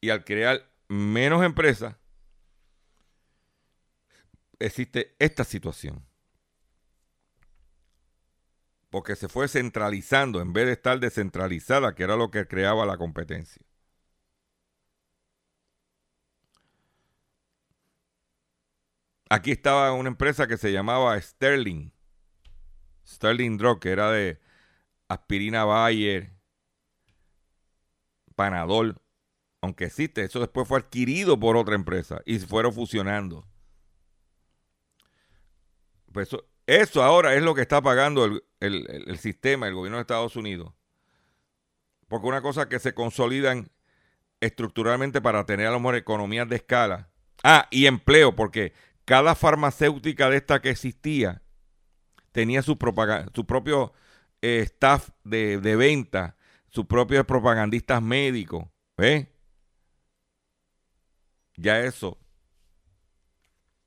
Y 0.00 0.10
al 0.10 0.24
crear 0.24 0.68
menos 0.88 1.44
empresas, 1.44 1.96
existe 4.58 5.14
esta 5.18 5.44
situación. 5.44 6.04
Porque 8.92 9.16
se 9.16 9.28
fue 9.28 9.48
centralizando 9.48 10.42
en 10.42 10.52
vez 10.52 10.66
de 10.66 10.72
estar 10.72 11.00
descentralizada, 11.00 11.94
que 11.94 12.02
era 12.04 12.14
lo 12.14 12.30
que 12.30 12.46
creaba 12.46 12.84
la 12.84 12.98
competencia. 12.98 13.62
Aquí 19.30 19.50
estaba 19.50 19.92
una 19.94 20.10
empresa 20.10 20.46
que 20.46 20.58
se 20.58 20.72
llamaba 20.72 21.18
Sterling. 21.18 21.90
Sterling 23.06 23.56
Drug, 23.56 23.80
que 23.80 23.92
era 23.92 24.10
de 24.12 24.38
aspirina 25.08 25.64
Bayer, 25.64 26.34
Panadol. 28.36 29.00
Aunque 29.62 29.86
existe, 29.86 30.22
eso 30.22 30.38
después 30.40 30.68
fue 30.68 30.80
adquirido 30.80 31.40
por 31.40 31.56
otra 31.56 31.76
empresa 31.76 32.20
y 32.26 32.38
se 32.38 32.46
fueron 32.46 32.74
fusionando. 32.74 33.46
Pues 36.12 36.28
eso, 36.28 36.44
eso 36.66 37.02
ahora 37.02 37.34
es 37.34 37.42
lo 37.42 37.54
que 37.54 37.62
está 37.62 37.80
pagando 37.80 38.26
el, 38.26 38.42
el- 38.62 39.04
el- 39.08 39.18
sistema, 39.18 39.68
el 39.68 39.74
gobierno 39.74 39.96
de 39.98 40.02
Estados 40.02 40.36
Unidos. 40.36 40.72
Porque 42.08 42.26
una 42.26 42.42
cosa 42.42 42.68
que 42.68 42.78
se 42.78 42.94
consolidan 42.94 43.70
estructuralmente 44.40 45.20
para 45.20 45.46
tener 45.46 45.66
a 45.66 45.70
lo 45.70 45.80
mejor 45.80 45.96
economías 45.96 46.48
de 46.48 46.56
escala. 46.56 47.10
Ah, 47.42 47.68
y 47.70 47.86
empleo, 47.86 48.34
porque 48.36 48.72
cada 49.04 49.34
farmacéutica 49.34 50.28
de 50.30 50.36
esta 50.36 50.60
que 50.60 50.70
existía 50.70 51.42
tenía 52.32 52.62
su, 52.62 52.78
su 53.34 53.46
propio 53.46 53.92
eh, 54.42 54.60
staff 54.64 55.10
de, 55.24 55.58
de 55.58 55.76
venta, 55.76 56.36
sus 56.68 56.86
propios 56.86 57.24
propagandistas 57.26 58.02
médicos. 58.02 58.66
¿Ves? 58.96 59.28
Ya 61.56 61.80
eso 61.80 62.18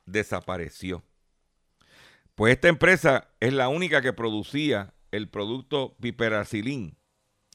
desapareció. 0.05 1.03
Pues 2.35 2.53
esta 2.53 2.67
empresa 2.67 3.29
es 3.39 3.53
la 3.53 3.69
única 3.69 4.01
que 4.01 4.13
producía 4.13 4.93
el 5.11 5.29
producto 5.29 5.95
piperacilín. 6.01 6.97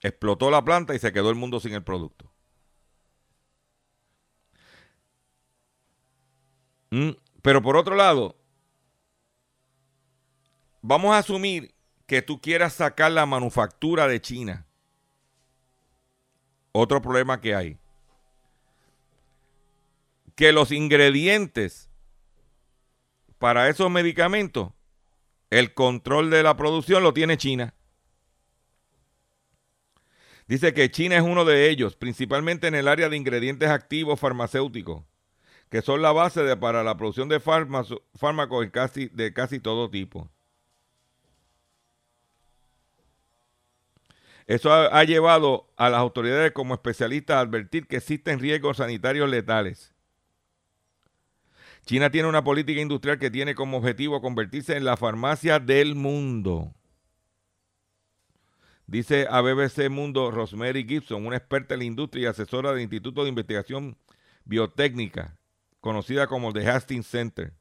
Explotó 0.03 0.51
la 0.51 0.65
planta 0.65 0.95
y 0.95 0.99
se 0.99 1.13
quedó 1.13 1.29
el 1.29 1.37
mundo 1.37 1.61
sin 1.61 1.75
el 1.75 1.85
producto. 1.85 2.33
Mm, 6.91 7.11
Pero 7.43 7.63
por 7.63 7.77
otro 7.77 7.95
lado, 7.95 8.37
vamos 10.81 11.13
a 11.15 11.19
asumir 11.19 11.75
que 12.07 12.23
tú 12.23 12.41
quieras 12.41 12.73
sacar 12.73 13.13
la 13.13 13.27
manufactura 13.27 14.09
de 14.09 14.21
China. 14.21 14.67
Otro 16.73 17.03
problema 17.03 17.41
que 17.41 17.55
hay. 17.55 17.79
Que 20.35 20.53
los 20.53 20.73
ingredientes 20.73 21.90
para 23.41 23.71
esos 23.71 23.91
medicamentos, 23.91 24.71
el 25.49 25.73
control 25.73 26.29
de 26.29 26.43
la 26.43 26.59
producción 26.59 27.03
lo 27.03 27.15
tiene 27.15 27.39
China. 27.39 27.73
Dice 30.47 30.75
que 30.75 30.91
China 30.91 31.17
es 31.17 31.23
uno 31.23 31.47
de 31.47 31.71
ellos, 31.71 31.97
principalmente 31.97 32.67
en 32.69 32.75
el 32.75 32.87
área 32.87 33.09
de 33.09 33.17
ingredientes 33.17 33.71
activos 33.71 34.21
farmacéuticos, 34.21 35.05
que 35.71 35.81
son 35.81 36.03
la 36.03 36.13
base 36.13 36.43
de, 36.43 36.55
para 36.59 36.85
la 36.85 36.99
producción 36.99 37.31
de 37.31 37.41
fármacos 37.41 38.69
casi, 38.71 39.09
de 39.09 39.33
casi 39.33 39.59
todo 39.59 39.89
tipo. 39.89 40.29
Eso 44.47 44.71
ha, 44.71 44.87
ha, 44.89 45.05
llevado 45.05 45.73
a 45.79 45.89
las 45.89 46.01
autoridades 46.01 46.53
como 46.53 46.75
especialistas 46.75 47.37
a 47.37 47.41
advertir 47.41 47.87
que 47.87 47.97
existen 47.97 48.39
riesgos 48.39 48.77
sanitarios 48.77 49.31
letales. 49.31 49.95
China 51.91 52.09
tiene 52.09 52.29
una 52.29 52.45
política 52.45 52.81
industrial 52.81 53.19
que 53.19 53.33
tiene 53.33 53.57
como 53.57 53.79
objetivo 53.79 54.21
convertirse 54.21 54.77
en 54.77 54.85
la 54.85 54.97
farmacia 54.97 55.59
del 55.59 55.97
mundo. 55.97 56.73
Dice 58.87 59.27
a 59.29 59.41
BBC 59.41 59.91
Mundo 59.91 60.31
Rosemary 60.31 60.87
Gibson, 60.87 61.27
una 61.27 61.37
experta 61.37 61.75
en 61.75 61.81
la 61.81 61.87
industria 61.87 62.23
y 62.23 62.27
asesora 62.27 62.71
del 62.71 62.83
Instituto 62.83 63.25
de 63.25 63.31
Investigación 63.31 63.97
Biotécnica, 64.45 65.37
conocida 65.81 66.29
como 66.29 66.53
The 66.53 66.69
Hastings 66.69 67.09
Center. 67.09 67.55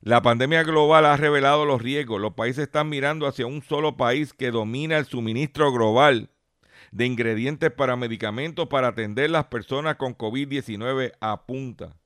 La 0.00 0.22
pandemia 0.22 0.62
global 0.62 1.04
ha 1.04 1.16
revelado 1.16 1.64
los 1.64 1.82
riesgos. 1.82 2.20
Los 2.20 2.34
países 2.34 2.66
están 2.66 2.88
mirando 2.88 3.26
hacia 3.26 3.46
un 3.46 3.62
solo 3.62 3.96
país 3.96 4.32
que 4.32 4.52
domina 4.52 4.96
el 4.96 5.06
suministro 5.06 5.72
global 5.72 6.30
de 6.92 7.06
ingredientes 7.06 7.72
para 7.72 7.96
medicamentos 7.96 8.68
para 8.68 8.86
atender 8.86 9.28
las 9.28 9.46
personas 9.46 9.96
con 9.96 10.16
COVID-19 10.16 11.14
apunta. 11.18 11.96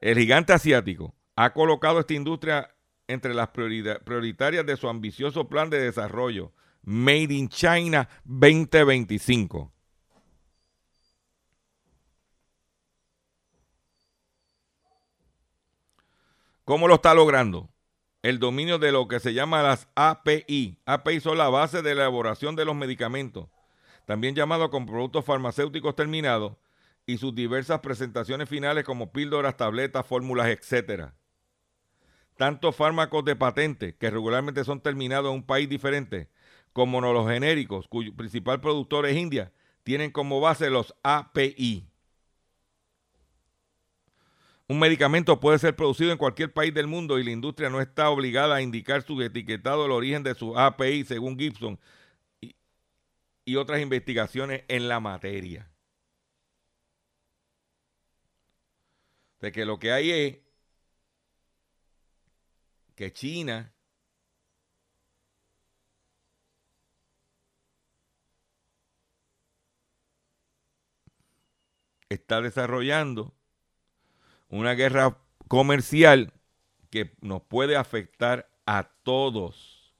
El 0.00 0.18
gigante 0.18 0.52
asiático 0.52 1.14
ha 1.36 1.52
colocado 1.52 2.00
esta 2.00 2.14
industria 2.14 2.74
entre 3.08 3.34
las 3.34 3.48
prioritarias 3.48 4.66
de 4.66 4.76
su 4.76 4.88
ambicioso 4.88 5.48
plan 5.48 5.70
de 5.70 5.80
desarrollo 5.80 6.52
Made 6.82 7.34
in 7.34 7.48
China 7.48 8.08
2025. 8.24 9.72
¿Cómo 16.64 16.88
lo 16.88 16.96
está 16.96 17.14
logrando? 17.14 17.70
El 18.22 18.40
dominio 18.40 18.78
de 18.78 18.90
lo 18.90 19.06
que 19.06 19.20
se 19.20 19.34
llama 19.34 19.62
las 19.62 19.88
API. 19.94 20.80
API 20.84 21.20
son 21.20 21.38
la 21.38 21.48
base 21.48 21.80
de 21.80 21.92
elaboración 21.92 22.56
de 22.56 22.64
los 22.64 22.74
medicamentos, 22.74 23.48
también 24.04 24.34
llamados 24.34 24.70
como 24.70 24.86
productos 24.86 25.24
farmacéuticos 25.24 25.94
terminados, 25.94 26.56
y 27.06 27.18
sus 27.18 27.34
diversas 27.34 27.80
presentaciones 27.80 28.48
finales 28.48 28.84
como 28.84 29.12
píldoras, 29.12 29.56
tabletas, 29.56 30.06
fórmulas, 30.06 30.48
etcétera 30.48 31.14
tanto 32.36 32.72
fármacos 32.72 33.24
de 33.24 33.34
patente, 33.34 33.96
que 33.96 34.10
regularmente 34.10 34.64
son 34.64 34.80
terminados 34.80 35.30
en 35.30 35.36
un 35.36 35.42
país 35.42 35.68
diferente, 35.68 36.28
como 36.72 37.00
los 37.00 37.28
genéricos, 37.28 37.88
cuyo 37.88 38.14
principal 38.14 38.60
productor 38.60 39.06
es 39.06 39.16
India, 39.16 39.52
tienen 39.82 40.10
como 40.10 40.40
base 40.40 40.68
los 40.68 40.94
API. 41.02 41.88
Un 44.68 44.78
medicamento 44.80 45.38
puede 45.38 45.58
ser 45.58 45.76
producido 45.76 46.10
en 46.10 46.18
cualquier 46.18 46.52
país 46.52 46.74
del 46.74 46.88
mundo 46.88 47.18
y 47.18 47.24
la 47.24 47.30
industria 47.30 47.70
no 47.70 47.80
está 47.80 48.10
obligada 48.10 48.56
a 48.56 48.62
indicar 48.62 49.02
su 49.02 49.20
etiquetado 49.22 49.86
el 49.86 49.92
origen 49.92 50.22
de 50.22 50.34
su 50.34 50.58
API, 50.58 51.04
según 51.04 51.38
Gibson 51.38 51.78
y 53.44 53.56
otras 53.56 53.80
investigaciones 53.80 54.64
en 54.66 54.88
la 54.88 54.98
materia. 54.98 55.70
De 59.40 59.52
que 59.52 59.64
lo 59.64 59.78
que 59.78 59.92
hay 59.92 60.10
es 60.10 60.38
que 62.94 63.12
China 63.12 63.72
está 72.08 72.40
desarrollando 72.40 73.34
una 74.48 74.74
guerra 74.74 75.18
comercial 75.48 76.32
que 76.90 77.14
nos 77.20 77.42
puede 77.42 77.76
afectar 77.76 78.48
a 78.64 78.84
todos. 79.02 79.94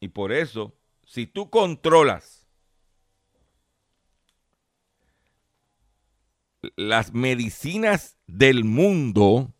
Y 0.00 0.08
por 0.08 0.32
eso, 0.32 0.74
si 1.04 1.26
tú 1.26 1.50
controlas 1.50 2.41
las 6.76 7.12
medicinas 7.12 8.18
del 8.26 8.64
mundo, 8.64 9.52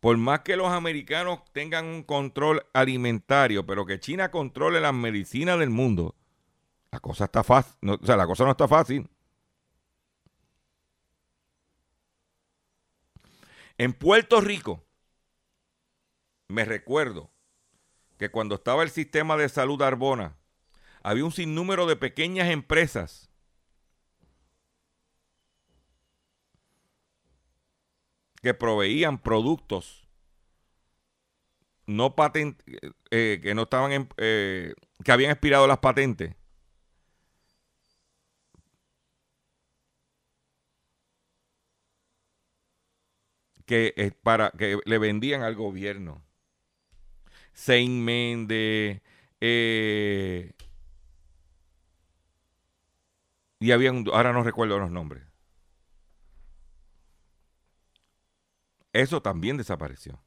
por 0.00 0.16
más 0.16 0.40
que 0.40 0.56
los 0.56 0.68
americanos 0.68 1.40
tengan 1.52 1.86
un 1.86 2.02
control 2.02 2.66
alimentario, 2.72 3.66
pero 3.66 3.86
que 3.86 4.00
China 4.00 4.30
controle 4.30 4.80
las 4.80 4.94
medicinas 4.94 5.58
del 5.58 5.70
mundo, 5.70 6.14
la 6.90 7.00
cosa 7.00 7.24
está 7.24 7.44
fácil, 7.44 7.74
o 7.88 8.04
sea, 8.04 8.16
la 8.16 8.26
cosa 8.26 8.44
no 8.44 8.50
está 8.50 8.66
fácil. 8.66 9.08
En 13.78 13.92
Puerto 13.92 14.40
Rico, 14.40 14.84
me 16.48 16.64
recuerdo 16.64 17.30
que 18.18 18.30
cuando 18.30 18.56
estaba 18.56 18.82
el 18.82 18.90
sistema 18.90 19.36
de 19.36 19.48
salud 19.48 19.80
Arbona, 19.82 20.36
había 21.02 21.24
un 21.24 21.32
sinnúmero 21.32 21.86
de 21.86 21.96
pequeñas 21.96 22.50
empresas 22.50 23.31
que 28.42 28.54
proveían 28.54 29.18
productos 29.22 30.02
no 31.86 32.14
patent, 32.14 32.60
eh, 33.10 33.40
que 33.42 33.54
no 33.54 33.62
estaban 33.62 33.92
en, 33.92 34.08
eh, 34.18 34.74
que 35.04 35.12
habían 35.12 35.30
expirado 35.32 35.66
las 35.66 35.78
patentes. 35.78 36.34
Que 43.66 43.94
eh, 43.96 44.12
para 44.22 44.50
que 44.50 44.78
le 44.84 44.98
vendían 44.98 45.42
al 45.42 45.54
gobierno. 45.54 46.22
Sein 47.54 48.04
Mende 48.04 49.02
y 53.60 53.70
habían 53.72 54.04
ahora 54.12 54.32
no 54.32 54.42
recuerdo 54.42 54.78
los 54.78 54.90
nombres 54.90 55.31
Eso 58.92 59.22
también 59.22 59.56
desapareció. 59.56 60.22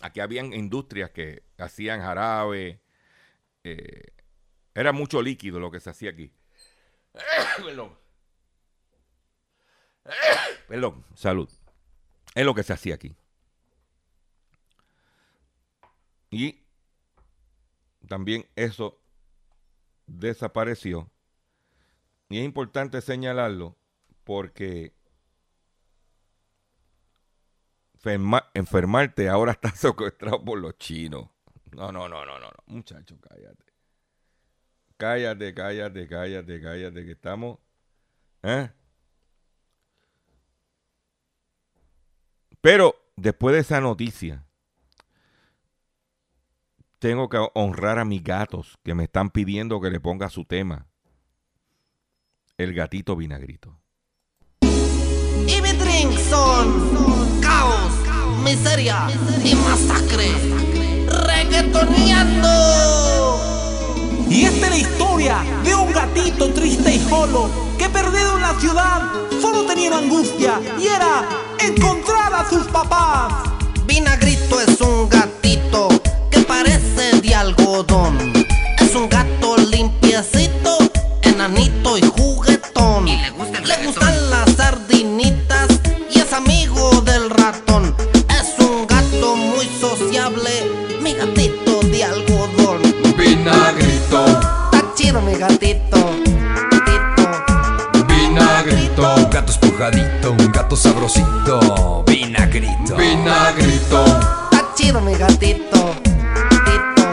Aquí 0.00 0.20
habían 0.20 0.52
industrias 0.52 1.10
que 1.10 1.42
hacían 1.58 2.00
jarabe. 2.00 2.80
Eh, 3.64 4.12
era 4.74 4.92
mucho 4.92 5.20
líquido 5.20 5.58
lo 5.60 5.70
que 5.70 5.80
se 5.80 5.90
hacía 5.90 6.10
aquí. 6.10 6.32
Perdón. 7.64 7.98
Perdón, 10.68 11.04
salud. 11.14 11.50
Es 12.34 12.44
lo 12.44 12.54
que 12.54 12.62
se 12.62 12.72
hacía 12.72 12.94
aquí. 12.94 13.16
Y 16.30 16.62
también 18.06 18.48
eso 18.54 19.00
desapareció. 20.06 21.10
Y 22.28 22.38
es 22.38 22.44
importante 22.44 23.00
señalarlo 23.00 23.76
porque 24.24 24.94
enfermarte 28.54 29.28
ahora 29.28 29.52
está 29.52 29.70
secuestrado 29.74 30.44
por 30.44 30.58
los 30.58 30.76
chinos. 30.78 31.28
No, 31.72 31.92
no, 31.92 32.08
no, 32.08 32.24
no, 32.24 32.38
no, 32.38 32.46
no. 32.46 32.64
Muchacho, 32.66 33.16
cállate. 33.20 33.64
Cállate, 34.96 35.54
cállate, 35.54 36.08
cállate, 36.08 36.60
cállate, 36.60 37.04
que 37.04 37.12
estamos. 37.12 37.58
¿eh? 38.42 38.70
Pero 42.60 42.96
después 43.16 43.54
de 43.54 43.60
esa 43.60 43.80
noticia, 43.80 44.44
tengo 46.98 47.28
que 47.28 47.38
honrar 47.54 47.98
a 47.98 48.04
mis 48.04 48.24
gatos 48.24 48.78
que 48.82 48.94
me 48.94 49.04
están 49.04 49.30
pidiendo 49.30 49.80
que 49.80 49.90
le 49.90 50.00
ponga 50.00 50.28
su 50.30 50.44
tema. 50.44 50.88
El 52.56 52.74
gatito 52.74 53.14
vinagrito. 53.14 53.80
Y 54.60 55.62
mi 55.62 55.72
drink 55.72 56.12
son 56.18 57.07
miseria 58.42 59.08
y 59.44 59.54
masacre. 59.54 60.30
Reggaetoneando. 61.06 62.48
Y 64.28 64.44
esta 64.44 64.66
es 64.66 64.70
la 64.70 64.76
historia 64.76 65.36
de 65.64 65.74
un 65.74 65.92
gatito 65.92 66.52
triste 66.52 66.94
y 66.94 67.08
solo 67.08 67.50
que 67.78 67.88
perdido 67.88 68.36
en 68.36 68.42
la 68.42 68.54
ciudad 68.60 69.02
solo 69.40 69.64
tenían 69.64 69.94
angustia 69.94 70.60
y 70.78 70.86
era 70.86 71.26
encontrar 71.60 72.34
a 72.34 72.48
sus 72.48 72.66
papás. 72.66 73.32
Vinagrito 73.86 74.60
es 74.60 74.80
un 74.80 75.08
gatito 75.08 75.88
que 76.30 76.40
parece 76.40 77.20
de 77.22 77.34
algodón. 77.34 78.32
Es 78.78 78.94
un 78.94 79.08
gato 79.08 79.56
limpiecito, 79.56 80.78
enanito 81.22 81.96
y 81.96 82.02
juguetón. 82.02 83.06
le, 83.06 83.30
gustan 83.30 84.30
las 84.30 84.54
sardinitas 84.56 85.68
y 86.10 86.20
es 86.20 86.32
amigo 86.32 87.00
del 87.02 87.30
ratón. 87.30 87.94
Gatito 91.18 91.80
de 91.88 92.04
algodón. 92.04 92.80
Vinagrito, 93.16 94.24
Está 94.72 94.94
chido 94.94 95.20
mi 95.20 95.34
gatito. 95.34 95.98
gatito. 96.70 98.04
vinagrito, 98.06 99.14
Un 99.16 99.30
gato 99.30 99.50
esponjadito, 99.52 100.30
un 100.32 100.50
gato 100.52 100.76
sabrosito, 100.76 102.04
vinagrito. 102.06 102.96
vinagrito, 102.96 104.04
Está 104.04 104.74
chido 104.76 105.00
mi 105.00 105.14
gatito. 105.14 105.94
gatito. 106.50 107.04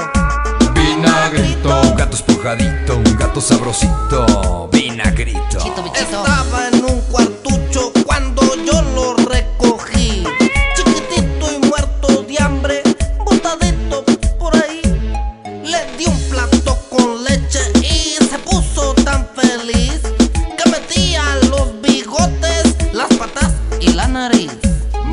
vinagrito, 0.73 1.69
Un 1.81 1.95
gato 1.95 2.15
esponjadito, 2.15 2.95
un 2.97 3.15
gato 3.17 3.41
sabrosito, 3.41 4.69
vinagrito. 4.71 5.57
Un 5.65 5.75
nariz. 24.15 24.49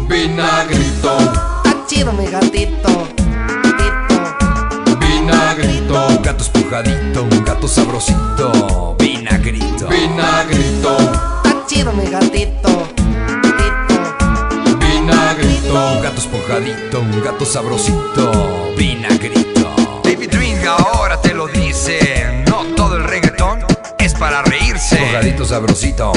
vinagrito, 0.09 1.11
Está 1.64 1.86
chido 1.88 2.12
mi 2.12 2.26
gatito. 2.26 3.09
gatito. 3.64 4.16
vinagrito, 5.00 6.07
Un 6.09 6.22
gato 6.22 6.42
esponjadito, 6.44 7.22
un 7.24 7.44
gato 7.44 7.66
sabrosito, 7.66 8.94
vinagrito. 9.00 9.88
vinagrito, 9.88 10.96
Está 10.98 11.66
chido 11.66 11.92
mi 11.92 12.05
gatito. 12.07 12.70
gatito. 13.42 13.96
vinagrito, 14.78 15.74
Un 15.74 16.00
gato 16.03 16.18
esponjadito, 16.20 17.00
un 17.00 17.22
gato 17.24 17.44
sabrosito, 17.44 18.72
vinagrito. 18.76 19.66
David 20.05 20.32
Ring 20.34 20.64
ahora 20.66 21.20
te 21.20 21.34
lo 21.34 21.48
dice, 21.48 22.44
no 22.48 22.64
todo 22.76 22.96
el 22.98 23.05
reggaetón 23.05 23.64
es 23.98 24.14
para 24.14 24.42
reírse. 24.42 24.94
Esponjadito 24.94 25.44
sabrosito, 25.44 26.12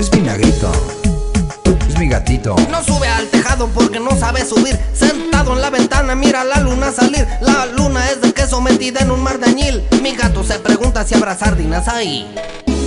es 0.00 0.10
vinagrito, 0.10 0.72
es 1.98 2.00
mi 2.00 2.08
gatito. 2.08 2.56
No 2.70 2.82
sube 2.82 3.08
al 3.08 3.26
tejado 3.28 3.68
porque 3.68 4.00
no 4.00 4.10
sabe 4.16 4.44
subir. 4.44 4.78
Sentado 4.94 5.54
en 5.54 5.60
la 5.60 5.70
ventana 5.70 6.14
mira 6.14 6.44
la 6.44 6.60
luna 6.60 6.92
salir. 6.92 7.26
La 7.40 7.66
luna 7.66 8.08
es 8.10 8.20
de 8.20 8.32
queso 8.32 8.60
metida 8.60 9.00
en 9.00 9.10
un 9.10 9.22
mar 9.22 9.38
de 9.38 9.46
añil. 9.46 9.82
Mi 10.02 10.14
gato 10.14 10.44
se 10.44 10.58
pregunta 10.58 11.04
si 11.04 11.14
habrá 11.14 11.36
sardinas 11.36 11.88
ahí. 11.88 12.32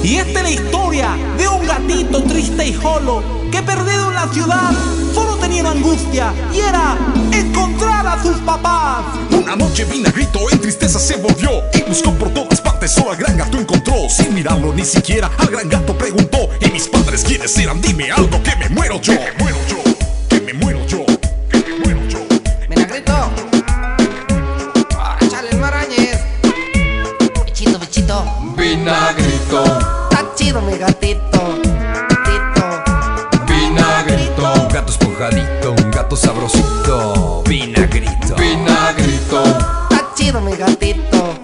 Y 0.03 0.15
esta 0.15 0.39
es 0.39 0.43
la 0.43 0.49
historia 0.49 1.09
de 1.37 1.47
un 1.47 1.65
gatito 1.67 2.23
triste 2.23 2.65
y 2.65 2.73
jolo 2.73 3.23
que 3.51 3.61
perdido 3.61 4.09
en 4.09 4.15
la 4.15 4.27
ciudad 4.29 4.71
solo 5.13 5.30
tenía 5.41 5.61
una 5.61 5.71
angustia 5.71 6.33
y 6.53 6.59
era 6.59 6.97
encontrar 7.31 8.05
a 8.07 8.21
sus 8.21 8.37
papás. 8.37 9.03
Una 9.31 9.55
noche 9.55 9.85
Vinagrito 9.85 10.39
en 10.51 10.59
tristeza 10.61 10.99
se 10.99 11.17
volvió 11.17 11.63
y 11.73 11.81
buscó 11.81 12.13
por 12.13 12.29
todas 12.29 12.61
partes, 12.61 12.91
solo 12.91 13.11
al 13.11 13.17
gran 13.17 13.35
gato 13.37 13.57
encontró. 13.57 14.07
Sin 14.09 14.33
mirarlo 14.33 14.71
ni 14.73 14.85
siquiera, 14.85 15.29
al 15.37 15.47
gran 15.47 15.67
gato 15.67 15.97
preguntó: 15.97 16.49
¿Y 16.61 16.69
mis 16.69 16.87
padres 16.87 17.23
quiénes 17.23 17.57
eran? 17.57 17.81
Dime 17.81 18.11
algo 18.11 18.41
que 18.43 18.55
me 18.55 18.69
muero 18.69 19.01
yo. 19.01 19.13
Que 19.13 19.19
me 19.19 19.33
muero 19.43 19.57
yo, 19.67 19.83
que 20.29 20.41
me 20.41 20.53
muero 20.53 20.85
yo, 20.85 21.05
que 21.49 21.57
me 21.57 21.79
muero 21.79 22.07
yo. 22.07 22.19
Vinagrito. 22.69 23.13
Échale 25.21 25.49
el 25.49 25.57
marañez. 25.57 26.19
Bichito, 27.45 27.79
bichito. 27.79 28.25
vinagrito, 28.55 29.63
Está 30.09 30.35
chido 30.35 30.61
mi. 30.61 30.77
Gatito. 30.77 31.30
Sabrosito, 36.21 37.43
vinagrito. 37.47 38.35
vinagrito, 38.37 39.43
Está 39.89 40.13
chido 40.15 40.39
mi 40.41 40.55
gatito. 40.55 41.39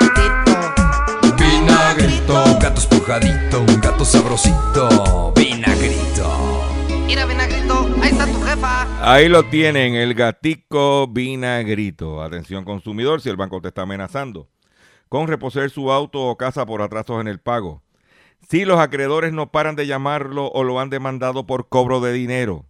Gatito. 0.00 1.34
vinagrito, 1.36 2.44
Un 2.44 2.58
gato 2.58 2.80
esponjadito, 2.80 3.60
un 3.60 3.80
gato 3.80 4.04
sabrosito, 4.04 5.32
vinagrito. 5.36 6.64
Mira, 7.06 7.26
Vinagrito. 7.26 7.88
Ahí 8.02 8.10
está 8.10 8.26
tu 8.26 8.40
jefa. 8.42 9.12
Ahí 9.12 9.28
lo 9.28 9.44
tienen, 9.44 9.94
el 9.94 10.14
gatico 10.14 11.06
vinagrito. 11.08 12.22
Atención 12.22 12.64
consumidor, 12.64 13.20
si 13.20 13.28
el 13.28 13.36
banco 13.36 13.60
te 13.60 13.68
está 13.68 13.82
amenazando 13.82 14.48
con 15.10 15.28
reposer 15.28 15.68
su 15.68 15.92
auto 15.92 16.22
o 16.22 16.38
casa 16.38 16.64
por 16.64 16.80
atrasos 16.80 17.20
en 17.20 17.28
el 17.28 17.38
pago. 17.38 17.82
Si 18.48 18.64
los 18.64 18.80
acreedores 18.80 19.34
no 19.34 19.52
paran 19.52 19.76
de 19.76 19.86
llamarlo 19.86 20.48
o 20.48 20.64
lo 20.64 20.80
han 20.80 20.88
demandado 20.88 21.46
por 21.46 21.68
cobro 21.68 22.00
de 22.00 22.14
dinero. 22.14 22.64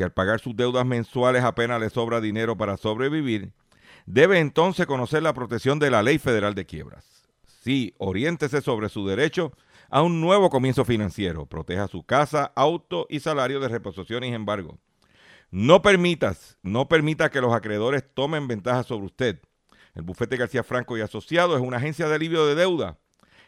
Si 0.00 0.04
al 0.04 0.14
pagar 0.14 0.40
sus 0.40 0.56
deudas 0.56 0.86
mensuales 0.86 1.44
apenas 1.44 1.78
le 1.78 1.90
sobra 1.90 2.22
dinero 2.22 2.56
para 2.56 2.78
sobrevivir, 2.78 3.52
debe 4.06 4.38
entonces 4.38 4.86
conocer 4.86 5.22
la 5.22 5.34
protección 5.34 5.78
de 5.78 5.90
la 5.90 6.02
Ley 6.02 6.16
Federal 6.16 6.54
de 6.54 6.64
Quiebras. 6.64 7.28
Sí, 7.44 7.92
oriéntese 7.98 8.62
sobre 8.62 8.88
su 8.88 9.06
derecho 9.06 9.52
a 9.90 10.00
un 10.00 10.22
nuevo 10.22 10.48
comienzo 10.48 10.86
financiero. 10.86 11.44
Proteja 11.44 11.86
su 11.86 12.02
casa, 12.02 12.50
auto 12.56 13.06
y 13.10 13.20
salario 13.20 13.60
de 13.60 13.68
reposición 13.68 14.24
y 14.24 14.28
embargo. 14.28 14.78
No 15.50 15.82
permitas, 15.82 16.56
no 16.62 16.88
permita 16.88 17.30
que 17.30 17.42
los 17.42 17.52
acreedores 17.52 18.02
tomen 18.14 18.48
ventaja 18.48 18.84
sobre 18.84 19.04
usted. 19.04 19.40
El 19.94 20.00
bufete 20.00 20.38
García 20.38 20.64
Franco 20.64 20.96
y 20.96 21.02
Asociados 21.02 21.60
es 21.60 21.62
una 21.62 21.76
agencia 21.76 22.08
de 22.08 22.14
alivio 22.14 22.46
de 22.46 22.54
deuda 22.54 22.96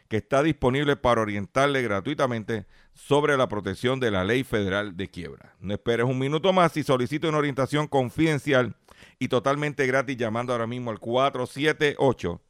que 0.07 0.17
está 0.17 0.43
disponible 0.43 0.95
para 0.95 1.21
orientarle 1.21 1.81
gratuitamente 1.81 2.65
sobre 2.93 3.37
la 3.37 3.47
protección 3.47 3.99
de 3.99 4.11
la 4.11 4.23
ley 4.23 4.43
federal 4.43 4.95
de 4.95 5.09
quiebra. 5.09 5.55
No 5.59 5.73
esperes 5.73 6.05
un 6.05 6.19
minuto 6.19 6.53
más 6.53 6.75
y 6.77 6.83
solicite 6.83 7.27
una 7.27 7.39
orientación 7.39 7.87
confidencial 7.87 8.75
y 9.19 9.27
totalmente 9.27 9.87
gratis 9.87 10.17
llamando 10.17 10.53
ahora 10.53 10.67
mismo 10.67 10.91
al 10.91 10.99
478 10.99 12.41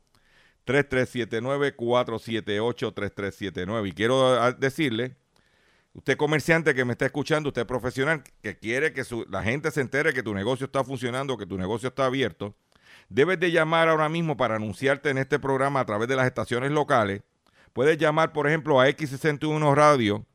3379 0.65 1.75
478 1.75 2.93
3379 2.93 3.89
y 3.89 3.91
quiero 3.91 4.27
ah, 4.41 4.51
decirle 4.51 5.15
Usted 5.93 6.17
comerciante 6.17 6.73
que 6.73 6.85
me 6.85 6.93
está 6.93 7.05
escuchando, 7.05 7.49
usted 7.49 7.67
profesional 7.67 8.23
que 8.41 8.57
quiere 8.57 8.93
que 8.93 9.03
la 9.29 9.43
gente 9.43 9.69
se 9.69 9.79
entere 9.79 10.11
que 10.11 10.23
tu 10.23 10.33
negocio 10.33 10.65
está 10.65 10.83
funcionando, 10.83 11.37
que 11.37 11.45
tu 11.45 11.55
negocio 11.55 11.89
está 11.89 12.05
abierto, 12.05 12.55
debes 13.09 13.39
de 13.39 13.51
llamar 13.51 13.89
ahora 13.89 14.09
mismo 14.09 14.35
para 14.35 14.55
anunciarte 14.55 15.11
en 15.11 15.19
este 15.19 15.37
programa 15.37 15.81
a 15.81 15.85
través 15.85 16.07
de 16.07 16.15
las 16.15 16.25
estaciones 16.25 16.71
locales. 16.71 17.21
Puedes 17.74 17.97
llamar, 17.97 18.32
por 18.34 18.47
ejemplo, 18.47 18.80
a 18.80 18.88
X61 18.88 19.76
Radio, 19.76 20.26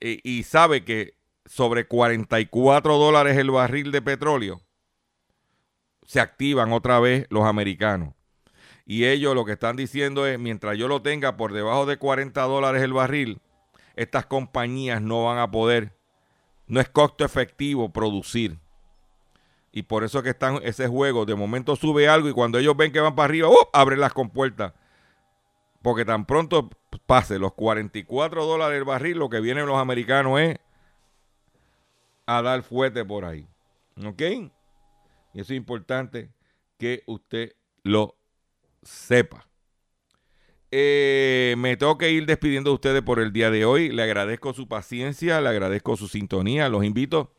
y 0.00 0.42
sabe 0.44 0.84
que 0.84 1.18
sobre 1.48 1.86
44 1.86 2.98
dólares 2.98 3.36
el 3.36 3.50
barril 3.50 3.90
de 3.90 4.02
petróleo, 4.02 4.60
se 6.08 6.20
activan 6.20 6.72
otra 6.72 7.00
vez 7.00 7.26
los 7.30 7.44
americanos. 7.44 8.14
Y 8.86 9.04
ellos 9.04 9.34
lo 9.34 9.44
que 9.44 9.52
están 9.52 9.76
diciendo 9.76 10.26
es, 10.26 10.38
mientras 10.38 10.78
yo 10.78 10.88
lo 10.88 11.02
tenga 11.02 11.36
por 11.36 11.52
debajo 11.52 11.84
de 11.84 11.98
40 11.98 12.40
dólares 12.42 12.82
el 12.82 12.94
barril, 12.94 13.40
estas 13.96 14.24
compañías 14.24 15.02
no 15.02 15.24
van 15.24 15.38
a 15.38 15.50
poder, 15.50 15.92
no 16.66 16.80
es 16.80 16.88
costo 16.88 17.24
efectivo 17.24 17.92
producir. 17.92 18.58
Y 19.72 19.82
por 19.82 20.04
eso 20.04 20.22
que 20.22 20.30
están 20.30 20.60
ese 20.62 20.88
juego, 20.88 21.26
de 21.26 21.34
momento 21.34 21.76
sube 21.76 22.08
algo 22.08 22.28
y 22.28 22.32
cuando 22.32 22.58
ellos 22.58 22.76
ven 22.76 22.90
que 22.90 23.00
van 23.00 23.14
para 23.14 23.26
arriba, 23.26 23.48
¡uh! 23.48 23.68
abren 23.74 24.00
las 24.00 24.14
compuertas. 24.14 24.72
Porque 25.82 26.04
tan 26.04 26.26
pronto 26.26 26.70
pase 27.06 27.38
los 27.38 27.54
44 27.54 28.44
dólares 28.44 28.78
el 28.78 28.84
barril, 28.84 29.18
lo 29.18 29.28
que 29.28 29.40
vienen 29.40 29.66
los 29.66 29.78
americanos 29.78 30.40
es 30.40 30.58
a 32.26 32.42
dar 32.42 32.62
fuerte 32.62 33.04
por 33.04 33.24
ahí. 33.24 33.48
¿Ok? 34.04 34.20
Y 35.34 35.40
eso 35.40 35.52
es 35.52 35.56
importante 35.56 36.30
que 36.78 37.02
usted 37.06 37.52
lo 37.82 38.16
sepa. 38.82 39.48
Eh, 40.70 41.54
me 41.56 41.76
tengo 41.76 41.96
que 41.96 42.10
ir 42.10 42.26
despidiendo 42.26 42.70
de 42.70 42.74
ustedes 42.74 43.02
por 43.02 43.20
el 43.20 43.32
día 43.32 43.50
de 43.50 43.64
hoy. 43.64 43.90
Le 43.90 44.02
agradezco 44.02 44.52
su 44.52 44.68
paciencia, 44.68 45.40
le 45.40 45.48
agradezco 45.48 45.96
su 45.96 46.08
sintonía. 46.08 46.68
Los 46.68 46.84
invito 46.84 47.32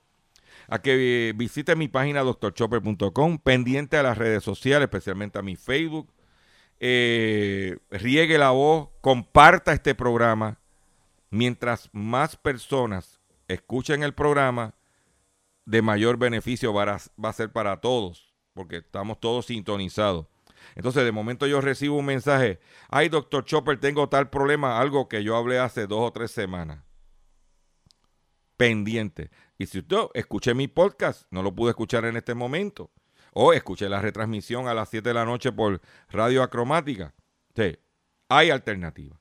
a 0.67 0.81
que 0.81 1.33
visite 1.35 1.75
mi 1.75 1.87
página 1.87 2.21
doctorchopper.com, 2.21 3.39
pendiente 3.39 3.97
a 3.97 4.03
las 4.03 4.17
redes 4.17 4.43
sociales, 4.43 4.85
especialmente 4.85 5.39
a 5.39 5.41
mi 5.41 5.55
Facebook. 5.55 6.11
Eh, 6.79 7.77
riegue 7.89 8.37
la 8.37 8.51
voz, 8.51 8.89
comparta 9.01 9.73
este 9.73 9.95
programa. 9.95 10.59
Mientras 11.29 11.89
más 11.91 12.35
personas 12.35 13.19
escuchen 13.47 14.03
el 14.03 14.13
programa, 14.13 14.73
de 15.69 15.83
mayor 15.83 16.17
beneficio 16.17 16.73
va 16.73 16.97
a, 17.21 17.33
ser 17.33 17.51
para 17.51 17.79
todos, 17.79 18.33
porque 18.55 18.77
estamos 18.77 19.19
todos 19.19 19.45
sintonizados. 19.45 20.25
Entonces, 20.73 21.05
de 21.05 21.11
momento 21.11 21.45
yo 21.45 21.61
recibo 21.61 21.97
un 21.97 22.05
mensaje, 22.05 22.59
ay, 22.89 23.07
doctor 23.07 23.45
Chopper, 23.45 23.79
tengo 23.79 24.09
tal 24.09 24.31
problema, 24.31 24.79
algo 24.79 25.07
que 25.07 25.23
yo 25.23 25.35
hablé 25.35 25.59
hace 25.59 25.85
dos 25.85 25.99
o 26.01 26.11
tres 26.11 26.31
semanas. 26.31 26.83
Pendiente. 28.57 29.29
Y 29.59 29.67
si 29.67 29.79
usted 29.79 29.97
escuché 30.15 30.55
mi 30.55 30.67
podcast, 30.67 31.27
no 31.29 31.43
lo 31.43 31.53
pude 31.53 31.69
escuchar 31.69 32.03
en 32.05 32.17
este 32.17 32.33
momento, 32.33 32.89
o 33.33 33.53
escuché 33.53 33.89
la 33.89 34.01
retransmisión 34.01 34.67
a 34.67 34.73
las 34.73 34.89
7 34.89 35.09
de 35.09 35.13
la 35.13 35.25
noche 35.25 35.51
por 35.51 35.81
Radio 36.09 36.43
Acromática, 36.43 37.13
sí, 37.55 37.77
hay 38.27 38.49
alternativa. 38.49 39.19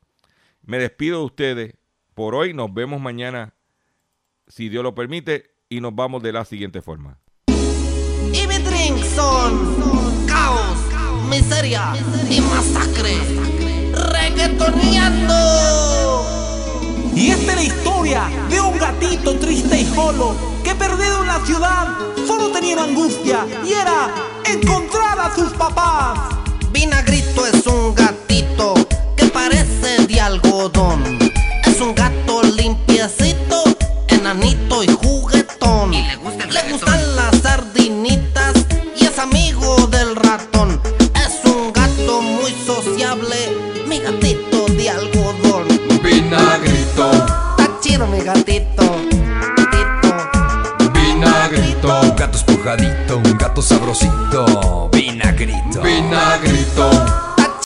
Me 0.62 0.78
despido 0.78 1.20
de 1.20 1.24
ustedes 1.24 1.74
por 2.14 2.34
hoy, 2.34 2.52
nos 2.52 2.72
vemos 2.72 3.00
mañana, 3.00 3.54
si 4.46 4.68
Dios 4.68 4.82
lo 4.82 4.94
permite, 4.94 5.50
y 5.68 5.80
nos 5.80 5.94
vamos 5.94 6.22
de 6.22 6.32
la 6.32 6.44
siguiente 6.44 6.82
forma. 6.82 7.18
Y 7.46 8.46
mi 8.46 8.58
drink 8.58 9.02
son 9.14 10.26
caos, 10.26 10.78
miseria 11.28 11.94
y 12.28 12.40
masacre. 12.40 13.16
Reggaetoneando. 13.92 15.34
Y 17.14 17.30
esta 17.30 17.52
es 17.52 17.56
la 17.56 17.62
historia 17.62 18.28
de 18.48 18.60
un 18.60 18.78
gatito 18.78 19.38
triste 19.38 19.80
y 19.80 19.84
solo 19.86 20.36
que 20.62 20.74
perdido 20.74 21.22
en 21.22 21.26
la 21.26 21.40
ciudad 21.44 21.87
solo 22.28 22.50
tenían 22.50 22.78
angustia 22.78 23.46
y 23.64 23.72
era 23.72 24.14
encontrar 24.44 25.18
a 25.18 25.34
sus 25.34 25.50
papás. 25.54 26.18
Vinagrito 26.70 27.46
es 27.46 27.66
un 27.66 27.94
gatito 27.94 28.74
que 29.16 29.24
parece 29.28 30.06
de 30.06 30.20
algodón. 30.20 31.02
Es 31.64 31.80
un 31.80 31.94
gato 31.94 32.42
limpiecito, 32.42 33.64
enanito 34.08 34.84
y 34.84 34.88
juguetón. 34.88 35.92
Le, 35.92 36.02
le 36.50 36.70
gustan 36.70 37.16
las 37.16 37.40
sardinitas 37.40 38.54
y 39.00 39.06
es 39.06 39.18
amigo 39.18 39.86
del 39.86 40.14
ratón. 40.14 40.82
Es 41.24 41.50
un 41.50 41.72
gato 41.72 42.20
muy 42.20 42.52
sociable, 42.66 43.36
mi 43.86 44.00
gatito 44.00 44.66
de 44.66 44.90
algodón. 44.90 45.66
Vinagrito. 46.02 47.10
Está 47.56 47.80
chido 47.80 48.06
mi 48.06 48.20
gatito. 48.20 49.07
un 52.76 53.34
gato 53.38 53.62
sabrosito, 53.62 54.90
vinagrito. 54.92 55.80
Vinagrito. 55.80 56.97